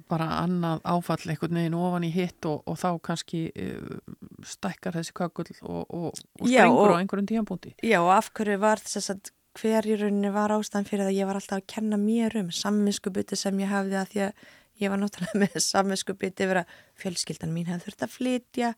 bara 0.10 0.28
annað 0.44 0.84
áfall 0.86 1.32
einhvern 1.34 1.58
veginn 1.58 1.76
ofan 1.78 2.06
í 2.06 2.12
hitt 2.14 2.46
og, 2.50 2.62
og 2.70 2.78
þá 2.78 2.90
kannski 3.08 3.40
uh, 3.50 3.98
stækkar 4.46 4.94
þessi 5.00 5.16
kakull 5.18 5.50
og, 5.64 5.84
og, 5.90 6.08
og 6.14 6.48
Já, 6.50 6.62
strengur 6.66 6.92
og- 6.92 6.96
á 6.98 7.02
einhverjum 7.02 7.30
tíambúndi. 7.32 7.74
Já, 7.82 7.98
og 8.04 8.12
af 8.14 8.32
hverju 8.38 8.58
var 8.62 8.82
þess 8.86 9.14
að 9.16 9.32
hver 9.60 9.88
í 9.90 9.98
rauninni 9.98 10.30
var 10.32 10.54
ástæðan 10.54 10.86
fyrir 10.88 11.04
það 11.08 11.12
að 11.12 11.18
ég 11.20 11.28
var 11.30 11.40
alltaf 11.40 11.58
að 11.58 11.68
kenna 11.74 11.98
mér 11.98 12.38
um 12.44 12.52
samvinskubytti 12.54 13.36
sem 13.40 13.58
ég 13.64 13.72
hafði 13.74 13.98
að 13.98 14.12
því 14.14 14.22
að 14.28 14.44
ég 14.84 14.94
var 14.94 15.02
náttúrulega 15.02 15.40
með 15.44 15.58
samvinskubytti 15.66 16.46
yfir 16.46 16.62
að 16.62 16.76
fjölskyldan 17.02 17.54
mín 17.58 17.68
hefði 17.72 17.88
þurft 17.90 18.06
að 18.06 18.14
flytja, 18.14 18.70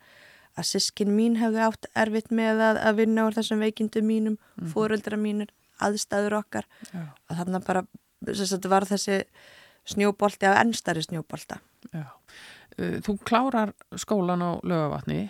að 0.58 0.70
sískin 0.72 1.12
mín 1.16 1.36
hefði 1.40 1.62
átt 1.68 1.90
erfitt 2.06 2.32
með 2.32 2.64
að, 2.72 2.80
að 2.88 3.02
vinna 3.04 3.28
úr 3.28 3.36
þessum 3.38 3.62
veikindum 3.68 4.08
mínum, 4.08 4.40
mm 4.56 4.72
fóreldra 4.74 5.20
mínir, 5.20 5.52
aðstæður 5.88 6.40
okkar 6.42 6.70
Já, 6.92 7.04
og 7.10 7.42
þannig 7.42 7.68
bara 7.68 7.86
þess 8.28 8.56
að 8.58 8.72
var 8.72 8.88
þessi 8.90 9.22
snjóbolti 9.92 10.50
af 10.50 10.62
ennstari 10.62 11.04
snjóbolta. 11.06 11.62
já. 11.92 12.08
Uh, 12.80 12.98
þú 13.04 13.18
klárar 13.28 13.74
skólan 14.00 14.44
á 14.46 14.52
lögavatni. 14.64 15.30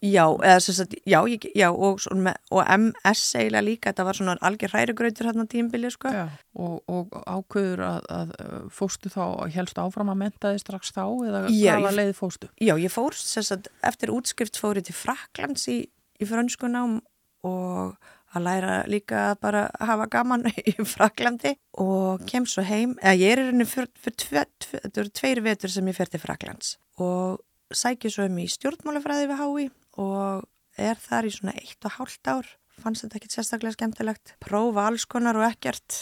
Já, 0.00 0.24
eða 0.40 0.60
sem 0.64 0.74
sagt, 0.74 0.94
já, 1.04 1.18
ég, 1.28 1.44
já 1.52 1.68
og, 1.68 2.00
með, 2.16 2.38
og 2.56 2.64
MS 2.64 3.24
eiginlega 3.36 3.64
líka, 3.66 3.90
þetta 3.90 4.06
var 4.08 4.16
svona 4.16 4.36
algjör 4.40 4.72
hrærigrautur 4.72 5.28
hérna 5.28 5.44
tímbili, 5.44 5.90
sko. 5.92 6.08
Já, 6.08 6.22
og, 6.56 6.78
og 6.88 7.12
ákveður 7.28 7.82
að, 7.84 8.08
að 8.16 8.32
uh, 8.40 8.62
fóstu 8.72 9.12
þá, 9.12 9.24
helst 9.52 9.80
áfram 9.82 10.12
að 10.14 10.22
menta 10.22 10.54
þið 10.54 10.62
strax 10.64 10.94
þá 10.96 11.04
eða 11.04 11.42
hvaða 11.52 11.92
leið 11.98 12.14
fóstu? 12.16 12.48
Já, 12.56 12.72
ég 12.80 12.94
fór 12.94 13.18
sem 13.20 13.44
sagt, 13.44 13.68
eftir 13.84 14.14
útskrift 14.16 14.56
fór 14.56 14.80
ég 14.80 14.88
til 14.88 14.96
Fraklands 14.96 15.68
í, 15.68 15.82
í 16.16 16.28
frönskunám 16.32 17.02
og 17.44 18.10
að 18.30 18.46
læra 18.46 18.76
líka 18.90 19.24
að 19.30 19.40
bara 19.42 19.62
hafa 19.80 20.06
gaman 20.12 20.46
í 20.70 20.74
Fraklandi 20.86 21.56
og 21.82 22.24
kem 22.30 22.46
svo 22.48 22.64
heim, 22.66 22.96
eða 23.02 23.18
ég 23.18 23.34
er 23.34 23.42
í 23.42 23.46
rauninni 23.48 23.68
fyrir, 23.68 23.90
fyrir 24.00 24.18
tve, 24.22 24.46
tve, 24.62 25.08
tveir 25.10 25.42
vetur 25.44 25.72
sem 25.72 25.90
ég 25.90 25.96
fer 25.96 26.10
til 26.12 26.22
Fraklands 26.22 26.76
og 27.00 27.40
sækja 27.74 28.12
svo 28.12 28.28
um 28.28 28.38
í 28.42 28.46
stjórnmálafræði 28.50 29.28
við 29.30 29.42
HÍ 29.42 29.66
og 30.00 30.46
er 30.80 30.98
þar 31.00 31.28
í 31.28 31.34
svona 31.34 31.56
eitt 31.58 31.86
og 31.86 31.96
hálft 31.98 32.30
ár, 32.30 32.48
fannst 32.80 33.04
þetta 33.04 33.20
ekki 33.20 33.32
sérstaklega 33.34 33.76
skemmtilegt, 33.76 34.34
prófa 34.42 34.86
alls 34.88 35.06
konar 35.10 35.38
og 35.38 35.46
ekkert, 35.50 35.98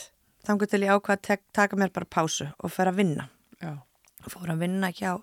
þangur 0.47 0.71
til 0.71 0.85
ég 0.85 0.95
ákvað 0.95 1.33
að 1.35 1.45
taka 1.57 1.79
mér 1.81 1.93
bara 1.95 2.09
pásu 2.09 2.49
og 2.59 2.73
fer 2.73 2.91
að 2.93 3.03
vinna. 3.03 3.29
Já, 3.59 3.75
fór 4.29 4.55
að 4.55 4.65
vinna 4.65 4.93
hjá 4.95 5.17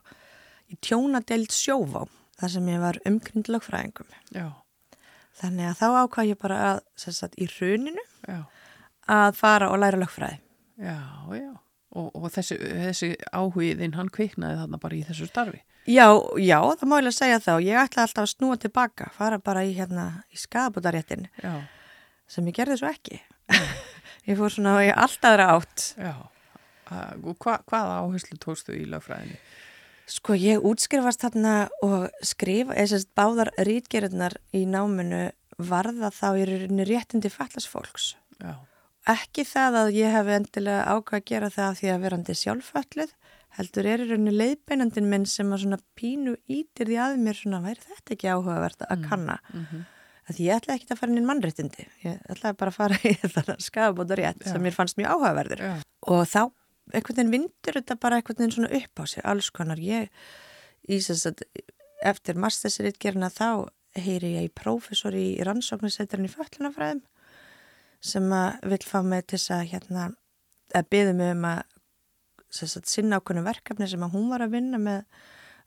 í 0.72 0.78
tjónadeild 0.84 1.54
sjóvá 1.54 2.06
þar 2.40 2.54
sem 2.58 2.70
ég 2.74 2.84
var 2.84 3.00
umgrind 3.08 3.50
lögfræðingum. 3.52 4.10
já, 4.34 4.48
Þannig 5.36 5.68
að 5.70 5.78
þá 5.82 5.86
ákvað 6.06 6.30
ég 6.32 6.40
bara 6.42 6.58
að, 6.70 6.82
sagt, 6.96 7.36
í 7.42 7.48
hruninu 7.52 8.04
já, 8.28 8.40
að 9.12 9.38
fara 9.40 9.70
og 9.74 9.80
læra 9.84 10.00
lögfræði. 10.00 10.40
já, 10.80 11.00
já. 11.36 11.52
Og, 11.96 12.10
og 12.12 12.28
þessi, 12.36 12.58
þessi 12.60 13.08
áhugiðinn, 13.32 13.94
hann 13.96 14.10
kviknaði 14.12 14.58
þarna 14.60 14.80
bara 14.84 14.98
í 14.98 15.04
þessu 15.08 15.30
starfi. 15.30 15.62
Já, 15.88 16.08
já, 16.42 16.58
það 16.76 16.90
má 16.92 16.96
ég 16.98 17.08
að 17.08 17.16
segja 17.16 17.38
þá. 17.40 17.52
Ég 17.64 17.78
ætla 17.80 18.04
alltaf 18.04 18.26
að 18.26 18.32
snúa 18.34 18.58
tilbaka, 18.60 19.08
fara 19.16 19.38
bara 19.40 19.62
í, 19.64 19.72
hérna, 19.78 20.06
í 20.34 20.40
skadabótaréttin 20.42 21.28
Já, 21.40 21.54
sem 22.28 22.48
ég 22.50 22.58
gerði 22.58 22.80
svo 22.82 22.90
ekki. 22.92 23.22
ég 24.28 24.40
fór 24.40 24.52
svona 24.52 24.74
í 24.84 24.90
alltaðra 24.92 25.52
átt. 25.56 25.92
já. 25.96 26.16
Og 27.24 27.38
hva, 27.42 27.62
hvaða 27.66 28.02
áherslu 28.04 28.36
tókstu 28.44 28.76
í 28.76 28.84
lögfræðinni? 28.92 29.40
Sko, 30.06 30.36
ég 30.38 30.62
útskrifast 30.62 31.24
þarna 31.26 31.54
og 31.86 32.08
skrifa, 32.26 32.76
eða 32.78 32.92
sérst 32.94 33.10
báðar 33.18 33.50
rítgerðnar 33.66 34.36
í 34.54 34.66
náminu 34.70 35.32
varða 35.58 36.12
þá 36.14 36.28
í 36.38 36.46
rauninni 36.50 36.86
réttindi 36.86 37.32
fallas 37.34 37.66
fólks. 37.70 38.12
Já, 38.42 38.54
Ekki 39.06 39.44
það 39.46 39.76
að 39.84 39.90
ég 40.00 40.14
hef 40.16 40.30
endilega 40.34 40.86
ákvað 40.96 41.20
að 41.20 41.26
gera 41.30 41.50
það 41.54 41.76
því 41.80 41.90
að 41.94 42.00
verandi 42.06 42.36
sjálfföllið, 42.40 43.12
heldur 43.58 43.90
er 43.92 44.02
í 44.02 44.08
rauninni 44.10 44.34
leiðbeinandin 44.34 45.10
minn 45.12 45.28
sem 45.30 45.52
að 45.54 45.62
svona 45.64 45.78
pínu 45.98 46.34
ítir 46.50 46.90
því 46.90 46.98
að 47.04 47.18
mér 47.22 47.38
svona, 47.38 47.60
væri 47.66 47.86
þetta 47.86 48.16
ekki 48.18 48.32
áhugavert 48.34 48.88
að 48.90 49.06
kanna? 49.10 49.38
mm 49.54 49.84
Að 50.26 50.40
ég 50.42 50.56
ætla 50.58 50.74
ekki 50.74 50.88
að 50.90 50.98
fara 50.98 51.12
inn 51.14 51.20
í 51.22 51.26
mannréttindi, 51.28 51.84
ég 52.02 52.22
ætla 52.34 52.56
bara 52.58 52.72
að 52.74 52.78
fara 52.80 52.96
í 53.06 53.12
þannig 53.22 53.60
skafabóta 53.62 54.16
rétt 54.18 54.40
Já. 54.42 54.48
sem 54.56 54.64
mér 54.66 54.74
fannst 54.74 54.98
mjög 54.98 55.12
áhugaverður. 55.14 55.60
já, 55.62 55.74
Og 56.10 56.24
þá 56.26 56.40
einhvern 56.94 57.18
veginn 57.18 57.34
vindur 57.34 57.80
þetta 57.80 57.98
bara 58.02 58.20
einhvern 58.20 58.42
veginn 58.42 58.56
svona 58.58 58.74
upp 58.78 59.02
á 59.02 59.04
sig, 59.10 59.24
alls 59.26 59.50
konar. 59.56 59.82
Ég, 59.82 60.12
í 60.88 61.00
þess 61.02 61.32
að 61.32 61.46
eftir 62.06 62.38
mastersritgerina 62.40 63.32
þá 63.34 63.70
heyri 63.96 64.36
ég 64.36 64.50
í 64.50 64.54
prófessor 64.54 65.16
í 65.16 65.38
rannsóknarsetturinn 65.48 66.28
í 66.28 66.34
föllunafræðum 66.34 67.06
sem 68.06 68.28
að 68.36 68.68
vil 68.74 68.82
fá 68.86 69.00
mig 69.06 69.24
til 69.32 69.40
að 69.56 69.64
hérna, 69.72 70.10
að 70.76 70.90
byggja 70.92 71.16
mig 71.16 71.32
um 71.34 71.48
að 71.50 71.64
sagt, 72.56 72.92
sinna 72.92 73.20
ákveðnu 73.20 73.46
verkefni 73.46 73.88
sem 73.90 74.04
að 74.06 74.14
hún 74.18 74.30
var 74.32 74.44
að 74.46 74.54
vinna 74.58 74.80
með 74.82 75.08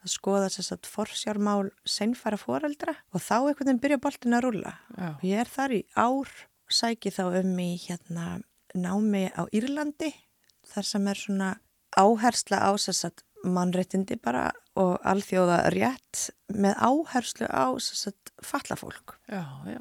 að 0.05 0.13
skoða 0.13 0.51
sagt, 0.53 0.87
forsjármál 0.87 1.73
seinfæra 1.89 2.39
foreldra 2.39 2.95
og 3.11 3.25
þá 3.25 3.35
einhvern 3.41 3.73
veginn 3.73 3.83
byrja 3.83 4.03
boltin 4.05 4.37
að 4.39 4.45
rúlla. 4.47 4.77
já, 4.95 5.09
Og 5.17 5.25
ég 5.27 5.43
er 5.43 5.51
þar 5.51 5.75
í 5.75 5.81
ár, 5.97 6.31
sæki 6.69 7.11
þá 7.11 7.25
um 7.41 7.59
í 7.65 7.71
hérna 7.83 8.29
námi 8.77 9.27
á 9.33 9.43
Írlandi 9.51 10.13
þar 10.73 10.87
sem 10.89 11.09
er 11.11 11.21
svona 11.21 11.51
áhersla 11.99 12.61
á 12.65 12.71
þess 12.79 13.09
að 13.09 13.23
mannréttindi 13.49 14.17
bara 14.23 14.49
og 14.79 14.97
alþjóða 15.07 15.61
rétt 15.75 16.25
með 16.55 16.75
áherslu 16.83 17.47
á 17.51 17.67
þess 17.79 18.11
að 18.11 18.33
falla 18.45 18.77
fólk. 18.79 19.17
já, 19.31 19.45
já. 19.73 19.81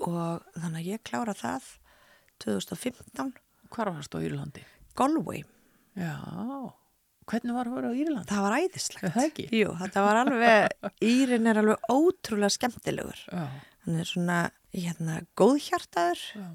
Og 0.00 0.40
þannig 0.56 0.78
að 0.80 0.86
ég 0.94 1.02
klára 1.04 1.34
það 1.36 1.66
2015, 2.40 3.34
Hvar 3.70 3.90
varst 3.94 4.14
á 4.16 4.18
Írlandi? 4.18 4.62
Galway. 4.98 5.44
Já, 5.94 6.16
hvernig 7.30 7.54
var 7.54 7.68
að 7.68 7.76
vera 7.76 7.90
á 7.92 7.94
Írlandi? 7.94 8.30
Það 8.32 8.42
var 8.46 8.56
æðislegt. 8.58 9.04
Það 9.14 9.26
ekki? 9.28 9.44
Jú, 9.60 9.74
þetta 9.78 10.02
var 10.06 10.20
alveg, 10.24 10.74
Írin 11.12 11.46
er 11.52 11.60
alveg 11.62 11.84
ótrúlega 11.92 12.54
skemmtilegur. 12.56 13.20
Já, 13.30 13.44
Hann 13.84 14.00
er 14.02 14.08
svona, 14.08 14.38
hérna, 14.74 15.20
góðhjartaður 15.40 16.24
já, 16.36 16.48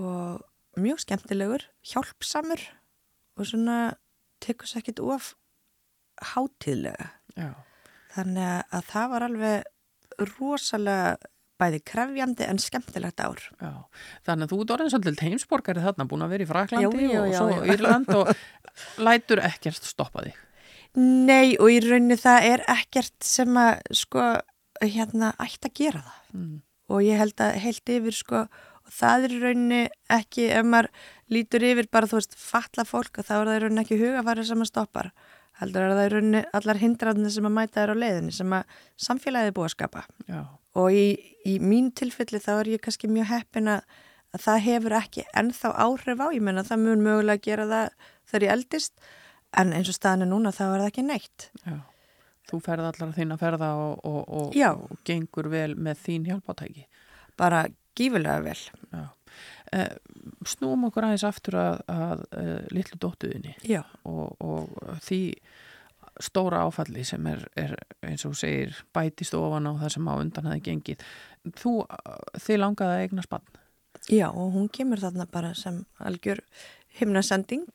og 0.00 0.80
mjög 0.80 1.02
skemmtilegur, 1.04 1.66
hjálpsamur 1.86 2.64
og 3.38 3.48
svona 3.48 3.78
tekur 4.44 4.68
sér 4.68 4.82
ekkit 4.82 5.02
of 5.02 5.32
hátíðlega. 6.34 7.10
Já. 7.38 7.52
Þannig 8.14 8.74
að 8.76 8.90
það 8.92 9.08
var 9.14 9.26
alveg 9.26 10.26
rosalega 10.38 11.30
bæði 11.60 11.80
krefjandi 11.86 12.46
en 12.50 12.60
skemmtilegt 12.62 13.22
ár. 13.22 13.40
Já, 13.62 13.72
þannig 14.26 14.46
að 14.46 14.52
þú 14.52 14.58
ert 14.62 14.72
orðin 14.74 14.92
svolítið 14.92 15.22
heimsborgari 15.28 15.84
þarna, 15.84 16.06
búin 16.10 16.24
að 16.26 16.34
vera 16.34 16.44
í 16.44 16.48
Fraklandi 16.50 17.04
Já, 17.06 17.12
já, 17.14 17.20
og 17.20 17.34
svo. 17.38 17.60
Írland 17.74 18.10
og 18.14 18.32
lætur 19.06 19.42
ekkert 19.44 19.86
stoppa 19.86 20.26
þig. 20.26 20.40
Nei 20.98 21.54
og 21.58 21.70
í 21.74 21.80
rauninni 21.82 22.18
það 22.20 22.48
er 22.52 22.64
ekkert 22.74 23.16
sem 23.26 23.56
að 23.58 23.82
sko 23.98 24.26
hérna 24.82 25.32
ætti 25.42 25.70
að 25.70 25.78
gera 25.78 26.04
það. 26.06 26.20
Mm. 26.34 26.54
og 26.90 27.04
ég 27.06 27.20
held 27.22 27.40
að 27.40 27.56
heilt 27.62 27.90
yfir 27.94 28.16
sko 28.16 28.40
það 28.90 29.26
er 29.26 29.34
í 29.34 29.38
rauninni 29.42 29.82
ekki 30.12 30.48
ef 30.52 30.66
maður 30.68 30.90
lítur 31.32 31.64
yfir 31.64 31.88
bara 31.92 32.08
þú 32.10 32.20
veist 32.20 32.36
fatla 32.38 32.84
fólk 32.88 33.22
þá 33.22 33.34
er 33.38 33.48
það 33.48 33.56
í 33.56 33.62
rauninni 33.64 33.84
ekki 33.84 34.00
hugafæri 34.00 34.46
sem 34.48 34.64
að 34.64 34.70
stoppar 34.70 35.10
heldur 35.60 35.86
er 35.86 35.94
það 35.94 36.06
í 36.06 36.12
rauninni 36.14 36.42
allar 36.58 36.80
hindræðinni 36.82 37.32
sem 37.32 37.48
að 37.48 37.56
mæta 37.58 37.80
þér 37.80 37.94
á 37.94 38.02
leiðinni 38.02 38.34
sem 38.34 38.56
að 38.56 38.78
samfélagið 39.06 39.50
er 39.50 39.56
búið 39.56 39.68
að 39.68 39.74
skapa 39.76 40.04
Já, 40.28 40.40
og 40.82 40.98
í, 40.98 41.06
í 41.46 41.54
mín 41.62 41.92
tilfelli 41.96 42.42
þá 42.42 42.52
er 42.56 42.72
ég 42.74 42.84
kannski 42.84 43.10
mjög 43.10 43.30
heppin 43.30 43.72
að, 43.76 43.84
að 44.34 44.46
það 44.48 44.64
hefur 44.68 44.96
ekki 44.98 45.26
ennþá 45.42 45.74
áhrif 45.86 46.24
á, 46.24 46.26
ég 46.34 46.44
menna 46.44 46.66
það 46.66 46.84
mun 46.88 47.06
mögulega 47.06 47.44
gera 47.46 47.68
það 47.70 48.10
þegar 48.30 48.46
ég 48.48 48.56
eldist 48.58 49.10
en 49.54 49.74
eins 49.76 49.90
og 49.90 49.98
staðinu 49.98 50.30
núna 50.32 50.54
þá 50.54 50.64
er 50.66 50.78
það 50.80 50.88
ekki 50.90 51.08
neitt 51.08 51.50
já. 51.62 51.78
Þú 52.44 52.58
ferð 52.60 52.84
allar 52.90 53.12
þín 53.16 53.32
að 53.32 53.40
ferða 53.40 53.68
og, 53.80 54.02
og, 54.04 54.18
og, 54.28 54.50
og 54.52 54.98
gengur 55.08 55.46
vel 55.48 55.70
með 55.80 56.02
þín 56.02 56.26
hjálpátæki. 56.28 56.82
bara 57.40 57.62
gífulega 57.98 58.40
vel 58.44 58.58
Já. 58.94 59.04
Eh, 59.74 59.94
snúum 60.46 60.86
okkur 60.88 61.08
aðeins 61.08 61.26
aftur 61.26 61.56
að, 61.58 61.78
að 61.90 62.24
uh, 62.38 62.58
litlu 62.70 62.98
dóttuðinni 63.02 63.54
og, 64.04 64.36
og 64.38 64.98
því 65.02 65.20
stóra 66.22 66.60
áfalli 66.62 67.02
sem 67.06 67.24
er, 67.26 67.42
er 67.58 67.74
eins 68.06 68.22
og 68.28 68.36
segir 68.38 68.76
bætist 68.94 69.34
ofan 69.34 69.66
á 69.66 69.72
það 69.80 69.94
sem 69.96 70.06
á 70.06 70.14
undan 70.14 70.46
hafi 70.46 70.62
gengið. 70.68 71.02
Þú, 71.58 71.72
eh, 71.88 72.38
þið 72.44 72.60
langaði 72.60 72.94
að 72.94 73.02
eigna 73.06 73.26
spann. 73.26 73.48
Já 74.12 74.28
og 74.28 74.54
hún 74.54 74.70
kemur 74.70 75.02
þarna 75.02 75.26
bara 75.32 75.54
sem 75.58 75.82
algjör 75.98 76.44
himnasending 77.00 77.66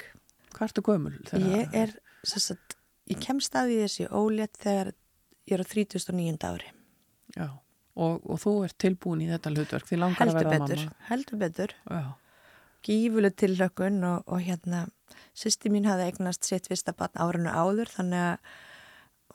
Hvað 0.54 0.66
ertu 0.66 0.84
gömul? 0.84 1.16
Ég 1.40 1.76
er, 1.78 1.92
að, 2.26 2.76
ég 3.12 3.20
kem 3.22 3.40
staði 3.44 3.78
í 3.78 3.82
þessi 3.84 4.08
ólétt 4.10 4.58
þegar 4.60 4.94
ég 5.50 5.56
er 5.56 5.62
á 5.62 5.68
39. 5.70 6.38
ári. 6.50 6.72
Já, 7.36 7.48
og, 8.00 8.24
og 8.30 8.40
þú 8.42 8.54
ert 8.68 8.78
tilbúin 8.82 9.26
í 9.26 9.30
þetta 9.32 9.52
hlutverk, 9.54 9.88
þið 9.90 10.02
langar 10.04 10.24
að 10.24 10.34
Heldur 10.34 10.50
verða 10.50 10.60
betur, 10.66 10.84
mamma. 10.86 11.08
heldur 11.12 11.42
betur. 11.44 11.74
Gífuleg 12.88 13.34
tilhlökkun 13.36 13.98
og, 14.08 14.22
og 14.32 14.40
hérna, 14.46 14.86
sýsti 15.36 15.72
mín 15.74 15.88
hafði 15.90 16.06
eignast 16.14 16.48
sitt 16.48 16.70
fyrsta 16.72 16.94
barn 16.96 17.20
árinu 17.20 17.52
áður 17.52 17.92
þannig 17.92 18.22
að, 18.24 18.54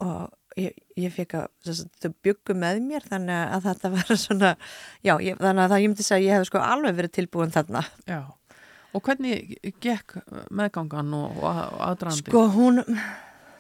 og 0.01 0.61
ég, 0.61 0.79
ég 0.97 1.13
fekk 1.13 1.35
að, 1.43 1.51
að, 1.69 1.83
þau 2.01 2.09
byggu 2.25 2.57
með 2.63 2.81
mér 2.87 3.05
þannig 3.11 3.43
að 3.59 3.67
þetta 3.69 3.91
var 3.99 4.17
svona, 4.25 4.55
já, 5.05 5.13
ég, 5.27 5.37
þannig 5.43 5.67
að 5.67 5.75
það 5.75 5.85
ég 5.85 5.93
myndi 5.93 6.07
segja 6.09 6.21
að 6.23 6.25
ég 6.31 6.39
hef 6.41 6.49
sko 6.49 6.63
alveg 6.65 6.97
verið 7.03 7.15
tilbúin 7.21 7.53
þarna. 7.55 7.85
já. 8.09 8.23
Og 8.95 9.03
hvernig 9.03 9.57
gekk 9.83 10.13
meðgangan 10.55 11.09
og, 11.19 11.39
og 11.43 11.47
að- 11.51 11.79
aðdragandi? 11.91 12.31
Sko 12.31 12.43
hún, 12.55 12.77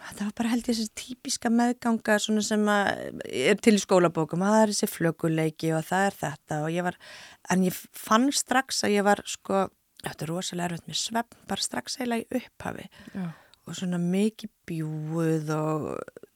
þetta 0.08 0.26
var 0.26 0.34
bara 0.40 0.50
held 0.52 0.68
ég 0.68 0.78
þessi 0.78 0.92
típiska 0.98 1.52
meðganga 1.52 2.18
svona 2.22 2.44
sem 2.44 2.66
er 2.72 3.60
til 3.62 3.76
í 3.78 3.82
skólabókum, 3.82 4.44
að 4.44 4.56
það 4.56 4.64
er 4.64 4.74
þessi 4.74 4.90
flökuleiki 4.92 5.72
og 5.76 5.86
það 5.88 6.08
er 6.08 6.18
þetta 6.20 6.60
og 6.64 6.74
ég 6.74 6.86
var, 6.88 6.98
en 7.54 7.64
ég 7.68 7.80
fann 7.96 8.28
strax 8.34 8.84
að 8.86 8.98
ég 8.98 9.06
var 9.06 9.24
sko, 9.28 9.64
þetta 10.04 10.26
er 10.26 10.32
rosalega 10.32 10.70
erfitt 10.70 10.90
með 10.90 11.00
svefn, 11.00 11.40
bara 11.50 11.66
strax 11.66 11.98
eiginlega 12.00 12.24
í 12.24 12.42
upphafi. 12.42 12.86
Já, 13.14 13.26
og 13.64 13.78
svona 13.78 14.00
mikið 14.00 14.50
bjúið 14.68 15.52
og 15.56 15.90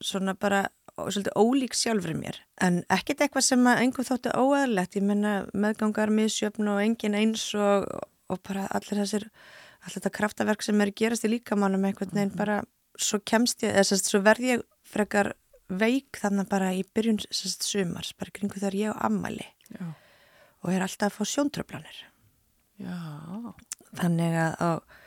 svona 0.05 0.35
bara 0.39 0.64
og 0.99 1.12
svolítið 1.14 1.37
ólík 1.39 1.77
sjálfri 1.79 2.14
mér. 2.19 2.41
En 2.64 2.81
ekkert 2.91 3.23
eitthvað 3.23 3.47
sem 3.47 3.66
að 3.71 3.83
einhver 3.85 4.07
þóttu 4.09 4.33
óæðilegt 4.35 4.97
ég 4.99 5.05
menna 5.07 5.35
meðgangar 5.55 6.11
misjöfn 6.11 6.73
og 6.73 6.81
engin 6.83 7.14
eins 7.14 7.45
og, 7.55 7.87
og 8.27 8.41
bara 8.47 8.66
allir 8.75 9.05
þessir 9.05 9.29
allir 9.79 9.95
þetta 9.95 10.14
kraftaverk 10.16 10.64
sem 10.66 10.81
er 10.83 10.91
gerast 10.97 11.27
í 11.29 11.31
líkamannum 11.37 11.87
einhvern 11.87 12.16
veginn 12.16 12.35
bara 12.35 12.62
svo 12.99 13.20
kemst 13.24 13.62
ég, 13.64 13.74
eða 13.74 13.86
sérst, 13.90 14.11
svo 14.11 14.20
verð 14.24 14.46
ég 14.49 14.64
frekar 14.88 15.32
veik 15.68 16.18
þannig 16.20 16.49
bara 16.51 16.72
í 16.76 16.84
byrjun 16.96 17.20
sérst, 17.28 17.66
sumars, 17.66 18.14
bara 18.18 18.34
kringu 18.34 18.59
þegar 18.59 18.78
ég 18.78 18.96
á 18.96 19.05
ammæli 19.09 19.46
já, 19.74 19.92
og 20.64 20.72
er 20.72 20.84
alltaf 20.86 21.12
að 21.12 21.18
fá 21.18 21.32
sjóntröflanir 21.34 22.03
þannig 23.99 24.36
að 24.42 24.59
og, 24.68 24.99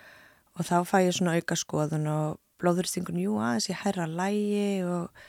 og 0.57 0.67
þá 0.67 0.75
fæ 0.87 0.97
ég 1.07 1.15
svona 1.17 1.37
auka 1.39 1.57
skoðun 1.57 2.09
og 2.11 2.39
blóðurstingun, 2.61 3.21
jú 3.21 3.39
aðeins 3.41 3.69
ég 3.71 3.79
hæra 3.81 4.05
lægi 4.09 4.83
og 4.85 5.23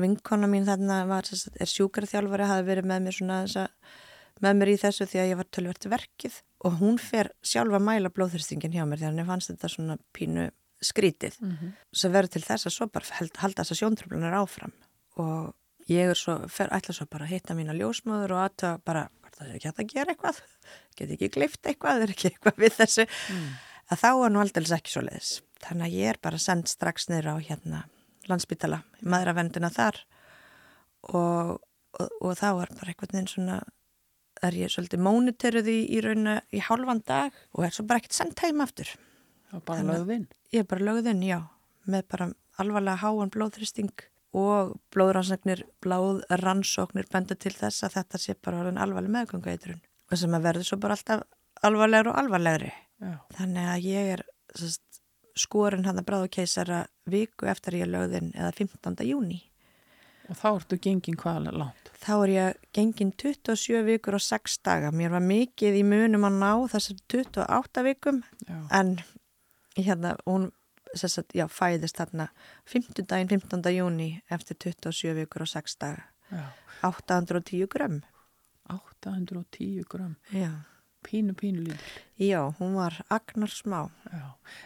vinkona 0.00 0.48
mín 0.48 0.64
þarna 0.68 1.02
var, 1.10 1.28
sagt, 1.28 1.58
er 1.60 1.68
sjúkarþjálfari 1.68 2.48
hafi 2.48 2.66
verið 2.68 2.88
með 2.88 3.04
mér 3.04 3.16
svona 3.16 3.42
þess 3.44 3.64
að 3.64 3.98
með 4.40 4.56
mér 4.56 4.72
í 4.72 4.78
þessu 4.80 5.06
því 5.08 5.20
að 5.20 5.30
ég 5.30 5.40
var 5.40 5.48
tölvert 5.52 5.86
verkið. 5.92 6.38
Og 6.64 6.76
hún 6.80 6.98
fer 7.00 7.30
sjálfa 7.44 7.78
að 7.78 7.86
mæla 7.86 8.12
blóðurstingin 8.14 8.74
hjá 8.74 8.84
mér 8.88 9.00
því 9.00 9.06
að 9.06 9.12
henni 9.12 9.26
fannst 9.28 9.52
þetta 9.52 9.70
svona 9.72 9.96
pínu 10.16 10.46
skrítið 10.84 11.38
mm 11.40 11.72
sem 11.92 12.12
verður 12.12 12.36
til 12.36 12.44
þess 12.46 12.68
að 12.68 12.74
svo 12.76 12.86
bara 12.92 13.16
held, 13.18 13.32
halda 13.42 13.62
þess 13.62 13.74
að 13.74 13.80
sjóntröflunar 13.80 14.36
áfram. 14.38 14.72
Og 15.20 15.88
ég 15.90 16.12
er 16.12 16.18
svo, 16.18 16.36
fer 16.48 16.70
ætla 16.72 16.94
svo 16.94 17.06
bara 17.10 17.26
að 17.26 17.34
hitta 17.34 17.56
mína 17.58 17.74
ljósmóður 17.76 18.36
og 18.36 18.42
aðtöða 18.44 18.80
bara, 18.86 19.02
það 19.34 19.48
er 19.48 19.56
ekki 19.56 19.68
hægt 19.68 19.82
að 19.82 19.94
gera 19.94 20.14
eitthvað. 20.14 20.42
Get 20.96 21.14
ekki 21.16 21.30
glift 21.34 21.66
eitthvað, 21.66 22.04
er 22.04 22.14
ekki 22.14 22.30
eitthvað 22.30 22.62
við 22.62 22.76
þessu. 22.78 23.06
Mm. 23.34 23.48
að 23.90 24.02
þá 24.04 24.10
er 24.12 24.30
nú 24.30 24.42
aldrei 24.44 24.70
ekki 24.76 24.94
svo 24.94 25.02
leiðis 25.02 25.32
þannig 25.60 25.86
að 25.88 25.96
ég 25.98 26.12
er 26.12 26.20
bara 26.22 26.38
sendt 26.40 26.70
strax 26.70 27.10
niður 27.10 27.34
á 27.34 27.36
hérna 27.42 27.82
landsbytala, 28.30 28.80
maðuravendina 29.02 29.70
þar. 29.74 29.98
Og, 31.10 31.58
og, 31.98 32.16
og 32.20 32.34
þá 32.38 32.48
er 32.52 32.74
bara 32.78 32.92
einhvern 32.92 33.16
veginn 33.16 33.30
svona 33.34 33.60
er 34.46 34.56
ég 34.56 34.72
svolítið 34.72 35.02
mónitoruð 35.04 35.68
í, 35.68 35.78
í 35.96 36.00
rauna 36.04 36.40
í 36.54 36.62
hálfan 36.64 37.02
dag 37.06 37.36
og 37.56 37.66
er 37.66 37.74
svo 37.74 37.86
bara 37.88 38.00
ekkert 38.00 38.16
sendt 38.16 38.40
heim 38.44 38.62
aftur 38.64 38.92
Var 39.50 39.64
bara 39.66 39.86
lögðinn. 39.86 40.28
Ég 40.54 40.64
er 40.64 40.68
bara 40.70 40.86
lögðinn, 40.86 41.22
já, 41.26 41.40
með 41.90 42.06
bara 42.12 42.30
alvarlega 42.60 43.00
háan 43.02 43.32
blóðþristing 43.34 44.06
og 44.36 44.76
blóðrannsóknir, 44.94 45.64
blóðrannsóknir 45.82 47.08
benda 47.10 47.34
til 47.34 47.52
þess 47.56 47.82
að 47.86 47.96
þetta 47.98 48.20
sé 48.22 48.36
bara 48.38 48.60
orðin 48.62 48.78
alvarleg 48.78 49.10
meðgangaitrun 49.16 49.80
og 50.10 50.18
sem 50.18 50.34
að 50.36 50.46
verður 50.46 50.68
svo 50.68 50.78
bara 50.82 50.96
alltaf 50.98 51.24
alvarlegur 51.66 52.12
og 52.12 52.20
alvarlegri. 52.22 52.70
Já, 53.00 53.14
Þannig 53.38 53.68
að 53.72 53.86
ég 53.88 54.10
er 54.14 54.22
sest, 54.58 55.00
skorin 55.38 55.86
hann 55.86 55.98
að 56.00 56.08
bráðu 56.10 56.30
keisara 56.36 56.84
viku 57.10 57.48
eftir 57.50 57.78
ég 57.80 57.90
lögðinn 57.90 58.32
eða 58.34 58.52
15. 58.58 58.98
júni. 59.08 59.42
og 60.30 60.36
þá 60.38 60.48
ertu 60.52 60.76
gengin 60.78 61.16
hvað 61.18 61.48
langt. 61.50 61.88
Þá 62.00 62.12
er 62.16 62.30
ég 62.30 62.58
gengin 62.76 63.10
27 63.18 63.82
vikur 63.88 64.14
og 64.14 64.22
6 64.22 64.60
daga. 64.62 64.92
Mér 64.94 65.10
var 65.10 65.24
mikið 65.26 65.80
í 65.80 65.82
munum 65.82 66.26
að 66.28 66.36
ná 66.38 66.52
þessar 66.70 67.00
28 67.10 67.82
vikum 67.88 68.22
Já, 68.46 68.60
en 68.78 69.00
hérna 69.76 70.16
hún 70.26 70.50
sagt, 70.94 71.32
já, 71.34 71.46
fæðist 71.48 71.96
þarna 72.00 72.28
15. 72.66 73.04
daginn 73.06 73.28
15. 73.28 73.62
júni 73.76 74.22
eftir 74.30 74.56
27 74.58 75.14
vikur 75.14 75.42
og 75.42 75.48
6 75.52 75.76
daga 75.78 76.02
já, 76.32 76.46
810 76.82 77.66
grömm 77.70 78.00
810 78.70 79.84
gram, 79.88 80.16
já. 80.32 80.50
pínu, 81.02 81.34
pínu 81.34 81.60
lítil. 81.62 81.78
já, 82.18 82.40
hún 82.58 82.74
var 82.74 82.94
agnar 83.10 83.48
smá 83.50 83.88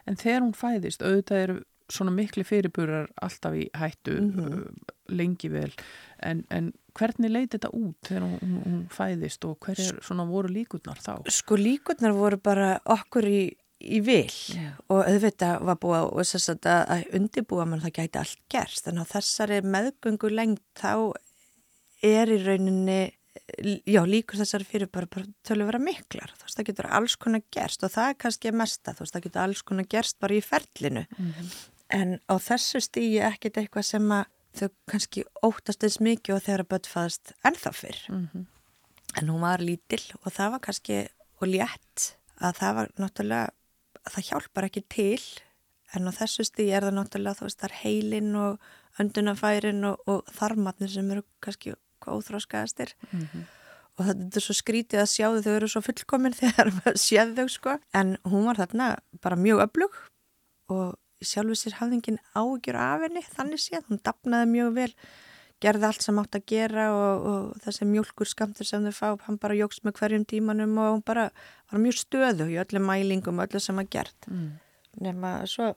en 0.07 0.17
þegar 0.17 0.43
hún 0.43 0.55
fæðist, 0.57 1.03
auðvitað 1.03 1.43
eru 1.45 1.61
svona 1.93 2.11
miklu 2.11 2.45
fyrirburar 2.45 3.11
alltaf 3.23 3.55
í 3.55 3.69
hættu 3.77 4.15
Mhm. 4.21 4.41
uh, 4.41 4.95
lengi 5.09 5.49
vel, 5.53 5.71
en, 6.23 6.45
en 6.51 6.73
hvernig 6.95 7.31
leiti 7.31 7.59
þetta 7.59 7.71
út 7.77 7.97
þegar 8.09 8.23
hún, 8.23 8.63
hún 8.65 8.89
fæðist 8.89 9.45
og 9.45 9.59
hver 9.61 9.79
er 9.79 10.01
svona 10.03 10.25
voru 10.27 10.49
líkurnar 10.49 10.97
þá? 10.97 11.23
sko 11.29 11.57
líkurnar 11.57 12.13
voru 12.17 12.37
bara 12.41 12.81
okkur 12.87 13.25
í, 13.29 13.57
í 13.85 14.01
vil 14.05 14.31
Já. 14.55 14.71
og 14.89 15.03
auðvitað 15.05 15.63
var 15.69 15.77
búið 15.83 15.99
að, 16.01 16.85
að 16.95 17.05
undibúa 17.19 17.67
mann 17.67 17.81
það 17.85 17.93
gæti 18.01 18.19
allt 18.23 18.39
gerst 18.53 18.89
en 18.89 18.99
á 19.01 19.05
þessari 19.05 19.61
meðgöngu 19.63 20.31
lengt 20.33 20.63
þá 20.81 21.13
er 22.05 22.29
í 22.35 22.39
rauninni 22.45 22.99
já, 23.91 24.01
líkur 24.07 24.39
þessari 24.39 24.65
fyrir 24.69 24.91
bara, 24.93 25.09
bara 25.11 25.27
tölu 25.47 25.67
vera 25.67 25.81
miklar, 25.83 26.31
þú 26.39 26.47
veist, 26.47 26.57
það 26.59 26.69
getur 26.71 26.87
alls 26.99 27.17
konar 27.21 27.43
gerst 27.53 27.83
og 27.87 27.91
það 27.91 28.11
er 28.13 28.19
kannski 28.25 28.51
að 28.51 28.59
mesta, 28.61 28.95
þú 28.95 29.03
veist, 29.05 29.15
það 29.17 29.25
getur 29.27 29.43
alls 29.45 29.63
konar 29.67 29.89
gerst 29.91 30.19
bara 30.23 30.35
í 30.39 30.43
ferlinu 30.45 31.07
Mhm. 31.19 31.49
en 31.95 32.15
á 32.31 32.35
þessu 32.41 32.81
stígi 32.81 33.21
ekkit 33.23 33.59
eitthvað 33.61 33.85
sem 33.85 34.09
að 34.09 34.25
þau 34.55 34.69
kannski 34.87 35.25
óttast 35.43 35.83
eins 35.85 35.99
mikið 36.01 36.35
og 36.37 36.69
börn 36.71 36.87
fæðast 36.87 37.33
ennþá 37.45 37.73
fyrr 37.75 38.01
Mhm. 38.11 38.47
en 39.21 39.29
hún 39.29 39.41
var 39.41 39.59
lítill 39.59 40.07
og 40.25 40.33
það 40.33 40.51
var 40.51 40.61
kannski 40.61 41.09
og 41.41 41.49
létt 41.49 42.15
að 42.41 42.55
það 42.59 42.75
var 42.75 42.89
náttúrulega 42.99 43.51
það 44.13 44.27
hjálpar 44.29 44.67
ekki 44.69 44.83
til 44.93 45.21
en 45.95 46.09
á 46.09 46.13
þessu 46.13 46.45
stígi 46.45 46.73
er 46.75 46.83
það 46.89 46.97
náttúrulega 46.99 47.39
þú 47.39 47.47
veist 47.49 47.61
það 47.63 47.69
er 47.71 47.77
heilin 47.85 48.33
og 48.37 48.59
öndunafærin 49.01 49.85
og, 49.89 50.01
og 50.11 50.25
þarmatnir 50.37 50.91
sem 50.93 51.11
eru 51.15 51.23
kannski 51.45 51.75
óþróskaðastir 52.05 52.93
Mhm. 53.13 53.45
og 53.99 54.07
þetta 54.09 54.37
er 54.37 54.45
svo 54.45 54.55
skrítið 54.59 55.01
að 55.05 55.13
sjá 55.15 55.27
þau 55.45 55.55
eru 55.57 55.69
svo 55.71 55.81
fullkomin 55.87 56.35
þegar 56.41 56.73
maður 56.75 56.99
séð 56.99 57.35
þau 57.39 57.49
sko. 57.49 57.77
En 57.95 58.17
hún 58.27 58.45
var 58.49 58.57
þarna 58.59 58.89
bara 59.23 59.37
mjög 59.39 59.63
öflug 59.69 59.95
og 60.75 60.97
sjálfur 61.25 61.57
sér 61.57 61.79
hafði 61.79 62.01
engin 62.01 62.19
ágjur 62.37 62.77
af 62.77 63.01
henni 63.07 63.23
þannig 63.25 63.63
séð, 63.63 63.87
hún 63.89 64.01
dapnaði 64.05 64.51
mjög 64.51 64.75
vel 64.75 64.93
gerði 65.63 65.89
allt 65.89 66.05
sem 66.05 66.19
átt 66.21 66.37
að 66.39 66.47
gera 66.51 66.87
og, 66.93 67.27
og 67.31 67.65
þessi 67.65 67.87
mjölkur 67.89 68.29
skamtur 68.29 68.69
sem 68.69 68.85
þau 68.89 68.95
fá 68.97 69.27
hann 69.27 69.39
bara 69.41 69.57
jógst 69.59 69.85
með 69.87 69.99
hverjum 70.01 70.27
tímanum 70.29 70.79
og 70.83 70.97
hún 70.97 71.05
bara 71.07 71.29
var 71.71 71.83
mjög 71.83 72.01
stöðu 72.03 72.49
í 72.53 72.59
öllum 72.63 72.89
mælingum 72.89 73.43
öllu 73.45 73.63
sem 73.63 73.79
að 73.81 73.91
gert 73.97 74.29
mm. 74.31 74.49
nema 75.05 75.37
svo 75.51 75.73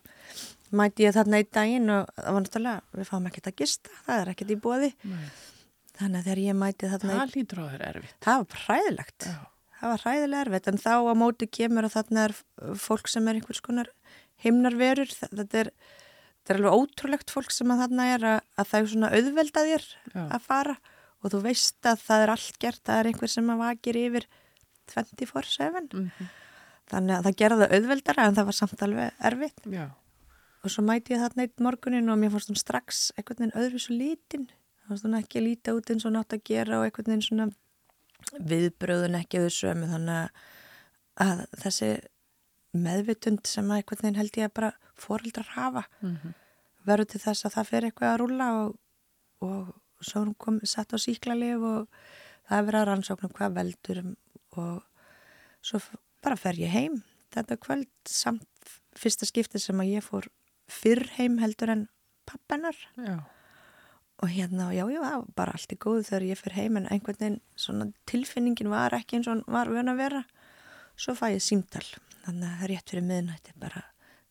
mæti 0.76 1.08
ég 1.08 1.16
þarna 1.16 1.42
í 1.44 1.48
daginn 1.48 1.92
og 1.94 2.10
það 2.16 2.32
var 2.34 2.46
náttúrulega 2.46 2.98
við 3.00 3.12
fáum 3.12 3.30
ekkert 3.30 3.52
að 3.52 3.60
gista, 3.62 3.94
það 4.08 4.24
er 4.24 4.32
ekkert 4.34 4.52
í 4.52 4.58
bóði 4.64 4.90
Nei. 5.04 5.28
þannig 6.00 6.18
að 6.20 6.26
þegar 6.26 6.42
ég 6.44 6.58
mæti 6.64 6.90
þarna 6.94 7.20
Það 7.22 7.38
lítur 7.38 7.62
á 7.62 7.66
þér 7.68 7.86
erfitt 7.92 8.18
Það 8.28 8.42
var 8.42 8.66
hræðilegt 8.66 9.30
Já. 9.30 9.38
það 9.80 9.94
var 9.94 10.04
hræðilega 10.04 10.48
erfitt 10.48 10.72
en 10.72 10.82
þá 10.84 10.94
á 10.98 11.14
móti 11.22 11.50
kemur 11.60 11.88
að 11.88 11.96
þarna 11.96 12.26
er 12.28 12.36
fólk 12.88 13.14
sem 13.14 13.30
er 13.30 13.40
einhvers 13.40 13.64
konar 13.64 13.94
himnarverur 14.44 15.14
þetta 15.16 15.64
er 15.64 15.72
þetta 16.48 16.56
er 16.56 16.62
alveg 16.62 16.80
ótrúlegt 16.80 17.34
fólk 17.34 17.52
sem 17.52 17.72
að 17.74 17.82
þarna 17.84 18.08
er 18.14 18.26
að, 18.30 18.38
að 18.56 18.70
það 18.70 18.80
er 18.80 18.90
svona 18.94 19.12
auðvelda 19.18 19.64
þér 19.68 19.86
Já. 20.14 20.22
að 20.24 20.46
fara 20.46 20.76
og 21.18 21.34
þú 21.34 21.42
veist 21.44 21.90
að 21.90 22.04
það 22.06 22.24
er 22.24 22.34
allt 22.34 22.60
gert, 22.62 22.82
það 22.88 23.00
er 23.02 23.10
einhver 23.12 23.32
sem 23.34 23.52
að 23.52 23.64
vakir 23.64 24.00
yfir 24.00 24.28
24-7 24.94 25.68
mm 25.68 25.88
-hmm. 25.92 26.28
þannig 26.94 27.16
að 27.18 27.24
það 27.28 27.40
gerða 27.42 27.70
auðveldara 27.76 28.28
en 28.28 28.38
það 28.38 28.50
var 28.50 28.58
samt 28.62 28.84
alveg 28.88 29.24
erfitt 29.30 29.62
Já. 29.68 29.86
og 30.64 30.72
svo 30.72 30.84
mæti 30.88 31.16
ég 31.16 31.24
þarna 31.26 31.44
eitt 31.44 31.60
morgunin 31.60 32.10
og 32.10 32.20
mér 32.22 32.32
fannst 32.32 32.50
hún 32.50 32.64
strax 32.64 33.12
einhvern 33.18 33.44
veginn 33.44 33.60
öðru 33.60 33.80
svo 33.80 33.94
lítin 33.96 34.48
það 34.48 34.88
fannst 34.88 35.04
hún 35.04 35.20
ekki 35.20 35.40
að 35.40 35.48
líta 35.48 35.76
út 35.76 35.90
eins 35.92 36.06
og 36.06 36.14
nátt 36.16 36.34
að 36.34 36.46
gera 36.48 36.80
og 36.80 36.86
einhvern 36.86 37.12
veginn 37.12 37.28
svona 37.28 37.52
viðbröðun 38.40 39.20
ekki 39.20 39.38
auðvitað 39.38 39.60
sömu 39.60 39.88
þannig 39.92 40.30
að 41.18 41.46
þessi 41.60 41.92
meðvitund 42.76 43.48
sem 43.48 43.70
að 43.72 43.82
einhvern 43.82 44.04
veginn 44.04 44.20
held 44.20 44.40
ég 44.40 44.50
að 44.50 44.56
bara 44.60 44.72
fórildrar 45.00 45.52
hafa. 45.56 45.84
Mm 46.02 46.18
-hmm. 46.18 46.34
verður 46.88 47.10
til 47.12 47.22
þess 47.22 47.46
að 47.46 47.54
það 47.56 47.68
fer 47.68 47.86
eitthvað 47.86 48.14
að 48.14 48.20
rúla 48.22 48.48
og, 48.62 48.76
og 49.44 49.76
svo 50.02 50.22
hún 50.24 50.36
kom 50.38 50.60
satt 50.64 50.94
á 50.94 50.98
síklarlif 50.98 51.62
og 51.62 51.88
það 52.48 52.58
er 52.58 52.66
verið 52.66 52.82
að 52.82 52.88
rannsóknum 52.88 53.34
hvað 53.36 53.56
veldur 53.58 54.04
og 54.52 54.84
svo 55.62 55.80
bara 56.24 56.36
fer 56.36 56.56
ég 56.60 56.72
heim. 56.72 57.04
Þetta 57.32 57.58
kvöld 57.58 57.90
samt 58.06 58.48
fyrsta 58.96 59.26
skipti 59.26 59.60
sem 59.60 59.80
að 59.80 59.92
ég 59.98 60.04
fór 60.04 60.30
fyrr 60.68 61.08
heim 61.18 61.38
heldur 61.40 61.70
en 61.70 61.88
pappennar 62.28 62.76
og 64.18 64.30
hérna, 64.34 64.72
já, 64.74 64.84
já, 64.90 65.02
það 65.02 65.20
var 65.20 65.26
bara 65.38 65.54
allt 65.54 65.74
í 65.74 65.78
góðu 65.78 66.04
þegar 66.08 66.24
ég 66.26 66.40
fyrir 66.40 66.58
heim 66.58 66.78
en 66.80 66.88
einhvern 66.90 67.20
veginn 67.20 67.42
svona 67.56 67.86
tilfinningin 68.10 68.72
var 68.72 68.96
ekki 68.98 69.20
eins 69.20 69.30
og 69.30 69.44
var 69.54 69.70
vön 69.70 69.92
að 69.92 70.02
vera 70.02 70.24
svo 70.98 71.16
fæ 71.18 71.30
ég 71.36 71.44
símtal. 71.44 71.86
Þannig 72.26 72.54
að 72.58 72.70
rétt 72.72 72.92
fyrir 72.92 73.06
miðnætti 73.08 73.54
bara, 73.62 73.84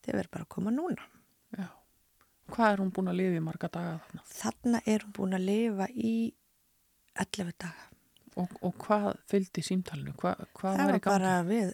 þið 0.05 0.19
verður 0.19 0.33
bara 0.35 0.47
að 0.47 0.53
koma 0.53 0.73
núna. 0.75 1.07
Já, 1.57 1.69
hvað 2.53 2.73
er 2.73 2.83
hún 2.83 2.93
búin 2.97 3.11
að 3.12 3.21
lifa 3.23 3.39
í 3.39 3.45
marga 3.47 3.71
daga 3.73 3.95
þarna? 4.05 4.25
Þarna 4.35 4.81
er 4.85 5.07
hún 5.07 5.14
búin 5.17 5.39
að 5.39 5.47
lifa 5.47 5.89
í 5.95 6.17
11 7.17 7.55
daga. 7.64 7.87
Og, 8.37 8.57
og 8.61 8.75
hvað 8.83 9.07
fylgdi 9.31 9.64
símtalinu? 9.64 10.12
Hva, 10.21 10.35
hvað 10.59 10.77
það 10.77 10.91
var, 10.91 11.01
bara 11.07 11.37
við 11.47 11.71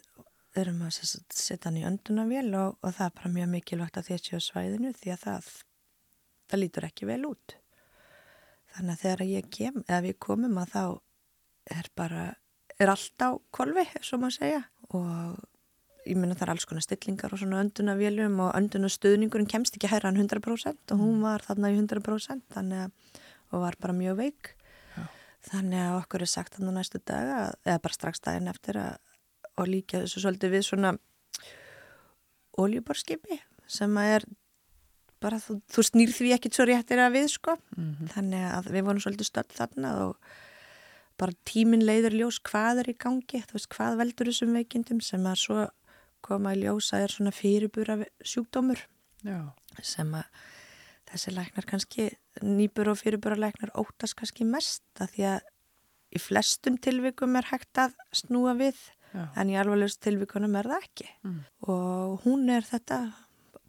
erum 0.60 0.84
að 0.86 0.98
setja 1.00 1.64
hann 1.64 1.80
í 1.80 1.86
öndunavél 1.88 2.52
og, 2.54 2.76
og 2.78 2.94
það 2.94 3.08
er 3.08 3.16
bara 3.16 3.32
mjög 3.34 3.50
mikilvægt 3.56 3.98
að 3.98 4.10
þessi 4.12 4.38
á 4.38 4.40
svæðinu 4.46 4.92
því 4.94 5.14
að 5.14 5.24
það, 5.24 5.48
það 6.52 6.62
lítur 6.62 6.86
ekki 6.86 7.08
vel 7.08 7.24
út. 7.32 7.56
Þannig 8.76 8.94
að 8.94 9.02
þegar 9.02 9.24
ég 9.32 9.50
kem 9.52 9.82
eða 9.88 10.04
við 10.06 10.20
komum 10.22 10.60
að 10.62 10.76
þá 10.76 10.84
er 11.80 11.90
bara 11.98 12.22
er 12.80 12.92
allt 12.92 13.26
á 13.26 13.30
kolvi, 13.54 13.84
svo 14.02 14.20
maður 14.22 14.38
segja 14.38 14.62
og 14.98 15.40
ég 16.08 16.18
minna 16.18 16.34
það 16.34 16.46
er 16.46 16.52
alls 16.54 16.66
konar 16.66 16.84
stillingar 16.84 17.34
og 17.34 17.40
svona 17.40 17.60
öndunavélum 17.62 18.40
og 18.42 18.56
öndunastöðningurinn 18.58 19.50
kemst 19.50 19.76
ekki 19.78 19.90
hæra 19.92 20.10
en 20.10 20.18
100% 20.18 20.94
og 20.94 20.98
hún 20.98 21.18
mm. 21.18 21.22
var 21.22 21.44
þarna 21.46 21.70
í 21.70 21.78
100% 21.78 22.42
þannig 22.56 22.84
að, 22.86 23.22
og 23.52 23.64
var 23.64 23.78
bara 23.82 23.96
mjög 23.96 24.18
veik 24.18 24.52
Já. 24.96 25.06
þannig 25.52 25.84
að 25.84 25.98
okkur 26.00 26.26
er 26.26 26.32
sagt 26.32 26.58
þannig 26.58 26.76
næstu 26.78 27.02
daga, 27.06 27.40
eða 27.62 27.82
bara 27.86 27.98
strax 27.98 28.22
daginn 28.24 28.50
eftir 28.50 28.80
að, 28.82 29.00
og 29.56 29.70
líka 29.70 30.02
þessu 30.02 30.24
svolítið 30.24 30.56
við 30.56 30.68
svona 30.68 30.94
oljuborskipi 32.62 33.38
sem 33.70 33.98
að 34.00 34.16
er 34.16 34.30
bara 35.22 35.38
þú, 35.38 35.60
þú 35.70 35.84
snýr 35.86 36.14
því 36.14 36.32
ekkit 36.34 36.56
svo 36.56 36.66
réttir 36.66 37.00
að 37.00 37.14
við 37.20 37.28
sko 37.36 37.54
mm 37.54 37.84
-hmm. 37.84 38.08
þannig 38.14 38.46
að 38.58 38.72
við 38.74 38.88
vorum 38.88 39.04
svolítið 39.04 39.28
stöld 39.30 39.54
þarna 39.54 39.92
og 40.06 40.16
bara 41.22 41.36
tímin 41.48 41.84
leiður 41.86 42.18
ljós 42.18 42.40
hvað 42.42 42.82
er 42.82 42.92
í 42.92 42.96
gangi, 42.98 43.42
þú 43.46 43.58
veist 43.58 43.70
hvað 43.72 44.00
veldur 44.00 44.30
þessum 44.32 44.58
veikindum 44.58 45.02
sem 45.04 45.28
að 45.30 45.38
svo 45.44 45.68
koma 46.22 46.54
í 46.54 46.62
ljósa 46.62 47.02
er 47.02 47.12
svona 47.12 47.32
fyrirbúra 47.34 48.00
sjúkdómur 48.26 48.82
Já. 49.26 49.38
sem 49.82 50.10
að 50.14 50.42
þessi 51.12 51.34
læknar 51.36 51.66
kannski, 51.68 52.08
nýbur 52.42 52.92
og 52.92 53.00
fyrirbúra 53.00 53.38
læknar 53.38 53.74
ótast 53.78 54.16
kannski 54.18 54.46
mest 54.48 54.84
að 55.02 55.14
því 55.16 55.28
að 55.34 55.50
í 56.12 56.20
flestum 56.20 56.78
tilvikum 56.82 57.38
er 57.40 57.48
hægt 57.50 57.80
að 57.80 57.94
snúa 58.14 58.54
við 58.58 58.78
Já. 59.12 59.26
en 59.36 59.52
í 59.52 59.58
alvarlegust 59.60 60.02
tilvikunum 60.04 60.56
er 60.60 60.70
það 60.72 60.88
ekki 60.88 61.08
mm. 61.22 61.38
og 61.68 62.26
hún 62.26 62.48
er 62.52 62.66
þetta 62.66 63.04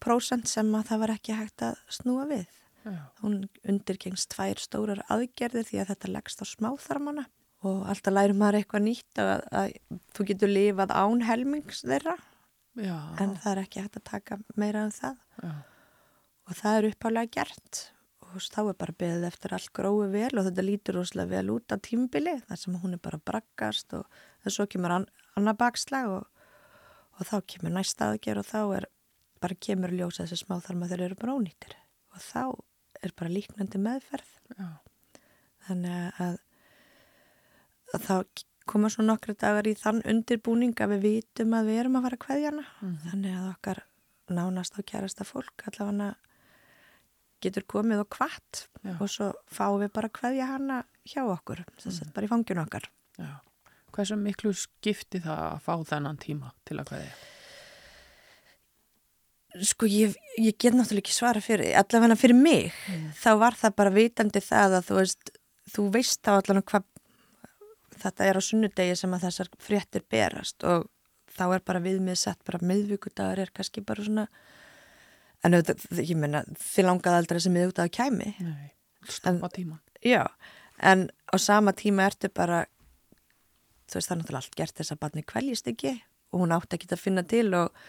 prósent 0.04 0.50
sem 0.52 0.68
að 0.76 0.90
það 0.92 1.04
var 1.04 1.16
ekki 1.16 1.38
hægt 1.38 1.64
að 1.64 1.80
snúa 1.92 2.26
við. 2.28 2.60
Já. 2.84 3.00
Hún 3.22 3.46
undirgengst 3.64 4.34
tvær 4.34 4.60
stórar 4.60 5.00
aðgerðir 5.12 5.70
því 5.70 5.80
að 5.80 5.94
þetta 5.94 6.12
leggst 6.12 6.44
á 6.44 6.46
smáþarmana 6.50 7.24
og 7.64 7.88
alltaf 7.90 8.14
lærum 8.14 8.40
maður 8.42 8.60
eitthvað 8.60 8.86
nýtt 8.88 9.22
að, 9.24 9.34
að 9.56 9.74
þú 10.16 10.28
getur 10.30 10.52
lifað 10.52 10.94
án 10.96 11.24
helmings 11.28 11.84
þeirra 11.86 12.18
Já. 12.74 12.98
en 13.22 13.36
það 13.38 13.52
er 13.52 13.62
ekki 13.64 13.84
hægt 13.84 14.00
að 14.00 14.08
taka 14.10 14.40
meira 14.60 14.86
en 14.88 14.94
það 14.94 15.18
Já. 15.44 15.52
og 16.50 16.60
það 16.60 16.78
er 16.78 16.88
uppálega 16.90 17.34
gert 17.38 17.82
og 18.24 18.42
þá 18.42 18.60
er 18.64 18.78
bara 18.82 18.98
beðið 19.04 19.28
eftir 19.30 19.54
allt 19.56 19.72
grói 19.78 20.08
vel 20.14 20.32
og 20.32 20.48
þetta 20.48 20.66
lítur 20.66 20.98
rosalega 20.98 21.36
vel 21.36 21.54
út 21.54 21.76
á 21.76 21.78
tímbili 21.78 22.36
þar 22.48 22.62
sem 22.64 22.78
hún 22.82 22.98
er 22.98 23.04
bara 23.04 23.22
braggast 23.22 23.94
og 23.98 24.08
þess 24.46 24.64
að 24.64 24.72
kemur 24.74 24.96
an, 24.98 25.08
annar 25.38 25.58
bakslag 25.60 26.10
og, 26.10 26.48
og 27.20 27.30
þá 27.30 27.36
kemur 27.54 27.76
næsta 27.78 28.10
aðger 28.10 28.42
og 28.42 28.50
þá 28.50 28.60
er 28.80 28.90
bara 29.44 29.60
kemur 29.68 29.94
ljósa 29.94 30.26
þessi 30.26 30.46
smá 30.46 30.58
þar 30.64 30.80
maður 30.80 30.96
þeir 30.96 31.06
eru 31.10 31.20
bara 31.22 31.38
ónýttir 31.38 31.78
og 32.14 32.24
þá 32.24 32.44
er 33.04 33.14
bara 33.20 33.34
líknandi 33.34 33.82
meðferð 33.84 34.34
Já. 34.58 34.68
þannig 35.68 35.94
að, 35.94 36.26
að 36.26 36.42
þá 38.02 38.44
koma 38.70 38.90
svo 38.92 39.04
nokkru 39.06 39.36
dagar 39.40 39.68
í 39.68 39.76
þann 39.78 40.02
undirbúning 40.08 40.76
að 40.82 40.96
við 40.96 41.08
vitum 41.08 41.56
að 41.58 41.70
við 41.70 41.80
erum 41.82 41.98
að 42.00 42.06
fara 42.08 42.20
að 42.20 42.24
kveðjana 42.26 42.64
mm. 42.64 42.94
þannig 43.10 43.40
að 43.40 43.50
okkar 43.52 43.82
nánast 44.34 44.78
á 44.80 44.82
kærasta 44.88 45.28
fólk 45.28 45.66
allavega 45.68 46.14
getur 47.44 47.66
komið 47.68 48.06
og 48.06 48.10
kvart 48.16 48.66
Já. 48.86 48.96
og 48.96 49.10
svo 49.12 49.34
fáum 49.52 49.82
við 49.84 49.92
bara 49.98 50.08
að 50.08 50.16
kveðja 50.20 50.48
hana 50.54 50.80
hjá 51.04 51.22
okkur 51.26 51.66
þess 51.76 52.00
að 52.00 52.08
mm. 52.08 52.14
bara 52.16 52.30
í 52.30 52.32
fanginu 52.32 52.64
okkar 52.64 52.90
Já. 53.20 53.34
Hversu 53.94 54.18
miklu 54.18 54.56
skipti 54.58 55.22
það 55.22 55.44
að 55.52 55.60
fá 55.68 55.74
þennan 55.92 56.20
tíma 56.22 56.54
til 56.66 56.80
að 56.80 56.88
kveðja? 56.90 57.14
Sko 59.70 59.86
ég, 59.86 60.16
ég 60.42 60.56
get 60.58 60.74
náttúrulega 60.74 61.04
ekki 61.04 61.14
svara 61.14 61.44
fyrir 61.46 61.76
allavega 61.78 62.16
fyrir 62.18 62.40
mig, 62.40 62.72
mm. 62.90 63.12
þá 63.20 63.32
var 63.44 63.60
það 63.60 63.76
bara 63.84 63.94
vitandi 63.94 64.42
það 64.42 64.80
að 64.80 64.88
þú 64.88 64.98
veist 64.98 65.34
þú 65.76 65.86
veist 65.94 66.26
á 66.26 66.32
allavega 66.34 66.66
hvað 66.72 66.88
þetta 68.04 68.28
er 68.28 68.40
á 68.40 68.42
sunnudegi 68.44 68.98
sem 69.00 69.16
að 69.16 69.26
þessar 69.28 69.50
fréttir 69.62 70.04
berast 70.12 70.66
og 70.68 70.90
þá 71.34 71.46
er 71.56 71.64
bara 71.66 71.82
viðmið 71.84 72.20
sett 72.20 72.44
bara 72.46 72.62
miðvíkudagar 72.64 73.42
er 73.44 73.52
kannski 73.56 73.84
bara 73.86 74.06
svona 74.06 74.28
en 75.44 75.58
auðvitað, 75.58 76.04
ég 76.04 76.20
menna 76.20 76.44
þið 76.60 76.88
langaði 76.88 77.20
aldrei 77.22 77.42
sem 77.44 77.56
miðvíkudagar 77.56 77.94
kæmi. 77.98 78.30
Nei, 78.44 78.70
stoppa 79.10 79.50
tíma. 79.54 79.80
Já, 80.04 80.24
en 80.80 81.08
á 81.32 81.36
sama 81.42 81.74
tíma 81.78 82.08
ertu 82.10 82.32
bara 82.34 82.64
þú 83.90 84.00
veist 84.00 84.10
það 84.10 84.16
er 84.16 84.22
náttúrulega 84.22 84.42
allt 84.44 84.58
gert 84.60 84.80
þess 84.80 84.96
að 84.96 85.04
barni 85.04 85.26
kvæljist 85.28 85.70
ekki 85.70 85.94
og 86.34 86.44
hún 86.44 86.56
átti 86.56 86.78
ekki 86.78 86.90
að 86.92 87.04
finna 87.04 87.24
til 87.28 87.50
og 87.58 87.84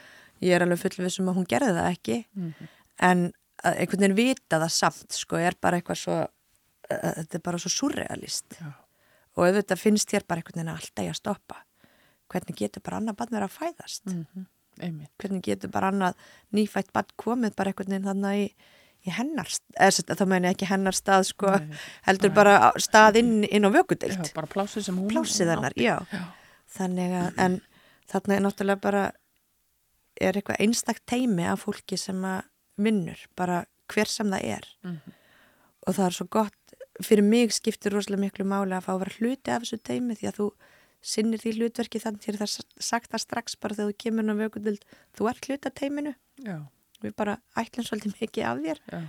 ég 0.45 0.57
er 0.57 0.65
alveg 0.65 0.83
fullvið 0.83 1.21
um 1.23 1.33
að 1.33 1.41
hún 1.41 1.51
gerði 1.51 1.75
það 1.79 1.91
ekki. 1.91 2.21
Mm 2.35 2.53
-hmm. 2.53 2.73
en 2.99 3.33
einhvern 3.65 4.01
veginn 4.01 4.17
vita 4.17 4.59
það 4.59 4.73
samt 4.73 5.13
sko, 5.13 5.37
er 5.37 5.55
bara 5.61 5.77
eitthvað 5.79 5.99
svo 5.99 6.17
þetta 6.89 7.39
er 7.39 7.45
bara 7.45 7.59
svo 7.59 7.71
surrealist. 7.71 8.59
Já 8.61 8.84
og 9.35 9.47
auðvitað 9.47 9.81
finnst 9.81 10.13
þér 10.13 10.27
bara 10.29 10.43
einhvern 10.43 10.61
veginn 10.61 10.75
alltaf 10.75 11.05
í 11.05 11.11
að 11.11 11.19
stoppa. 11.19 11.61
Hvernig 12.33 12.59
getur 12.59 12.85
bara 12.85 13.01
annað 13.01 13.19
bann 13.19 13.35
verið 13.35 13.49
að 13.49 13.57
fæðast? 13.59 14.07
Mm 14.07 14.27
-hmm. 14.35 15.09
hvernig 15.19 15.43
getur 15.43 15.71
bara 15.71 15.91
annað 15.93 16.15
nýfætt 16.53 16.93
bann 16.93 17.13
komið 17.17 17.55
bara 17.57 17.71
einhvern 17.71 17.91
veginn 17.91 18.09
þannig 18.09 18.39
í, 18.39 18.47
í 19.07 19.11
hennar 19.11 19.51
eða 19.79 20.17
þá 20.17 20.25
meina 20.27 20.51
ekki 20.51 20.67
hennar 20.67 20.95
stað 20.95 21.27
sko, 21.29 21.51
Nei, 21.51 21.77
heldur 22.03 22.33
bara 22.35 22.73
stað 22.79 23.17
inn, 23.17 23.45
inn 23.45 23.67
á 23.67 23.71
vökudilt 23.71 24.35
bara 24.35 24.47
plásið 24.47 24.89
sem 24.89 24.97
hún 24.99 25.11
plásið 25.11 25.51
hennar, 25.51 25.73
já. 25.77 26.01
já. 26.11 26.25
Þannig 26.67 27.13
að, 27.13 27.39
en 27.39 27.61
þannig 28.11 28.37
er 28.37 28.43
náttúrulega 28.43 28.81
bara 28.81 29.05
er 30.21 30.37
eitthvað 30.37 30.61
einstakt 30.61 31.07
teimi 31.07 31.47
af 31.47 31.65
fólki 31.67 31.99
sem 31.99 32.25
að 32.25 32.43
vinnur 32.77 33.19
bara 33.37 33.65
hver 33.93 34.09
sem 34.09 34.31
það 34.31 34.43
er. 34.59 34.67
Mm 34.83 34.97
-hmm. 34.97 35.13
og 35.87 35.95
það 35.95 36.07
er 36.07 36.13
svo 36.13 36.27
gott 36.27 36.75
fyrir 37.03 37.27
mig 37.27 37.53
skiptir 37.55 37.95
rosalega 37.95 38.23
miklu 38.23 38.47
máli 38.47 38.77
að 38.77 38.87
fá 38.87 38.93
að 38.95 39.03
vera 39.05 39.17
hluti 39.19 39.53
af 39.53 39.65
þessu 39.65 39.81
teimi 39.83 40.17
því 40.19 40.31
að 40.31 40.39
þú 40.39 40.49
sinnir 41.05 41.43
því 41.43 41.53
hlutverki 41.59 42.01
þannig 42.01 42.23
til 42.25 42.37
það 42.39 42.53
sagt 42.81 43.11
það 43.13 43.25
strax 43.25 43.59
bara 43.61 43.77
þegar 43.77 43.91
þú 43.91 43.97
kemur 44.05 44.25
ná 44.25 44.35
vökundild, 44.39 44.87
þú 45.17 45.29
ert 45.31 45.49
hluta 45.51 45.73
teiminu 45.75 46.15
Já, 46.43 46.57
við 47.03 47.15
bara 47.19 47.37
ætlum 47.59 47.87
svolítið 47.87 48.17
mikið 48.21 48.49
af 48.49 48.63
þér. 48.65 48.81
Já, 48.91 49.01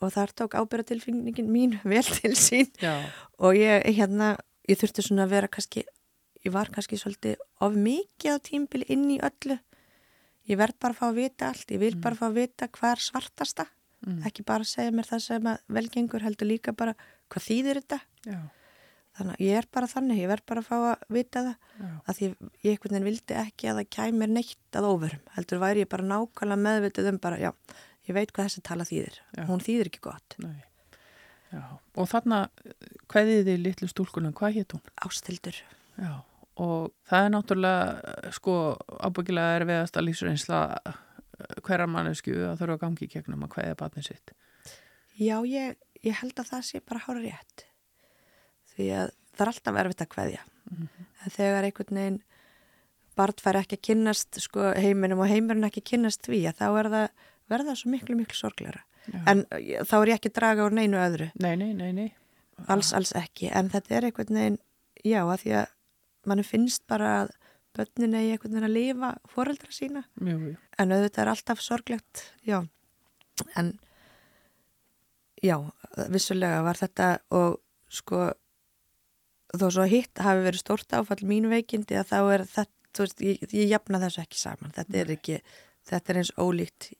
og 0.00 0.12
þar 0.14 0.32
tók 0.36 0.56
ábyrratilfinningin 0.58 1.50
mín 1.50 1.76
vel 1.92 2.04
til 2.06 2.34
sín. 2.38 2.70
Já, 2.80 2.94
og 3.38 3.58
ég 3.58 3.84
hérna, 3.98 4.34
ég 4.68 4.80
þurfti 4.80 5.04
svona 5.08 5.26
að 5.26 5.36
vera 5.36 5.50
kannski, 5.52 5.84
ég 6.44 6.54
var 6.54 6.72
kannski 6.72 6.98
svolítið 7.00 7.40
of 7.64 7.76
mikið 7.76 8.36
á 8.36 8.44
tímbili 8.44 8.88
inn 8.92 9.08
í 9.16 9.20
öllu. 9.24 9.58
Ég 10.44 10.60
verð 10.60 10.76
bara 10.80 10.92
að 10.92 11.00
fá 11.00 11.06
að 11.08 11.20
vita 11.22 11.48
allt. 11.48 11.70
Ég 11.72 11.80
vil 11.80 11.94
bara 11.96 12.18
fá 12.18 12.26
að 12.28 12.38
vita 12.42 12.68
hvað 12.68 12.96
er 12.96 13.04
svartasta. 13.04 13.70
Mm. 14.04 14.20
ekki 14.28 14.42
bara 14.44 14.66
segja 14.68 14.92
mér 14.92 15.06
það 15.08 15.20
sem 15.24 15.46
að 15.48 15.60
velgengur 15.72 16.20
heldur 16.20 16.48
líka 16.50 16.74
bara 16.76 16.92
hvað 17.32 17.46
þýðir 17.48 17.80
þetta? 17.80 17.98
Já, 18.28 18.38
þannig 19.18 19.36
að 19.36 19.46
ég 19.46 19.60
er 19.60 19.68
bara 19.76 19.90
þannig, 19.90 20.20
ég 20.22 20.30
verð 20.32 20.46
bara 20.50 20.62
að 20.64 20.68
fá 20.68 20.76
að 20.90 21.06
vita 21.16 21.44
það. 21.46 21.70
Já, 21.78 21.88
að 21.94 22.18
því 22.18 22.28
ég 22.28 22.68
einhvern 22.74 22.96
veginn 22.96 23.08
vildi 23.08 23.38
ekki 23.40 23.70
að 23.70 23.80
það 23.80 23.90
kæmir 23.96 24.32
neitt 24.34 24.78
að 24.80 24.88
óverum 24.90 25.32
heldur 25.36 25.62
væri 25.62 25.84
ég 25.84 25.90
bara 25.94 26.08
nákvæmlega 26.10 26.64
meðvitið 26.66 27.10
um 27.12 27.22
bara, 27.22 27.40
já, 27.40 27.50
ég 28.08 28.18
veit 28.18 28.34
hvað 28.34 28.48
þessi 28.50 28.64
tala 28.66 28.88
þýðir. 28.88 29.18
Já. 29.38 29.44
hún 29.50 29.64
þýðir 29.64 29.90
ekki 29.92 30.04
gott, 30.08 30.38
nei. 30.42 30.62
Já, 31.54 31.62
og 31.70 32.10
þarna, 32.10 32.44
hvaðið 33.12 33.44
þið 33.46 33.60
litlu 33.62 33.88
stúlkunum, 33.92 34.34
hvað 34.34 34.56
hétt 34.56 34.74
hún? 34.74 34.82
ástildur 35.06 35.60
Já, 35.94 36.14
og 36.58 36.88
það 37.06 37.26
er 37.28 37.32
náttúrulega, 37.36 38.32
sko, 38.34 38.54
ábyggilega 39.06 39.60
er 39.60 39.66
veðast 39.68 39.98
að 40.00 40.08
lífsreynsla 40.08 40.62
hverja 41.64 41.86
mannesku 41.90 42.34
að 42.48 42.60
þurfa 42.60 42.76
að 42.76 42.82
gangi 42.82 43.06
í 43.06 43.10
gegnum 43.12 43.44
að 43.46 43.54
hvaðið 43.54 43.78
batnið 43.80 44.08
sitt. 44.08 44.34
Já, 45.14 45.36
ég, 45.46 45.78
ég 46.04 46.20
held 46.20 46.38
að 46.40 46.50
það 46.52 46.66
sé 46.68 46.80
bara 46.84 47.02
hára 47.06 47.22
rétt. 47.22 47.66
Því 48.74 48.88
að 49.00 49.12
það 49.34 49.44
er 49.44 49.52
alltaf 49.52 49.80
erfitt 49.82 50.04
að 50.04 50.12
kveðja. 50.14 50.42
En 51.24 51.34
þegar 51.34 51.68
einhvern 51.68 52.00
veginn 52.00 52.22
barn 53.18 53.38
fær 53.42 53.60
ekki 53.60 53.78
að 53.78 53.84
kynnast 53.88 54.40
sko, 54.42 54.72
heiminum 54.74 55.22
og 55.22 55.30
heiminum 55.30 55.68
ekki 55.68 55.82
að 55.84 55.90
kynnast 55.92 56.26
því 56.26 56.40
að 56.50 56.60
þá 56.60 56.66
er 56.80 56.90
það 56.94 57.24
verða 57.52 57.76
svo 57.78 57.92
miklu, 57.92 58.18
miklu 58.18 58.38
sorgleira. 58.38 58.82
Já. 59.04 59.20
En 59.30 59.44
eh, 59.54 59.80
þá 59.84 59.96
er 60.00 60.10
ég 60.10 60.18
ekki 60.18 60.32
að 60.32 60.36
draga 60.40 60.66
úr 60.66 60.76
neinu 60.76 61.00
öðru. 61.00 61.30
Nei, 61.44 61.54
nei, 61.60 61.70
nei, 61.76 61.90
nei. 61.94 62.08
Alls, 62.70 62.92
alls 62.96 63.12
ekki. 63.18 63.50
En 63.52 63.70
þetta 63.72 63.98
er 63.98 64.08
einhvern 64.08 64.38
veginn, 64.38 64.60
já, 65.04 65.20
að 65.22 65.40
því 65.42 65.56
að 65.60 65.72
mann 66.30 66.44
finnst 66.46 66.84
bara 66.90 67.10
að 67.22 67.34
börnin 67.76 68.16
eigi 68.16 68.34
einhvern 68.34 68.54
veginn 68.54 68.68
að 68.68 68.76
lifa 68.78 69.10
foreldra 69.30 69.74
sína. 69.74 70.04
Jú, 70.22 70.36
jú. 70.50 70.54
En 70.80 70.94
auðvitað 70.94 71.24
er 71.24 71.32
alltaf 71.34 71.62
sorglegt, 71.62 72.24
já. 72.46 72.60
En 73.58 73.74
já, 75.44 75.56
vissulega 76.12 76.62
var 76.64 76.80
þetta 76.80 77.10
og 77.36 77.60
sko 77.92 78.30
þó 79.54 79.68
svo 79.70 79.86
hitt 79.88 80.22
hafi 80.22 80.42
verið 80.46 80.64
stórt 80.64 80.96
áfall 80.96 81.22
mínu 81.28 81.52
veikindi 81.52 81.98
að 81.98 82.10
þá 82.10 82.18
er 82.22 82.46
þetta, 82.50 82.72
þú 82.94 83.06
veist, 83.06 83.22
ég, 83.24 83.44
ég 83.52 83.70
jafna 83.70 84.00
þessu 84.02 84.22
ekki 84.24 84.40
saman. 84.40 84.74
Þetta 84.74 85.00
er 85.00 85.12
ekki, 85.14 85.38
þetta 85.90 86.12
er 86.12 86.20
eins 86.22 86.32
ólíkt 86.40 86.90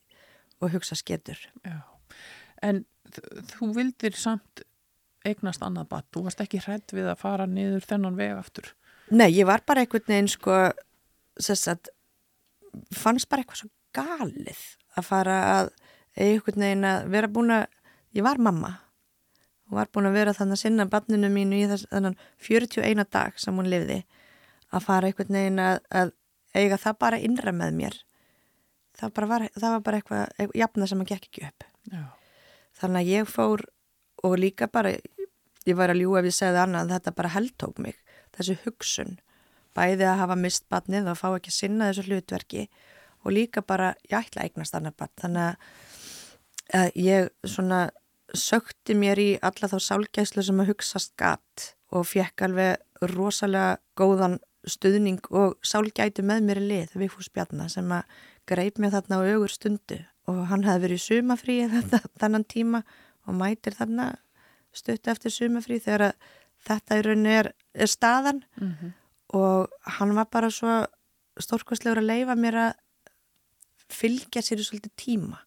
og 0.62 0.74
hugsa 0.74 0.98
sketur. 0.98 1.40
Já. 1.66 1.80
En 2.64 2.84
þú 3.54 3.72
vildir 3.76 4.16
samt 4.18 4.64
eignast 5.24 5.64
annað 5.64 5.90
bat. 5.90 6.06
Þú 6.12 6.26
varst 6.26 6.42
ekki 6.44 6.62
hrætt 6.62 6.94
við 6.94 7.08
að 7.10 7.20
fara 7.20 7.46
niður 7.50 7.86
þennan 7.88 8.18
veg 8.18 8.34
aftur. 8.36 8.70
Nei, 9.12 9.30
ég 9.34 9.48
var 9.48 9.64
bara 9.66 9.84
einhvern 9.84 10.06
veginn 10.08 10.30
sko, 10.32 10.58
sess 11.40 11.68
að 11.70 11.90
fannst 12.94 13.28
bara 13.30 13.44
eitthvað 13.44 13.64
svo 13.64 13.70
galið 13.94 14.62
að 14.98 15.06
fara 15.06 15.38
að 15.54 15.72
einhvern 16.14 16.64
veginn 16.64 16.88
að 16.88 17.08
vera 17.12 17.30
búin 17.30 17.54
að, 17.54 17.66
ég 18.14 18.24
var 18.26 18.40
mamma 18.42 18.72
og 19.68 19.78
var 19.78 19.90
búin 19.92 20.08
að 20.10 20.18
vera 20.18 20.34
þannig 20.36 20.58
að 20.58 20.62
sinna 20.62 20.86
barninu 20.90 21.30
mínu 21.32 21.60
í 21.62 21.68
þess, 21.70 21.86
þannig 21.90 22.18
41 22.46 23.06
dag 23.10 23.38
sem 23.40 23.56
hún 23.56 23.70
lifði 23.72 24.02
að 24.74 24.84
fara 24.84 25.08
einhvern 25.08 25.38
veginn 25.38 25.62
að, 25.62 25.78
að 25.90 26.12
eiga 26.54 26.78
það 26.80 26.98
bara 27.00 27.20
innra 27.22 27.54
með 27.54 27.78
mér. 27.78 27.96
Það, 28.94 29.14
bara 29.16 29.30
var, 29.30 29.46
það 29.56 29.72
var 29.74 29.84
bara 29.86 30.00
eitthvað, 30.00 30.24
eitthvað 30.38 30.60
jafna 30.60 30.88
sem 30.90 31.02
að 31.02 31.10
gekk 31.10 31.28
ekki 31.30 31.46
upp. 31.48 31.66
Já. 31.92 32.04
þannig 32.80 33.02
að 33.02 33.10
ég 33.12 33.28
fór 33.28 33.62
og 34.24 34.38
líka 34.40 34.68
bara 34.72 34.94
ég 35.68 35.76
var 35.76 35.92
að 35.92 36.00
ljúa 36.00 36.22
ef 36.22 36.28
ég 36.30 36.36
segði 36.36 36.60
annað 36.62 36.94
þetta 36.94 37.12
bara 37.18 37.32
heldtók 37.34 37.80
mig 37.82 37.98
þessu 38.36 38.56
hugsun. 38.64 39.18
Bæði 39.74 40.06
að 40.08 40.20
hafa 40.22 40.36
mist 40.38 40.68
batnið 40.70 41.10
og 41.10 41.18
fá 41.18 41.28
ekki 41.32 41.52
að 41.52 41.58
sinna 41.58 41.90
þessu 41.90 42.06
hlutverki 42.08 42.64
og 43.24 43.34
líka 43.34 43.64
bara 43.64 43.94
ég 44.06 44.16
ætla 44.20 44.44
að 44.44 44.48
eignast 44.48 44.76
annar 44.78 44.96
batn 44.96 45.20
þannig 45.24 45.68
að 46.78 46.98
ég 47.00 47.30
svona 47.44 47.86
sökti 48.38 48.96
mér 48.98 49.20
í 49.20 49.28
alla 49.42 49.70
þá 49.70 49.76
sálgæslu 49.82 50.44
sem 50.44 50.62
að 50.62 50.72
hugsast 50.72 51.14
gatt 51.20 51.70
og 51.94 52.06
fekk 52.10 52.46
alveg 52.46 53.04
rosalega 53.14 53.78
góðan 53.98 54.38
stuðning 54.66 55.20
og 55.30 55.58
sálgæti 55.66 56.24
með 56.24 56.48
mér 56.48 56.62
í 56.62 56.66
lið 56.72 56.96
Vigfús 57.02 57.30
Bjarnar 57.32 57.70
sem 57.72 57.90
að 57.92 58.18
greip 58.48 58.80
mér 58.80 58.94
þarna 58.96 59.20
á 59.20 59.26
augur 59.34 59.52
stundu 59.52 60.00
og 60.30 60.40
hann 60.50 60.64
hefði 60.64 60.86
verið 60.86 61.00
í 61.00 61.04
sumafríi 61.04 61.68
þetta, 61.74 62.00
þannan 62.20 62.48
tíma 62.48 62.82
og 63.28 63.38
mætir 63.38 63.76
þarna 63.76 64.14
stutt 64.74 65.08
eftir 65.08 65.32
sumafrí 65.32 65.78
þegar 65.78 66.10
að 66.10 66.28
þetta 66.64 66.98
í 66.98 67.02
rauninni 67.04 67.32
er, 67.38 67.50
er 67.76 67.90
staðan. 67.92 68.44
Mm 68.56 68.94
og 69.34 69.72
hann 69.98 70.14
var 70.14 70.28
bara 70.30 70.50
svo 70.52 70.84
stórkostlegur 71.40 72.02
að 72.02 72.10
leifa 72.10 72.36
mér 72.38 72.58
að 72.68 72.74
fylgja 73.90 74.42
sér 74.44 74.62
í 74.62 74.66
svolítið 74.66 74.94
tíma. 75.00 75.40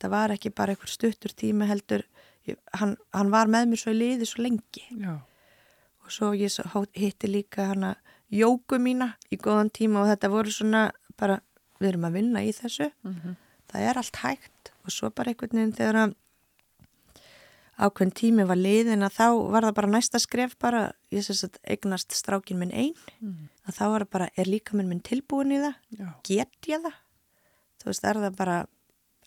Það 0.00 0.12
var 0.12 0.34
ekki 0.34 0.52
bara 0.52 0.74
einhver 0.74 0.92
stuttur 0.92 1.32
tíma 1.32 1.68
heldur 1.70 2.04
ég, 2.48 2.58
hann, 2.78 2.96
hann 3.12 3.30
var 3.30 3.46
með 3.50 3.68
mér 3.70 3.80
svo 3.82 3.94
í 3.94 3.98
liði 3.98 4.26
svo 4.28 4.42
lengi. 4.44 4.84
Já. 5.00 5.20
og 6.04 6.10
svo 6.12 6.32
ég 6.36 6.52
hitti 6.92 7.30
líka 7.30 7.70
hana 7.70 7.94
jóku 8.32 8.76
mína 8.78 9.14
í 9.32 9.38
góðan 9.40 9.70
tíma 9.72 10.02
og 10.02 10.10
þetta 10.10 10.28
voru 10.30 10.50
svona 10.52 10.90
bara 11.16 11.40
við 11.80 11.88
erum 11.94 12.04
að 12.04 12.12
vinna 12.20 12.42
í 12.44 12.52
þessu. 12.52 12.90
Mm 13.04 13.36
það 13.74 13.88
er 13.90 13.98
allt 13.98 14.16
hægt. 14.22 14.70
Og 14.84 14.92
svo 14.92 15.08
bara 15.10 15.32
einhvern 15.32 15.58
veginn 15.58 15.72
þegar 15.74 15.96
að 15.98 16.12
ákveðin 17.74 18.12
tími 18.14 18.44
var 18.46 18.58
liðin 18.60 19.02
að 19.02 19.16
þá 19.16 19.26
var 19.50 19.64
það 19.66 19.74
bara 19.78 19.90
næsta 19.90 20.20
skref 20.22 20.52
bara, 20.62 20.82
ég 21.10 21.24
syns 21.26 21.42
að 21.48 21.56
eignast 21.74 22.14
strákin 22.14 22.60
minn 22.60 22.70
einn, 22.70 22.94
Mm. 23.20 23.48
að 23.66 23.74
þá 23.78 23.84
var 23.90 24.04
það 24.04 24.10
bara 24.10 24.28
er 24.36 24.44
líka 24.46 24.76
minn 24.76 24.88
minn 24.88 25.00
tilbúin 25.00 25.50
í 25.50 25.58
það? 25.58 25.74
Já. 25.98 26.14
get 26.22 26.68
ég 26.68 26.82
það? 26.84 26.94
Þú 27.82 27.84
veist, 27.90 28.04
er 28.04 28.14
það 28.14 28.36
bara 28.36 28.66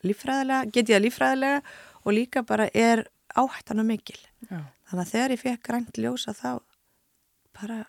líffræðilega, 0.03 0.72
get 0.72 0.88
ég 0.88 0.95
það 0.95 1.05
líffræðilega 1.05 1.61
og 2.07 2.15
líka 2.15 2.43
bara 2.47 2.69
er 2.73 3.05
áhættan 3.35 3.83
og 3.83 3.87
mikil 3.89 4.17
Já. 4.47 4.63
þannig 4.89 5.03
að 5.03 5.11
þegar 5.11 5.35
ég 5.35 5.43
fekk 5.43 5.63
grænt 5.67 5.99
ljósa 5.99 6.33
þá 6.37 6.51
bara 7.57 7.79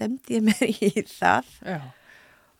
demdi 0.00 0.38
ég 0.38 0.46
mér 0.46 0.62
í 0.90 0.92
það 1.06 1.50
Já. 1.62 1.80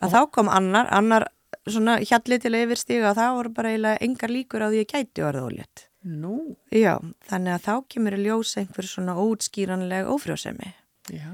að 0.03 0.17
þá 0.17 0.21
kom 0.35 0.53
annar, 0.53 0.91
annar 0.95 1.29
svona 1.69 1.99
hjalli 2.03 2.39
til 2.43 2.53
að 2.55 2.67
yfirstíga 2.67 3.11
og 3.11 3.19
það 3.19 3.35
voru 3.39 3.55
bara 3.57 3.73
eiginlega 3.73 4.05
engar 4.07 4.33
líkur 4.33 4.65
á 4.65 4.69
því 4.69 4.79
að 4.79 4.83
ég 4.83 4.93
gæti 4.93 5.25
orðið 5.27 5.49
ólétt. 5.49 5.85
Nú. 6.03 6.37
Já, 6.75 6.97
þannig 7.31 7.55
að 7.55 7.67
þá 7.67 7.75
kemur 7.95 8.17
í 8.17 8.23
ljós 8.25 8.55
einhver 8.59 8.89
svona 8.89 9.15
ótskýranleg 9.23 10.09
ófrjósemi. 10.11 10.73
Já. 11.15 11.29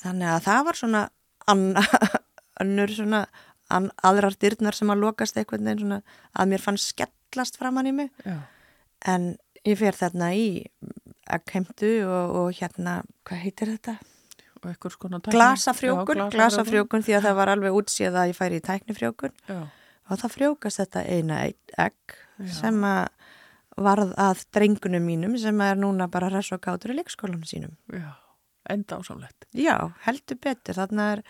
Þannig 0.00 0.32
að 0.34 0.42
það 0.44 0.66
var 0.66 0.80
svona 0.80 1.04
anna, 1.48 1.84
önnur 2.62 2.92
svona 2.92 3.22
aðrar 3.70 4.36
dyrnar 4.40 4.76
sem 4.76 4.90
að 4.92 5.04
lokast 5.06 5.38
svona 5.40 6.02
að 6.34 6.52
mér 6.52 6.64
fannst 6.64 6.92
skellast 6.92 7.56
framann 7.60 7.88
í 7.88 7.94
mig. 7.96 8.10
Já. 8.26 8.42
En 9.08 9.34
ég 9.64 9.78
fer 9.80 9.96
þarna 9.96 10.32
í 10.36 10.46
ekkheimtu 11.30 11.92
og, 12.06 12.36
og 12.40 12.56
hérna, 12.58 13.00
hvað 13.28 13.44
heitir 13.44 13.74
þetta? 13.76 13.98
Glasafrjókun, 14.60 16.26
glasafrjókun 16.34 17.04
því 17.04 17.16
að 17.16 17.28
það 17.28 17.36
var 17.38 17.52
alveg 17.54 17.76
útsíð 17.78 18.18
að 18.20 18.32
ég 18.32 18.36
færi 18.36 18.58
í 18.60 18.64
tæknifrjókun. 18.66 19.32
Já. 19.48 19.60
og 20.10 20.18
það 20.20 20.34
frjókast 20.34 20.82
þetta 20.82 21.04
eina 21.06 21.38
egg 21.46 22.16
Já. 22.42 22.52
sem 22.58 22.80
að 22.84 23.08
varð 23.80 24.12
að 24.20 24.42
drengunum 24.52 25.04
mínum 25.06 25.36
sem 25.40 25.60
er 25.64 25.78
núna 25.78 26.10
bara 26.10 26.28
ræs 26.32 26.50
og 26.52 26.60
gátur 26.64 26.92
í 26.92 26.98
leikskólanum 26.98 27.46
sínum. 27.48 27.76
Já. 27.88 28.18
Enda 28.68 28.98
ásamlegt. 29.00 29.46
Já, 29.56 29.94
heldur 30.04 30.36
betur. 30.42 30.76
Þarna 30.76 31.06
er, 31.14 31.22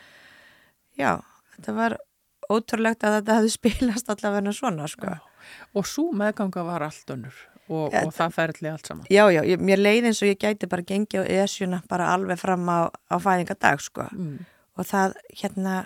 já, 0.99 1.13
þetta 1.55 1.77
var 1.77 1.97
ótrúlegt 2.51 3.07
að 3.07 3.21
þetta 3.21 3.39
hefði 3.39 3.53
spilast 3.55 4.11
allavega 4.11 4.57
svona, 4.57 4.89
sko. 4.91 5.13
Já. 5.13 5.61
Og 5.79 5.87
svo 5.87 6.11
meðganga 6.17 6.65
var 6.67 6.89
allt 6.89 7.15
önnur 7.15 7.37
og, 7.71 7.95
og 7.95 8.13
það 8.15 8.35
ferli 8.35 8.71
allt 8.71 8.91
saman. 8.91 9.09
Já, 9.13 9.25
já, 9.33 9.41
ég, 9.47 9.63
mér 9.63 9.81
leið 9.81 10.11
eins 10.11 10.23
og 10.25 10.31
ég 10.31 10.41
gæti 10.43 10.69
bara 10.71 10.87
gengið 10.87 11.23
á 11.23 11.45
esjuna 11.45 11.81
bara 11.91 12.11
alveg 12.15 12.41
fram 12.41 12.67
á, 12.67 12.91
á 12.91 13.17
fæðingadag, 13.23 13.83
sko. 13.85 14.09
Mm. 14.11 14.41
Og 14.79 14.89
það, 14.89 15.17
hérna, 15.43 15.77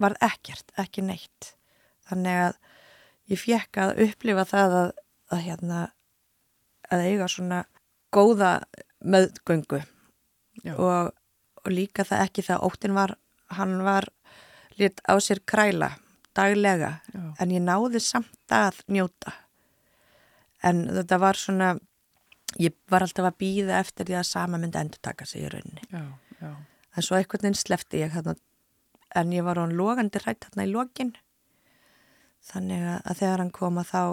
varð 0.00 0.24
ekkert, 0.24 0.72
ekki 0.80 1.04
neitt. 1.04 1.54
Þannig 2.08 2.40
að 2.46 2.56
ég 3.32 3.40
fekk 3.40 3.80
að 3.84 4.00
upplifa 4.06 4.46
það 4.48 4.78
að, 4.80 4.90
að 5.34 5.44
hérna, 5.48 5.82
að 6.92 7.06
eiga 7.08 7.28
svona 7.30 7.60
góða 8.14 8.54
meðgöngu 9.04 9.80
Já. 10.64 10.74
og, 10.76 11.12
og 11.64 11.72
líka 11.72 12.04
það 12.06 12.26
ekki 12.28 12.44
það 12.46 12.66
óttin 12.68 12.96
var, 12.96 13.16
hann 13.56 13.78
var 13.84 14.08
lit 14.78 15.00
á 15.08 15.14
sér 15.22 15.42
kræla 15.46 15.94
daglega, 16.34 16.98
Já. 17.12 17.24
en 17.40 17.54
ég 17.54 17.62
náði 17.62 18.02
samt 18.02 18.52
að 18.52 18.80
njóta 18.90 19.34
en 20.64 20.84
þetta 21.00 21.20
var 21.22 21.40
svona 21.40 21.74
ég 22.60 22.74
var 22.90 23.04
alltaf 23.04 23.28
að 23.28 23.38
býða 23.42 23.80
eftir 23.80 24.08
því 24.08 24.18
að 24.20 24.30
sama 24.30 24.60
myndi 24.60 24.80
endur 24.80 25.02
taka 25.02 25.26
sig 25.26 25.46
í 25.46 25.52
rauninni 25.52 25.86
já, 25.90 26.04
já. 26.40 26.52
en 26.96 27.06
svo 27.06 27.18
einhvern 27.18 27.48
veginn 27.48 27.58
slefti 27.58 28.02
ég 28.04 28.14
þarna, 28.14 28.36
en 29.18 29.32
ég 29.34 29.46
var 29.46 29.60
hún 29.62 29.74
logandi 29.78 30.22
rætt 30.22 30.48
hérna 30.48 30.68
í 30.68 30.72
lokin 30.72 31.14
þannig 32.44 32.84
að, 32.84 33.00
að 33.02 33.20
þegar 33.22 33.44
hann 33.44 33.54
koma 33.54 33.86
þá 33.88 34.04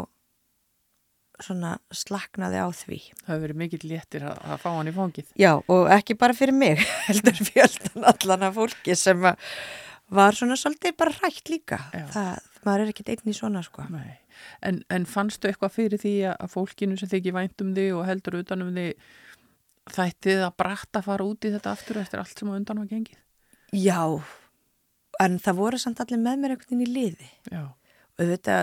svona 1.41 1.75
slaknaði 1.95 2.59
á 2.61 2.67
því 2.69 2.99
Það 3.01 3.31
hefur 3.31 3.43
verið 3.45 3.59
mikill 3.61 3.81
léttir 3.89 4.25
að, 4.29 4.41
að 4.45 4.59
fá 4.61 4.67
hann 4.75 4.89
í 4.91 4.95
fangið. 4.95 5.31
Já, 5.39 5.51
og 5.57 5.87
ekki 5.95 6.17
bara 6.21 6.35
fyrir 6.37 6.57
mig, 6.57 6.83
heldur 7.07 7.39
fjöldan 7.47 8.07
allan 8.11 8.47
af 8.47 8.57
fólki 8.57 8.97
sem 8.99 9.25
að 9.25 9.41
var 10.11 10.35
svona 10.37 10.57
svolítið 10.59 10.97
bara 10.99 11.15
rætt 11.21 11.51
líka. 11.51 11.79
Það, 12.11 12.31
maður 12.67 12.83
er 12.83 12.93
ekkit 12.93 13.13
einn 13.13 13.31
í 13.31 13.35
svona, 13.35 13.63
sko. 13.63 13.85
Nei. 13.93 14.17
En, 14.61 14.81
en 14.89 15.07
fannstu 15.09 15.49
eitthvað 15.49 15.75
fyrir 15.77 16.01
því 16.01 16.13
að 16.31 16.37
að 16.45 16.53
fólkinu 16.55 16.99
sem 16.99 17.11
þykir 17.11 17.37
vænt 17.37 17.65
um 17.65 17.73
þig 17.77 17.97
og 17.97 18.07
heldur 18.09 18.39
utan 18.41 18.65
um 18.65 18.71
þig 18.75 19.09
þættið 19.91 20.45
að 20.45 20.55
bratta 20.61 21.01
fara 21.05 21.25
út 21.25 21.47
í 21.47 21.51
þetta 21.55 21.75
aftur 21.75 22.01
eftir 22.01 22.21
allt 22.21 22.37
sem 22.37 22.51
á 22.51 22.57
undan 22.57 22.81
var 22.83 22.89
gengið? 22.91 23.19
Já, 23.71 24.01
en 25.23 25.37
það 25.41 25.61
voru 25.61 25.79
samt 25.81 26.01
allir 26.03 26.21
með 26.21 26.41
mér 26.41 26.55
einhvern 26.55 26.75
veginn 26.75 26.87
í 26.87 26.91
liði. 26.91 27.29
Já, 27.51 27.63
Og 28.19 28.27
þetta, 28.29 28.55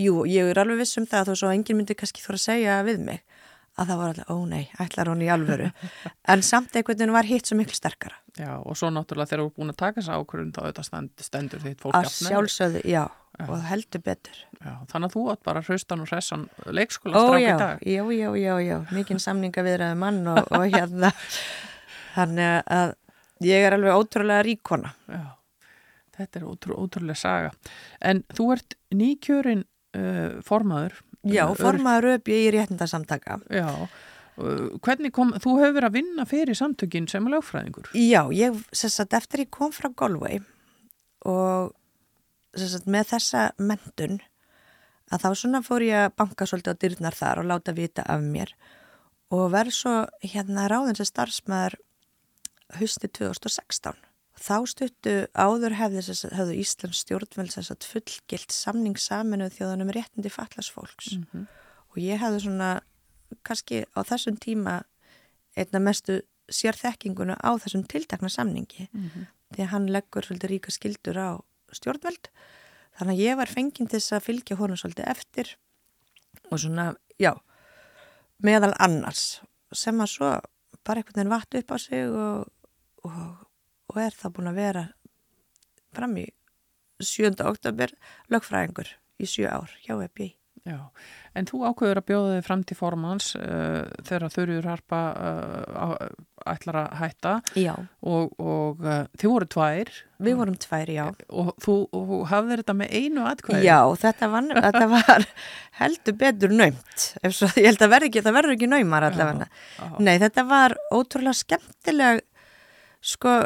jú, 0.00 0.22
ég 0.26 0.50
er 0.50 0.58
alveg 0.58 0.80
viss 0.82 0.98
um 0.98 1.06
það 1.06 1.30
þó 1.30 1.34
svo 1.42 1.50
enginn 1.54 1.78
myndi 1.78 1.96
kannski 1.98 2.24
þóra 2.24 2.38
að 2.40 2.46
segja 2.46 2.78
við 2.86 3.04
mig 3.04 3.20
að 3.78 3.90
það 3.92 3.98
var 4.00 4.08
allir, 4.12 4.26
ó 4.28 4.36
nei, 4.50 4.64
ætlar 4.82 5.10
hún 5.12 5.22
í 5.22 5.28
alvöru. 5.32 5.68
en 6.34 6.42
samt 6.42 6.74
einhvern 6.76 6.98
veginn 6.98 7.14
var 7.14 7.28
hitt 7.28 7.46
svo 7.50 7.56
miklu 7.60 7.76
sterkara. 7.78 8.18
já, 8.38 8.50
og 8.58 8.76
svo 8.78 8.90
náttúrulega 8.94 9.30
þegar 9.30 9.44
þú 9.44 9.48
er 9.50 9.54
búin 9.60 9.72
að 9.72 9.78
taka 9.84 10.00
þess 10.00 10.12
ákvörðun 10.18 10.52
þá 10.56 10.60
auðvitað 10.64 10.88
stend, 10.90 11.10
stendur 11.28 11.62
þitt 11.64 11.80
fólk 11.84 11.96
Að 11.98 12.10
sjálfsögðu, 12.16 12.82
já, 12.90 13.04
Já. 13.38 13.44
og 13.46 13.62
heldur 13.68 14.02
betur. 14.02 14.38
Já, 14.58 14.72
þannig 14.90 15.08
að 15.08 15.14
þú 15.14 15.24
átt 15.30 15.42
bara 15.46 15.60
hraustan 15.62 16.00
og 16.02 16.08
hressan 16.10 16.46
leikskóla 16.74 17.20
Ó 17.22 17.38
já, 17.38 17.52
í 17.54 17.58
dag. 17.60 17.82
já, 17.86 18.02
já, 18.18 18.30
já, 18.42 18.54
já, 18.66 18.76
mikinn 18.96 19.20
samninga 19.22 19.62
viðraði 19.62 19.98
mann 20.00 20.22
og, 20.32 20.40
og 20.58 20.64
hérna, 20.72 21.12
þannig 22.16 22.62
að 22.78 22.94
ég 23.46 23.66
er 23.68 23.76
alveg 23.76 23.94
ótrúlega 24.00 24.42
ríkona. 24.48 24.90
Já, 25.06 25.22
þetta 26.18 26.40
er 26.40 26.46
ótrú, 26.50 26.78
ótrúlega 26.82 27.20
saga. 27.20 27.52
En 28.02 28.24
þú 28.34 28.48
ert 28.56 28.74
nýkjörin 28.98 29.62
uh, 29.94 30.40
formaður. 30.46 30.98
Já, 31.26 31.44
formaður 31.58 32.12
ég 32.30 32.46
í 32.46 32.52
réttindasamtaka. 32.54 33.40
Já, 33.50 33.88
hvernig 34.84 35.12
kom, 35.14 35.32
þú 35.34 35.56
hefur 35.58 35.74
verið 35.74 35.88
að 35.88 35.96
vinna 35.98 36.26
fyrir 36.28 36.58
samtökin 36.58 37.08
sem 37.10 37.26
lögfræðingur. 37.30 37.90
Já, 37.98 38.22
ég, 38.34 38.60
að 39.02 39.18
eftir 39.18 39.44
ég 39.44 39.52
kom 39.54 39.74
frá 39.74 39.90
Galway 39.90 40.40
og 41.26 41.74
að 42.58 42.86
með 42.90 43.12
þessa 43.14 43.44
mentun 43.58 44.20
að 45.12 45.24
þá 45.24 45.28
svona 45.40 45.62
fór 45.64 45.84
ég 45.86 46.06
að 46.06 46.16
banka 46.20 46.46
svolítið 46.46 46.76
á 46.78 46.80
dyrnar 46.84 47.16
þar 47.16 47.42
og 47.42 47.48
láta 47.50 47.74
vita 47.76 48.04
af 48.06 48.22
mér 48.24 48.54
og 49.34 49.50
verð 49.52 49.74
svo 49.76 49.94
hérna 50.24 50.68
ráðin 50.70 50.96
sem 50.98 51.08
starfsmæður 51.08 51.78
hausti 52.78 53.10
2016. 53.18 54.07
Þá 54.38 54.56
stuttu 54.70 55.14
áður 55.34 55.74
hefðu 55.80 56.54
Íslands 56.54 57.02
stjórnveld 57.02 57.52
þess 57.56 57.72
að 57.74 57.88
fullgilt 57.90 58.54
samning 58.54 58.98
saminuð 59.00 59.56
þjóðanum 59.56 59.90
réttindi 59.94 60.30
fallas 60.30 60.70
fólks. 60.70 61.16
Mm 61.16 61.26
-hmm. 61.32 61.46
og 61.90 61.96
ég 61.98 62.20
hefði 62.22 62.44
svona 62.44 62.70
kannski 63.42 63.84
á 63.98 64.00
þessum 64.06 64.38
tíma 64.38 64.82
einna 65.56 65.80
mestu 65.82 66.22
sérþekkinguna 66.48 67.36
á 67.42 67.50
þessum 67.60 67.84
tiltakna 67.84 68.28
samningi. 68.28 68.88
Því 69.54 69.62
að 69.64 69.72
hann 69.72 69.90
leggur 69.92 70.24
svolítið 70.24 70.50
ríka 70.50 70.70
skildur 70.70 71.18
á 71.18 71.30
stjórnveld 71.72 72.30
þannig 72.98 73.14
að 73.14 73.22
ég 73.22 73.36
var 73.36 73.48
fenginn 73.48 73.88
til 73.88 73.98
þess 73.98 74.12
að 74.12 74.26
fylgja 74.26 74.56
honum 74.56 74.76
svolítið 74.76 75.10
eftir 75.12 75.56
og 76.50 76.58
svona, 76.58 76.94
já 77.18 77.34
meðal 78.44 78.74
annars. 78.78 79.40
Sem 79.72 80.00
að 80.00 80.12
svo 80.14 80.30
bara 80.86 81.02
einhvern 81.02 81.18
veginn 81.18 81.32
vatt 81.32 81.54
upp 81.58 81.74
á 81.74 81.76
sig 81.78 82.08
og, 82.08 82.48
og, 83.04 83.47
og 83.88 84.00
er 84.02 84.16
það 84.16 84.34
búin 84.38 84.52
að 84.52 84.60
vera 84.62 84.86
fram 85.96 86.16
í 86.20 86.26
7. 86.98 87.36
oktober 87.46 87.94
lögfræðingur 88.32 88.90
í 89.18 89.28
7 89.28 89.48
ár 89.50 89.78
hjá 89.84 89.96
EBI. 90.02 90.32
Já, 90.68 90.90
en 91.38 91.46
þú 91.48 91.62
ákveður 91.68 92.00
að 92.00 92.06
bjóða 92.08 92.32
þig 92.34 92.44
fram 92.44 92.62
til 92.66 92.76
formans 92.76 93.28
uh, 93.38 93.86
þegar 94.04 94.32
þurfur 94.34 94.66
harpa 94.68 94.98
uh, 95.14 95.94
ætlar 96.48 96.78
að 96.82 96.96
hætta 96.98 97.32
Já, 97.56 97.72
og, 98.02 98.34
og 98.36 98.82
uh, 98.84 99.06
þið 99.16 99.32
voru 99.32 99.48
tvær 99.54 99.92
við 100.26 100.38
vorum 100.40 100.58
tvær, 100.60 100.92
já. 100.92 101.04
og 101.30 101.50
þú, 101.62 101.76
og 101.94 102.14
hafðir 102.32 102.62
þetta 102.64 102.76
með 102.80 102.94
einu 102.98 103.26
atkvæði. 103.30 103.68
Já, 103.68 103.78
þetta 104.02 104.30
var, 104.32 104.48
þetta 104.66 104.88
var 104.92 105.26
heldur 105.78 106.16
betur 106.24 106.56
naumt. 106.58 107.04
Svo, 107.30 107.50
ég 107.54 107.70
held 107.70 107.84
að 107.86 107.92
verði 107.94 108.10
ekki, 108.10 108.24
það 108.26 108.38
verður 108.40 108.56
ekki 108.56 108.70
naumar 108.72 109.06
allavega. 109.08 109.48
Nei, 110.02 110.16
þetta 110.18 110.44
var 110.48 110.74
ótrúlega 110.90 111.38
skemmtileg, 111.38 112.24
sko, 113.14 113.38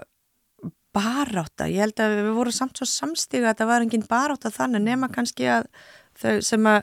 baráta. 0.94 1.66
Ég 1.70 1.80
held 1.86 2.00
að 2.04 2.14
við 2.20 2.30
vorum 2.36 2.52
samt 2.56 2.76
svo 2.78 2.86
samstíga 2.88 3.48
að 3.48 3.54
þetta 3.54 3.66
var 3.70 3.84
engin 3.86 4.06
baráta 4.10 4.50
þannig 4.52 4.82
nema 4.86 5.08
kannski 5.12 5.48
að 5.48 5.66
þau 6.22 6.40
sem 6.44 6.66
að 6.68 6.82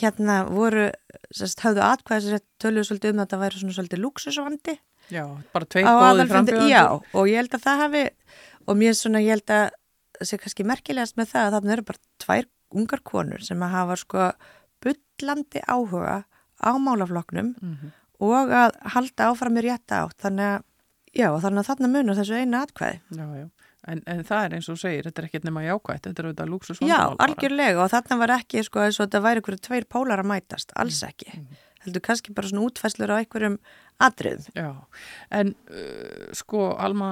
hérna 0.00 0.36
voru, 0.48 0.86
sérst, 1.34 1.60
höfðu 1.60 1.82
atkvæðis 1.84 2.40
töluðu 2.62 2.86
svolítið 2.88 3.10
um 3.12 3.18
að 3.20 3.26
þetta 3.26 3.40
væri 3.42 3.60
svona 3.60 3.74
svolítið 3.76 4.00
luxusvandi 4.04 4.74
Já, 5.12 5.24
bara 5.52 5.66
tveir 5.68 5.84
á 5.84 5.92
góði 5.92 6.04
aðalfundi, 6.08 6.52
frambjöðandi. 6.54 6.70
já, 6.72 6.84
og 7.20 7.26
ég 7.28 7.36
held 7.42 7.56
að 7.58 7.64
það 7.66 7.82
hafi 7.82 8.04
og 8.64 8.78
mér 8.80 8.94
svona, 8.96 9.20
ég 9.20 9.34
held 9.34 9.52
að 9.52 9.66
það 10.16 10.30
sé 10.30 10.38
kannski 10.40 10.64
merkilegast 10.70 11.18
með 11.20 11.28
það 11.34 11.44
að 11.50 11.56
þarna 11.58 11.74
eru 11.76 11.84
bara 11.90 12.02
tvær 12.24 12.46
ungar 12.80 13.02
konur 13.04 13.44
sem 13.44 13.60
að 13.66 13.74
hafa 13.76 13.96
sko 14.00 14.30
bullandi 14.84 15.60
áhuga 15.68 16.16
á 16.64 16.70
málafloknum 16.80 17.52
Mhm. 17.60 17.92
og 18.24 18.48
að 18.56 18.72
halda 18.94 19.28
áfram 19.34 19.58
í 19.60 19.64
rétta 19.68 20.00
átt 20.06 20.16
þannig 20.24 20.48
að, 20.54 20.62
já, 21.16 21.28
þannig 21.42 21.62
að 21.62 21.68
þarna 21.70 21.90
munur 21.94 22.18
þessu 22.18 22.38
eina 22.40 22.62
atkvæði. 22.66 23.00
Já, 23.18 23.26
já. 23.42 23.46
En, 23.84 24.00
en 24.08 24.22
það 24.24 24.46
er 24.46 24.54
eins 24.56 24.68
og 24.72 24.78
segir, 24.80 25.04
þetta 25.04 25.20
er 25.20 25.26
ekkert 25.28 25.44
nema 25.44 25.62
jákvætt, 25.66 26.06
þetta 26.06 26.22
er 26.22 26.28
auðvitað 26.30 26.50
lúksus 26.54 26.78
Já, 26.88 27.00
algjörlega 27.20 27.82
og 27.84 27.90
þarna 27.92 28.16
var 28.22 28.32
ekki 28.38 28.62
sko 28.64 28.80
og 28.80 28.94
þetta 28.96 29.20
væri 29.26 29.42
einhverju 29.42 29.60
tveir 29.66 29.86
pólar 29.92 30.22
að 30.22 30.30
mætast, 30.30 30.72
alls 30.80 31.02
ekki. 31.04 31.34
Heldur 31.84 32.00
kannski 32.06 32.32
bara 32.32 32.48
svona 32.48 32.64
útfæslur 32.64 33.12
á 33.12 33.20
einhverjum 33.20 33.58
atriðum. 34.00 34.46
Já, 34.56 34.70
en 35.36 35.52
uh, 35.68 36.30
sko 36.32 36.70
Alma, 36.80 37.10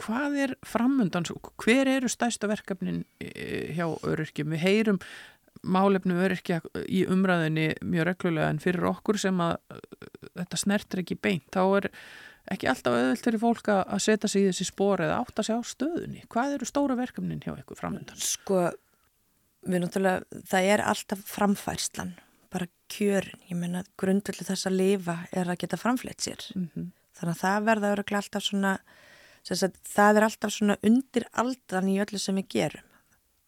hvað 0.00 0.38
er 0.46 0.54
framundan, 0.64 1.28
svo- 1.28 1.52
hver 1.60 1.90
eru 1.98 2.08
stærsta 2.08 2.48
verkefnin 2.48 3.02
eh, 3.20 3.74
hjá 3.76 3.84
öryrkjum? 4.00 4.54
Við 4.56 4.64
heyrum 4.64 5.00
málefnu 5.66 6.16
öryrkja 6.24 6.62
í 6.88 7.04
umræðinni 7.10 7.74
mjög 7.84 8.08
reglulega 8.14 8.48
en 8.54 8.62
fyrir 8.64 8.88
okkur 8.94 9.20
sem 9.20 9.44
að 9.44 9.58
uh, 9.76 9.84
þetta 10.40 10.62
snertir 10.64 11.04
ekki 11.04 11.20
beint, 11.20 11.46
þá 11.52 11.62
er 11.82 11.90
ekki 12.52 12.68
alltaf 12.70 12.94
auðvöld 12.94 13.22
fyrir 13.24 13.42
fólk 13.42 13.70
að 13.72 14.02
setja 14.04 14.30
sig 14.30 14.44
í 14.44 14.50
þessi 14.50 14.66
spor 14.68 15.02
eða 15.04 15.18
átta 15.22 15.44
sig 15.46 15.58
á 15.58 15.60
stöðunni. 15.66 16.24
Hvað 16.32 16.56
eru 16.56 16.68
stóra 16.68 16.96
verkefnin 16.98 17.42
hjá 17.42 17.52
ykkur 17.56 17.78
framundan? 17.78 18.20
Sko, 18.22 18.68
við 19.66 19.82
náttúrulega, 19.82 20.42
það 20.50 20.68
er 20.74 20.84
alltaf 20.86 21.24
framfærslan, 21.30 22.14
bara 22.54 22.68
kjörin. 22.92 23.42
Ég 23.50 23.58
meina, 23.58 23.82
grundvöldu 24.00 24.46
þess 24.46 24.70
að 24.70 24.78
lifa 24.80 25.18
er 25.32 25.50
að 25.50 25.60
geta 25.64 25.80
framfleitt 25.80 26.22
sér. 26.22 26.46
Mm 26.54 26.68
-hmm. 26.74 26.90
Þannig 27.16 27.34
að 27.34 27.42
það 27.42 27.70
verða 27.70 27.92
öruglega 27.94 28.22
alltaf 28.22 28.44
svona, 28.44 28.74
sagt, 29.42 29.80
það 29.88 30.16
er 30.16 30.26
alltaf 30.28 30.52
svona 30.52 30.76
undir 30.82 31.24
aldan 31.32 31.88
í 31.88 32.00
öllu 32.04 32.18
sem 32.18 32.36
við 32.36 32.48
gerum. 32.48 32.92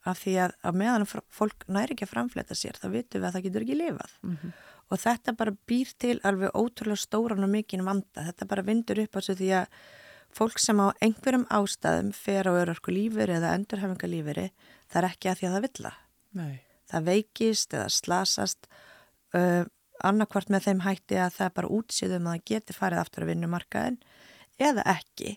Af 0.09 0.23
því 0.25 0.35
að, 0.41 0.53
að 0.63 0.75
meðan 0.81 1.07
fólk 1.07 1.65
næri 1.69 1.93
ekki 1.93 2.07
að 2.07 2.15
framfleita 2.15 2.55
sér, 2.55 2.79
þá 2.81 2.89
vitum 2.89 3.21
við 3.21 3.29
að 3.29 3.33
það 3.33 3.45
getur 3.47 3.63
ekki 3.63 3.77
lifað. 3.77 4.13
Og 4.89 5.01
þetta 5.03 5.35
bara 5.37 5.53
býr 5.69 5.91
til 6.01 6.17
alveg 6.27 6.55
ótrúlega 6.57 7.01
stóran 7.01 7.45
og 7.45 7.51
mikinn 7.53 7.85
vanda. 7.85 8.25
Þetta 8.31 8.49
bara 8.49 8.65
vindur 8.65 9.03
upp 9.03 9.19
á 9.19 9.21
sig 9.21 9.37
því 9.41 9.51
að 9.61 9.81
fólk 10.35 10.61
sem 10.63 10.81
á 10.81 10.93
einhverjum 11.05 11.47
ástæðum 11.53 12.13
fer 12.17 12.49
á 12.49 12.53
örorku 12.53 12.93
lífur 12.93 13.31
eða 13.33 13.55
endurhefingalífuri, 13.57 14.51
það 14.89 15.01
er 15.01 15.09
ekki 15.11 15.31
að 15.31 15.41
því 15.41 15.49
að 15.49 15.57
það 15.57 15.67
vill 15.67 15.85
það. 15.87 15.99
Nei, 16.39 16.55
Það 16.89 17.05
veikist 17.05 17.75
eða 17.77 17.89
slasast 17.93 18.69
uh, 19.37 19.65
annarkvart 20.05 20.53
með 20.53 20.69
þeim 20.69 20.85
hætti 20.87 21.19
að 21.21 21.35
það 21.37 21.49
er 21.49 21.57
bara 21.59 21.73
útsýðum 21.79 22.29
að 22.29 22.39
það 22.39 22.47
geti 22.53 22.77
farið 22.77 23.03
aftur 23.03 23.27
að 23.27 23.33
vinnumarkaðin 23.33 23.99
eða 24.69 24.85
ekki. 24.95 25.35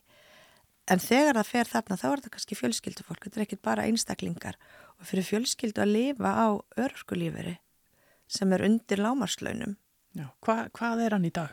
En 0.91 1.03
þegar 1.03 1.39
það 1.39 1.49
fer 1.49 1.71
þarna 1.71 1.97
þá 1.99 2.05
er 2.11 2.21
það 2.23 2.33
kannski 2.35 2.59
fjölskyldufólk, 2.59 3.25
þetta 3.25 3.39
er 3.39 3.45
ekkit 3.45 3.63
bara 3.67 3.87
einstaklingar 3.87 4.57
og 4.97 5.09
fyrir 5.09 5.27
fjölskyldu 5.27 5.83
að 5.83 5.93
lifa 5.95 6.31
á 6.31 6.47
örorkulífuri 6.79 7.57
sem 8.31 8.53
er 8.55 8.65
undir 8.67 9.01
lámarslaunum. 9.03 9.75
já. 10.17 10.27
Hva, 10.43 10.55
hvað 10.75 11.03
er 11.05 11.15
hann 11.17 11.27
í 11.27 11.33
dag? 11.35 11.51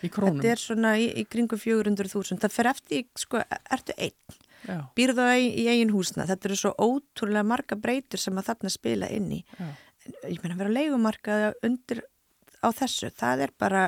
Í 0.00 0.08
krónum? 0.12 0.38
Þetta 0.40 0.52
er 0.54 0.62
svona 0.62 0.94
í, 0.98 1.10
í 1.20 1.26
kringum 1.28 1.60
400.000. 1.60 2.38
Það 2.40 2.54
fer 2.54 2.70
eftir, 2.70 3.04
sko, 3.20 3.42
ertu 3.70 3.96
einn, 3.98 4.38
Já, 4.60 4.78
býrðu 4.96 5.16
það 5.20 5.34
í, 5.40 5.46
í 5.62 5.66
eigin 5.72 5.92
húsna. 5.94 6.26
Þetta 6.28 6.48
eru 6.50 6.58
svo 6.60 6.72
ótrúlega 6.80 7.46
marga 7.48 7.78
breytur 7.80 8.20
sem 8.20 8.36
að 8.40 8.50
þarna 8.50 8.72
spila 8.72 9.08
inn 9.12 9.30
í. 9.40 9.44
já. 9.58 9.68
ég 10.26 10.40
meina 10.42 10.56
að 10.56 10.62
vera 10.64 10.74
leigumarkað 10.74 11.46
undir 11.66 12.02
á 12.60 12.68
þessu, 12.76 13.10
það 13.16 13.46
er 13.46 13.52
bara 13.60 13.84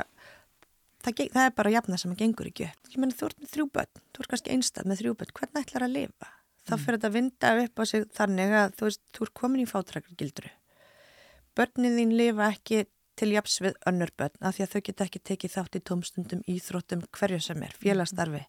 það, 1.03 1.25
það 1.33 1.45
er 1.47 1.55
bara 1.57 1.73
jafna 1.75 1.99
sem 2.01 2.13
að 2.13 2.23
gengur 2.25 2.49
ekki. 2.53 2.69
Ég 2.93 3.01
meina 3.01 3.17
þú 3.17 3.29
ert 3.31 3.43
með 3.43 3.53
þrjú 3.57 3.69
börn 3.75 4.03
þú 4.13 4.25
ert 4.25 4.33
kannski 4.33 4.55
einstað 4.55 4.89
með 4.89 5.03
þrjú 5.03 5.15
börn, 5.21 5.35
hvernig 5.41 5.65
ætlar 5.67 5.87
að 5.89 5.95
lifa? 5.97 6.33
Þá 6.63 6.75
fyrir 6.79 6.99
þetta 6.99 7.09
að 7.11 7.17
vinda 7.17 7.53
upp 7.65 7.81
á 7.81 7.85
sig 7.91 8.05
þannig 8.15 8.53
að 8.55 8.75
þú 8.79 8.89
veist, 8.89 9.03
þú 9.17 9.25
ert 9.27 9.35
komin 9.41 9.63
í 9.65 9.71
fátrækjargildru 9.71 10.53
börnin 11.59 11.99
þín 11.99 12.17
lifa 12.19 12.49
ekki 12.53 12.85
til 13.19 13.33
japs 13.35 13.59
við 13.63 13.77
önnur 13.89 14.13
börn 14.17 14.39
af 14.41 14.57
því 14.57 14.65
að 14.65 14.73
þau 14.73 14.83
geta 14.89 15.07
ekki 15.09 15.23
tekið 15.31 15.55
þátt 15.57 15.79
í 15.79 15.85
tómstundum 15.91 16.47
íþróttum 16.49 17.05
hverju 17.13 17.43
sem 17.45 17.63
er, 17.67 17.77
félagstarfi 17.77 18.47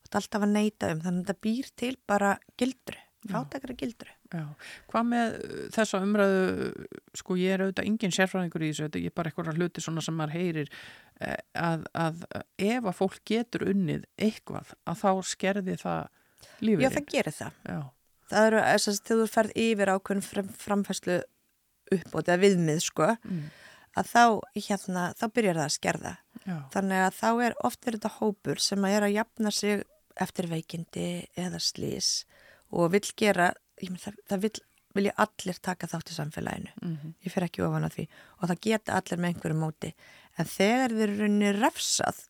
Þú 0.00 0.08
ert 0.08 0.16
alltaf 0.16 0.44
að 0.46 0.52
neyta 0.54 0.88
um 0.94 1.02
þannig 1.04 1.20
að 1.20 1.28
þetta 1.28 1.44
býr 1.44 1.70
til 1.82 1.94
bara 2.08 2.30
gildru 2.58 3.02
fátakara 3.28 3.76
gildru 3.76 4.14
Já, 4.30 4.44
hvað 4.88 5.06
með 5.10 5.32
uh, 5.36 5.62
þessa 5.74 6.00
umræðu, 6.04 6.68
sko 7.18 7.36
ég 7.36 7.56
er 7.56 7.64
auðvitað 7.64 7.88
engin 7.90 8.14
sérfræðingur 8.14 8.62
í 8.62 8.68
þessu, 8.70 8.86
þetta 8.86 9.00
er 9.00 9.06
ég 9.08 9.14
bara 9.18 9.32
eitthvað 9.32 9.58
hluti 9.58 9.82
svona 9.82 10.04
sem 10.06 10.14
maður 10.16 10.36
heyrir 10.36 10.70
eh, 11.18 11.40
að, 11.58 11.82
að 11.98 12.22
ef 12.62 12.86
að 12.86 12.96
fólk 13.00 13.18
getur 13.26 13.66
unnið 13.72 14.06
eitthvað, 14.14 14.70
að 14.86 15.02
þá 15.02 15.32
skerði 15.32 15.76
það 15.82 16.04
lífið. 16.62 16.84
Já, 16.84 16.92
það 16.94 17.10
gerir 17.16 17.36
það. 17.40 17.58
Já. 17.66 17.80
Það 18.30 18.48
eru, 18.52 18.62
þess 18.68 18.92
að 18.92 19.10
þú 19.10 19.28
ferð 19.34 19.60
yfir 19.64 19.92
ákveðin 19.96 20.26
fram, 20.28 20.54
framfæslu 20.62 21.18
uppbótið 21.96 22.34
að 22.34 22.44
viðmið, 22.44 22.82
sko, 22.84 23.08
mm. 23.24 23.46
að 24.00 24.10
þá, 24.12 24.24
hérna, 24.68 25.06
þá 25.18 25.24
byrjar 25.36 25.60
það 25.60 25.68
að 25.68 25.76
skerða. 25.76 26.16
Já. 26.44 26.56
Þannig 26.74 27.04
að 27.06 27.16
þá 27.20 27.30
er 27.46 27.56
oft 27.68 27.86
verið 27.86 28.00
þetta 28.00 28.16
hópur 28.20 28.62
sem 28.64 28.86
að 28.86 28.96
er 28.96 29.06
að 29.08 29.16
jafna 29.16 29.54
sig 29.54 29.84
eftir 30.20 30.50
veikindi 30.50 31.06
eða 31.38 31.60
slís 31.62 32.10
og 32.70 32.92
vil 32.94 33.04
gera 33.18 33.50
minn, 33.80 33.98
það, 34.00 34.18
það 34.28 34.42
vil, 34.44 34.52
vilja 34.96 35.14
allir 35.24 35.60
taka 35.62 35.88
þátt 35.90 36.12
í 36.12 36.16
samfélaginu 36.16 36.72
mm 36.74 36.96
-hmm. 36.96 37.14
ég 37.24 37.32
fer 37.32 37.46
ekki 37.46 37.64
ofan 37.66 37.86
að 37.86 37.96
því 37.96 38.06
og 38.38 38.50
það 38.50 38.62
geta 38.66 38.98
allir 38.98 39.20
með 39.20 39.32
einhverju 39.32 39.58
móti 39.58 39.94
en 40.36 40.46
þegar 40.46 40.96
þeir 40.96 41.08
eru 41.08 41.18
raunni 41.20 41.52
refsað 41.56 42.20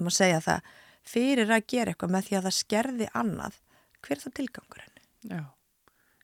má 0.00 0.10
segja 0.10 0.40
það 0.40 0.72
fyrir 1.04 1.50
að 1.50 1.66
gera 1.68 1.92
eitthvað 1.92 2.10
með 2.10 2.26
því 2.28 2.36
að 2.36 2.46
það 2.46 2.58
skerði 2.58 3.08
annað 3.14 3.60
hver 4.00 4.16
er 4.16 4.22
það 4.24 4.36
tilgangur 4.38 4.84
henni? 4.84 5.02
Já. 5.30 5.42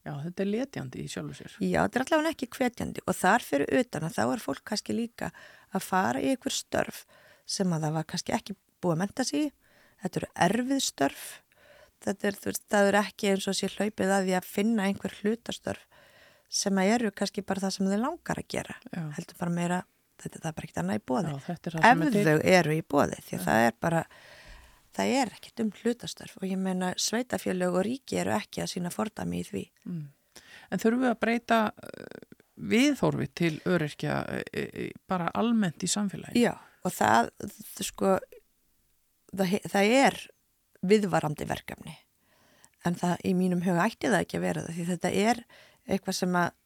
Já, 0.01 0.15
þetta 0.25 0.43
er 0.43 0.49
letjandi 0.49 1.03
í 1.05 1.11
sjálfu 1.13 1.35
sér. 1.37 1.57
Já, 1.61 1.83
þetta 1.85 1.99
er 1.99 2.05
allavega 2.07 2.33
ekki 2.33 2.49
hvetjandi 2.57 3.03
og 3.05 3.17
þar 3.19 3.45
fyrir 3.45 3.81
utan 3.83 4.07
að 4.07 4.15
þá 4.17 4.23
er 4.25 4.43
fólk 4.47 4.63
kannski 4.71 4.97
líka 4.97 5.29
að 5.77 5.85
fara 5.85 6.23
í 6.23 6.31
einhver 6.33 6.55
störf 6.57 7.05
sem 7.45 7.75
að 7.75 7.85
það 7.85 7.97
var 7.99 8.09
kannski 8.09 8.35
ekki 8.37 8.57
búið 8.81 8.97
að 8.97 9.03
menta 9.03 9.27
sig 9.29 9.51
þetta 10.01 10.21
eru 10.23 10.31
erfið 10.47 10.83
störf 10.87 11.29
þetta 12.01 12.31
er, 12.31 12.41
veist, 12.47 12.67
það 12.73 12.91
er 12.91 12.99
ekki 13.03 13.31
eins 13.35 13.49
og 13.51 13.57
sé 13.59 13.71
hlaupið 13.75 14.15
að 14.17 14.27
því 14.27 14.37
að 14.39 14.51
finna 14.55 14.89
einhver 14.89 15.17
hlutastörf 15.21 15.87
sem 16.51 16.81
að 16.83 16.93
eru 16.97 17.13
kannski 17.15 17.45
bara 17.47 17.63
það 17.67 17.77
sem 17.77 17.91
þau 17.93 18.01
langar 18.01 18.41
að 18.41 18.49
gera 18.51 18.77
Já. 18.89 19.03
heldur 19.19 19.39
bara 19.39 19.55
meira, 19.55 19.81
þetta 20.23 20.41
er 20.41 20.55
bara 20.57 20.67
ekkert 20.67 20.81
annað 20.83 21.01
í 21.01 21.05
bóði 21.13 21.35
ef 21.37 22.05
þau 22.31 22.39
eru 22.57 22.75
í 22.75 22.83
bóði 22.83 23.21
því 23.27 23.37
að 23.37 23.43
Já. 23.43 23.47
það 23.51 23.67
er 23.69 23.77
bara 23.87 24.05
það 24.97 25.13
er 25.21 25.33
ekkert 25.37 25.63
um 25.65 25.71
hlutastörf 25.81 26.41
og 26.41 26.49
ég 26.49 26.61
meina 26.61 26.93
sveitafjölög 26.99 27.79
og 27.81 27.87
ríki 27.87 28.21
eru 28.23 28.35
ekki 28.37 28.65
að 28.65 28.73
sína 28.75 28.93
fordami 28.95 29.43
í 29.43 29.47
því 29.51 29.67
mm. 29.87 30.09
En 30.71 30.79
þurfum 30.79 31.01
við 31.03 31.11
að 31.11 31.21
breyta 31.25 31.57
uh, 31.75 32.43
viðhorfi 32.71 33.27
til 33.35 33.55
öryrkja 33.67 34.21
uh, 34.23 34.43
uh, 34.61 34.85
bara 35.11 35.31
almennt 35.35 35.83
í 35.83 35.89
samfélagi? 35.91 36.45
Já, 36.45 36.55
og 36.87 36.95
það 36.95 37.33
sko 37.83 38.15
það, 39.35 39.57
það 39.73 39.97
er 39.99 40.21
viðvarandi 40.91 41.49
verkefni 41.51 41.97
en 42.87 42.97
það 42.97 43.27
í 43.29 43.35
mínum 43.37 43.63
huga 43.65 43.89
ætti 43.91 44.09
það 44.09 44.25
ekki 44.25 44.39
að 44.39 44.47
vera 44.47 44.65
það 44.65 44.79
því 44.79 44.89
þetta 44.95 45.13
er 45.27 45.43
eitthvað 45.91 46.17
sem 46.17 46.39
að 46.41 46.57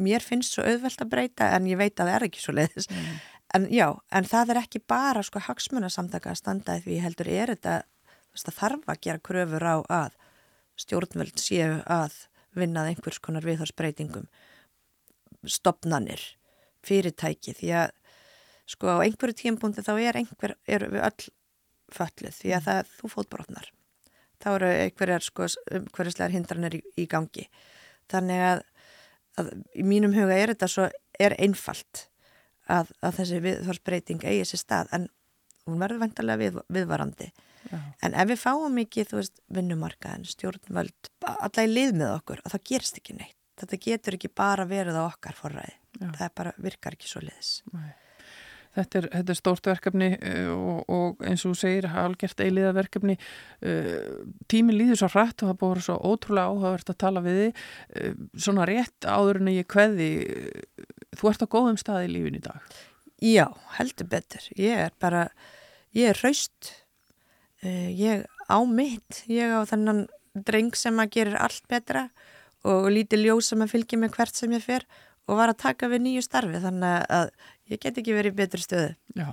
mér 0.00 0.24
finnst 0.24 0.54
svo 0.54 0.64
auðvelt 0.66 1.02
að 1.02 1.10
breyta 1.10 1.50
en 1.56 1.66
ég 1.68 1.80
veit 1.80 1.96
að 1.96 2.06
það 2.06 2.16
er 2.16 2.26
ekki 2.28 2.42
svo 2.44 2.54
leiðis 2.54 2.88
mm. 2.90 3.16
En 3.56 3.66
já, 3.72 3.86
en 4.12 4.26
það 4.28 4.54
er 4.54 4.60
ekki 4.62 4.82
bara 4.88 5.22
sko 5.26 5.42
hagsmunasamtaka 5.42 6.32
að 6.32 6.40
standa 6.40 6.78
því 6.84 7.00
heldur 7.04 7.30
er 7.32 7.54
þetta, 7.54 7.80
það 8.38 8.58
þarf 8.60 8.92
að 8.92 9.00
gera 9.06 9.24
kröfur 9.30 9.66
á 9.66 9.76
að 10.00 10.18
stjórnvöld 10.80 11.40
séu 11.40 11.80
að 11.90 12.16
vinnað 12.56 12.92
einhvers 12.92 13.20
konar 13.22 13.46
viðhorsbreytingum 13.46 14.28
stopnanir 15.46 16.22
fyrirtæki 16.86 17.54
því 17.56 17.74
að 17.82 17.92
sko 18.70 18.96
á 18.96 19.02
einhverju 19.02 19.36
tímpunkti 19.42 19.84
þá 19.84 19.92
er 19.98 20.20
einhver, 20.20 20.56
er 20.66 20.86
við 20.90 21.04
öll 21.04 21.28
fölluð 21.90 22.36
því 22.36 22.54
að 22.54 22.60
mm. 22.60 22.66
það, 22.68 22.90
þú 22.98 23.12
fótbrotnar 23.14 23.70
þá 24.40 24.50
eru 24.54 24.70
einhverjar 24.86 25.24
sko, 25.24 25.48
umhverjuslegar 25.76 26.34
hindranir 26.34 26.78
í, 26.78 26.82
í 27.02 27.06
gangi. 27.10 27.46
Þannig 28.10 28.44
að, 28.46 28.62
að 29.40 29.50
í 29.76 29.86
mínum 29.86 30.14
huga 30.16 30.38
er 30.38 30.54
þetta 30.54 30.70
svo, 30.70 30.86
er 31.20 31.36
einfalt 31.42 32.06
að, 32.70 32.92
að 33.04 33.16
þessi 33.20 33.40
viðhorsbreyting 33.46 34.26
eigi 34.26 34.48
sér 34.50 34.62
stað 34.64 34.92
en 34.96 35.08
hún 35.68 35.82
verður 35.82 36.02
vantarlega 36.04 36.40
við, 36.40 36.60
viðvarandi 36.72 37.30
Já. 37.70 37.78
en 38.06 38.16
ef 38.22 38.30
við 38.30 38.40
fáum 38.40 38.80
ekki, 38.82 39.06
þú 39.10 39.20
veist, 39.20 39.42
vinnumarkaðin 39.52 40.28
stjórnvöld, 40.30 41.10
alla 41.30 41.66
í 41.66 41.70
lið 41.70 41.96
með 42.00 42.14
okkur 42.16 42.44
og 42.44 42.54
það 42.54 42.66
gerst 42.72 43.00
ekki 43.02 43.18
neitt, 43.18 43.38
þetta 43.60 43.82
getur 43.86 44.18
ekki 44.18 44.32
bara 44.42 44.68
verið 44.70 45.00
á 45.00 45.04
okkar 45.04 45.36
forræði 45.36 45.76
Já. 46.00 46.08
það 46.22 46.36
bara 46.40 46.54
virkar 46.62 46.96
ekki 46.96 47.10
svo 47.10 47.24
liðis 47.26 47.58
Nei 47.74 47.90
Þetta 48.70 49.00
er, 49.00 49.06
þetta 49.16 49.32
er 49.32 49.38
stórt 49.38 49.66
verkefni 49.66 50.08
uh, 50.14 50.50
og, 50.54 50.92
og 50.94 51.24
eins 51.26 51.42
og 51.42 51.54
þú 51.54 51.58
segir, 51.58 51.88
halgert 51.90 52.42
eiliða 52.44 52.70
verkefni. 52.76 53.16
Uh, 53.58 54.20
tímin 54.50 54.78
líður 54.78 55.00
svo 55.02 55.10
hrætt 55.10 55.42
og 55.42 55.50
það 55.50 55.58
búið 55.62 55.82
svo 55.88 55.96
ótrúlega 55.98 56.52
áhugavert 56.52 56.92
að 56.92 57.00
tala 57.02 57.24
við 57.24 57.40
þið. 57.40 57.64
Uh, 57.96 58.20
svona 58.46 58.68
rétt 58.70 59.08
áður 59.10 59.42
en 59.42 59.50
ég 59.56 59.68
kveði, 59.70 60.10
þú 61.18 61.32
ert 61.32 61.44
á 61.44 61.52
góðum 61.52 61.80
stað 61.80 62.06
í 62.06 62.12
lífin 62.14 62.38
í 62.38 62.44
dag. 62.44 62.78
Já, 63.20 63.46
heldur 63.76 64.08
betur. 64.10 64.46
Ég 64.56 64.86
er 64.86 64.94
bara, 65.02 65.26
ég 65.96 66.12
er 66.12 66.20
hraust, 66.22 66.72
ég 67.62 68.24
á 68.48 68.58
mitt, 68.64 69.22
ég 69.28 69.52
á 69.52 69.60
þannan 69.68 70.06
dreng 70.46 70.74
sem 70.78 70.96
að 71.02 71.12
gerir 71.16 71.38
allt 71.40 71.66
betra 71.68 72.08
og 72.66 72.90
lítið 72.92 73.26
ljós 73.26 73.50
sem 73.50 73.62
að 73.64 73.74
fylgja 73.74 73.98
mig 74.00 74.14
hvert 74.14 74.36
sem 74.36 74.52
ég 74.54 74.64
fer 74.64 74.86
og 75.28 75.38
var 75.38 75.52
að 75.52 75.62
taka 75.62 75.88
við 75.90 76.04
nýju 76.04 76.24
starfi 76.26 76.60
þannig 76.62 77.04
að 77.12 77.30
ég 77.70 77.78
get 77.78 77.98
ekki 78.00 78.14
verið 78.14 78.34
í 78.34 78.38
betri 78.40 78.62
stöðu. 78.62 78.90
Já, 79.18 79.26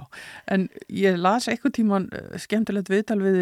en 0.53 0.65
ég 0.93 1.17
las 1.21 1.47
eitthvað 1.49 1.73
tíman 1.77 2.07
eh, 2.15 2.38
skemmtilegt 2.41 2.89
viðtal 2.89 3.19
við 3.21 3.38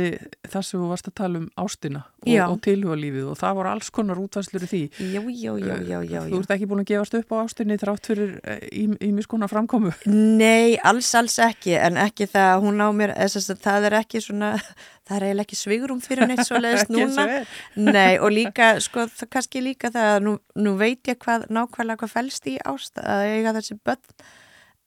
þar 0.51 0.65
sem 0.67 0.81
þú 0.81 0.89
varst 0.89 1.07
að 1.07 1.15
tala 1.19 1.39
um 1.39 1.47
ástina 1.59 2.01
og, 2.25 2.41
og 2.49 2.57
tilhugalífið 2.65 3.29
og 3.31 3.39
það 3.39 3.57
voru 3.59 3.71
alls 3.71 3.91
konar 3.95 4.19
útvæðslur 4.19 4.65
í 4.67 4.69
því. 4.71 4.81
Já, 4.99 5.21
já, 5.31 5.53
já, 5.59 5.75
já, 5.79 5.99
já. 6.03 6.19
Þú 6.31 6.41
ert 6.41 6.53
ekki 6.55 6.69
búin 6.71 6.83
að 6.83 6.89
gefast 6.91 7.17
upp 7.19 7.31
á 7.31 7.35
ástinni 7.41 7.79
þrátt 7.79 8.09
fyrir 8.11 8.35
eh, 8.43 8.63
í, 8.71 8.85
í 8.99 9.11
miskona 9.15 9.49
framkomu? 9.51 9.91
Nei, 10.11 10.75
alls, 10.83 11.11
alls 11.19 11.37
ekki, 11.43 11.75
en 11.79 11.99
ekki 12.03 12.29
það 12.31 12.53
hún 12.67 12.83
á 12.83 12.89
mér, 12.95 13.15
þess 13.19 13.51
að 13.55 13.63
það 13.67 13.89
er 13.89 13.97
ekki 13.99 14.23
svona, 14.23 14.53
það 15.07 15.17
er 15.17 15.27
eiginlega 15.29 15.47
ekki 15.47 15.59
svigurum 15.63 16.01
fyrir 16.03 16.31
neitt 16.31 16.47
svo 16.47 16.59
leiðist 16.63 16.91
núna. 16.95 17.43
Nei, 17.79 18.15
og 18.19 18.31
líka, 18.35 18.75
sko, 18.83 19.07
það 19.11 19.31
kannski 19.37 19.63
líka 19.63 19.91
það 19.95 20.15
að 20.15 20.23
nú, 20.27 20.39
nú 20.59 20.79
veit 20.79 21.11
ég 21.11 21.19
hvað 21.23 21.47
nákvæmlega 21.51 22.03
hvað 22.03 22.15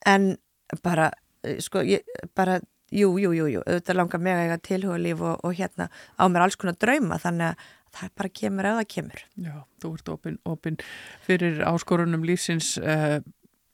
en 0.07 0.36
bara, 0.84 1.11
eh, 1.42 1.59
sko, 1.64 1.82
ég, 1.86 2.05
bara 2.36 2.61
jú, 2.90 3.14
jú, 3.20 3.32
jú, 3.36 3.49
jú, 3.53 3.64
auðvitað 3.64 3.99
langar 3.99 4.20
mig 4.20 4.36
að 4.36 4.44
eiga 4.44 4.61
tilhuga 4.68 4.99
líf 4.99 5.20
og, 5.20 5.40
og 5.44 5.57
hérna 5.59 5.88
á 6.16 6.24
mér 6.28 6.46
alls 6.46 6.57
konar 6.57 6.78
drauma, 6.80 7.18
þannig 7.20 7.53
að 7.53 7.66
það 7.99 8.14
bara 8.20 8.34
kemur 8.40 8.68
eða 8.68 8.84
kemur. 8.84 9.24
Já, 9.40 9.55
þú 9.82 9.94
ert 9.96 10.12
opinn 10.12 10.38
opin 10.44 10.78
fyrir 11.24 11.62
áskorunum 11.64 12.24
lífsins 12.28 12.76
eh, 12.78 13.20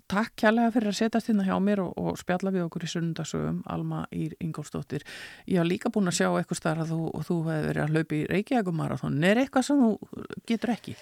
Takk 0.04 0.34
kjærlega 0.36 0.72
fyrir 0.74 0.90
að 0.90 0.96
setjast 0.98 1.28
hérna 1.30 1.46
hjá 1.46 1.54
mér 1.64 1.80
og, 1.80 1.94
og 1.96 2.18
spjalla 2.20 2.50
við 2.52 2.66
okkur 2.66 2.84
í 2.84 2.88
sunnundasögum 2.92 3.62
Alma 3.72 4.02
Ír 4.12 4.34
Ingólfsdóttir. 4.44 5.00
Ég 5.48 5.56
hafa 5.56 5.70
líka 5.70 5.92
búin 5.94 6.10
að 6.10 6.18
sjá 6.18 6.26
eitthvað 6.28 6.58
starf 6.60 6.82
að 6.84 6.92
þú, 6.92 6.98
þú 7.24 7.36
hefur 7.46 7.68
verið 7.70 7.84
að 7.86 7.94
hlaupa 7.94 8.16
í 8.18 8.26
Reykjavíkumarathon. 8.28 9.16
Er 9.24 9.40
eitthvað 9.40 9.64
sem 9.70 9.80
þú 9.80 10.26
getur 10.50 10.74
ekki? 10.74 10.94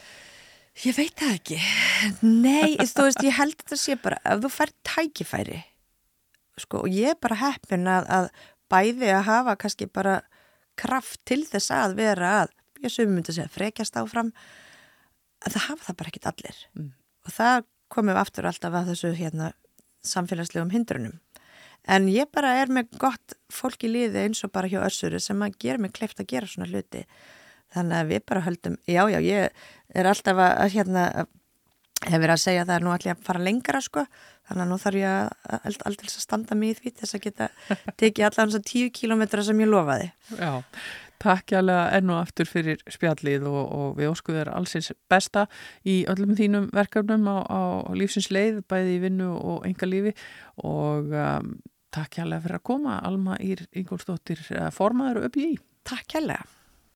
Ég 0.80 0.96
veit 0.96 1.12
það 1.20 1.34
ekki. 1.36 1.58
Nei, 2.24 2.78
þú 2.80 3.04
veist, 3.06 3.22
ég 3.26 3.36
held 3.36 3.58
þetta 3.60 3.78
sé 3.78 3.96
bara, 4.00 4.18
ef 4.24 4.40
þú 4.40 4.50
fær 4.54 4.72
tækifæri, 4.88 5.58
sko, 6.64 6.86
og 6.86 6.96
ég 6.96 7.12
er 7.12 7.18
bara 7.20 7.40
heppin 7.42 7.90
að, 7.92 8.08
að 8.08 8.30
bæði 8.72 9.10
að 9.12 9.26
hafa 9.28 9.56
kannski 9.60 9.88
bara 9.92 10.22
kraft 10.80 11.20
til 11.28 11.42
þess 11.44 11.74
að 11.76 11.98
vera 12.00 12.30
að, 12.40 12.54
ég 12.80 12.94
sögum 12.94 13.18
myndi 13.18 13.34
að 13.34 13.42
segja, 13.42 13.52
frekjast 13.52 13.98
áfram, 14.00 14.32
að 15.44 15.58
það 15.58 15.68
hafa 15.68 15.88
það 15.88 15.98
bara 16.00 16.12
ekkit 16.12 16.30
allir. 16.32 16.62
Mm. 16.78 16.88
Og 17.26 17.36
það 17.36 17.68
komum 17.92 18.14
við 18.14 18.22
aftur 18.22 18.48
alltaf 18.48 18.78
að 18.78 18.90
þessu 18.92 19.12
hérna 19.18 19.52
samfélagslegum 20.08 20.72
hindrunum. 20.72 21.20
En 21.90 22.06
ég 22.10 22.30
bara 22.32 22.54
er 22.62 22.70
með 22.70 22.92
gott 23.02 23.36
fólk 23.52 23.84
í 23.84 23.90
liði 23.90 24.24
eins 24.24 24.42
og 24.46 24.52
bara 24.54 24.70
hjá 24.70 24.80
össuru 24.86 25.18
sem 25.20 25.40
að 25.42 25.58
gera 25.64 25.82
mig 25.82 25.92
kleift 25.96 26.20
að 26.22 26.30
gera 26.30 26.48
svona 26.48 26.70
hluti. 26.70 27.02
Þannig 27.72 27.98
að 27.98 28.10
við 28.12 28.24
bara 28.28 28.44
höldum, 28.46 28.80
já, 28.88 29.02
já, 29.12 29.18
ég 29.24 29.62
er 29.96 30.08
alltaf 30.08 30.40
að, 30.44 30.64
hérna, 30.74 31.04
hefur 32.08 32.34
að 32.34 32.42
segja 32.42 32.64
að 32.64 32.72
það 32.72 32.76
er 32.76 32.86
nú 32.86 32.92
allir 32.94 33.14
að 33.14 33.22
fara 33.28 33.44
lengra, 33.46 33.80
sko. 33.84 34.04
Þannig 34.48 34.64
að 34.64 34.72
nú 34.72 34.78
þarf 34.82 34.98
ég 34.98 35.14
að 35.56 35.78
aldrei 35.86 36.10
að 36.10 36.18
standa 36.24 36.58
mig 36.58 36.74
í 36.74 36.76
því 36.80 36.92
þess 36.98 37.16
að 37.16 37.24
geta 37.28 37.48
tekið 38.02 38.26
allar 38.28 38.44
hans 38.44 38.58
að 38.58 38.68
tíu 38.68 38.92
kílometra 38.94 39.46
sem 39.46 39.62
ég 39.62 39.70
lofaði. 39.70 40.10
Já, 40.36 40.52
takk 41.22 41.54
jálega 41.54 41.84
enn 41.96 42.12
og 42.12 42.20
aftur 42.20 42.50
fyrir 42.50 42.80
spjallið 42.90 43.46
og, 43.48 43.60
og 43.62 43.98
við 44.00 44.10
óskuðum 44.10 44.40
þér 44.40 44.52
allsins 44.58 44.90
besta 45.10 45.46
í 45.86 46.00
öllum 46.10 46.34
þínum 46.38 46.70
verkefnum 46.74 47.28
á, 47.30 47.36
á 47.46 47.60
lífsins 47.96 48.32
leið, 48.34 48.64
bæði 48.70 48.96
í 48.96 49.02
vinnu 49.06 49.28
og 49.38 49.68
enga 49.68 49.88
lífi 49.88 50.16
og 50.66 51.14
um, 51.14 51.54
takk 51.94 52.18
jálega 52.18 52.42
fyrir 52.46 52.58
að 52.58 52.66
koma, 52.72 52.98
Alma 53.06 53.38
Ír 53.44 53.62
Ingólfsdóttir, 53.70 54.42
formaður 54.74 55.28
upp 55.28 55.38
í. 55.38 55.52
Takk 55.86 56.18
jálega. 56.18 56.42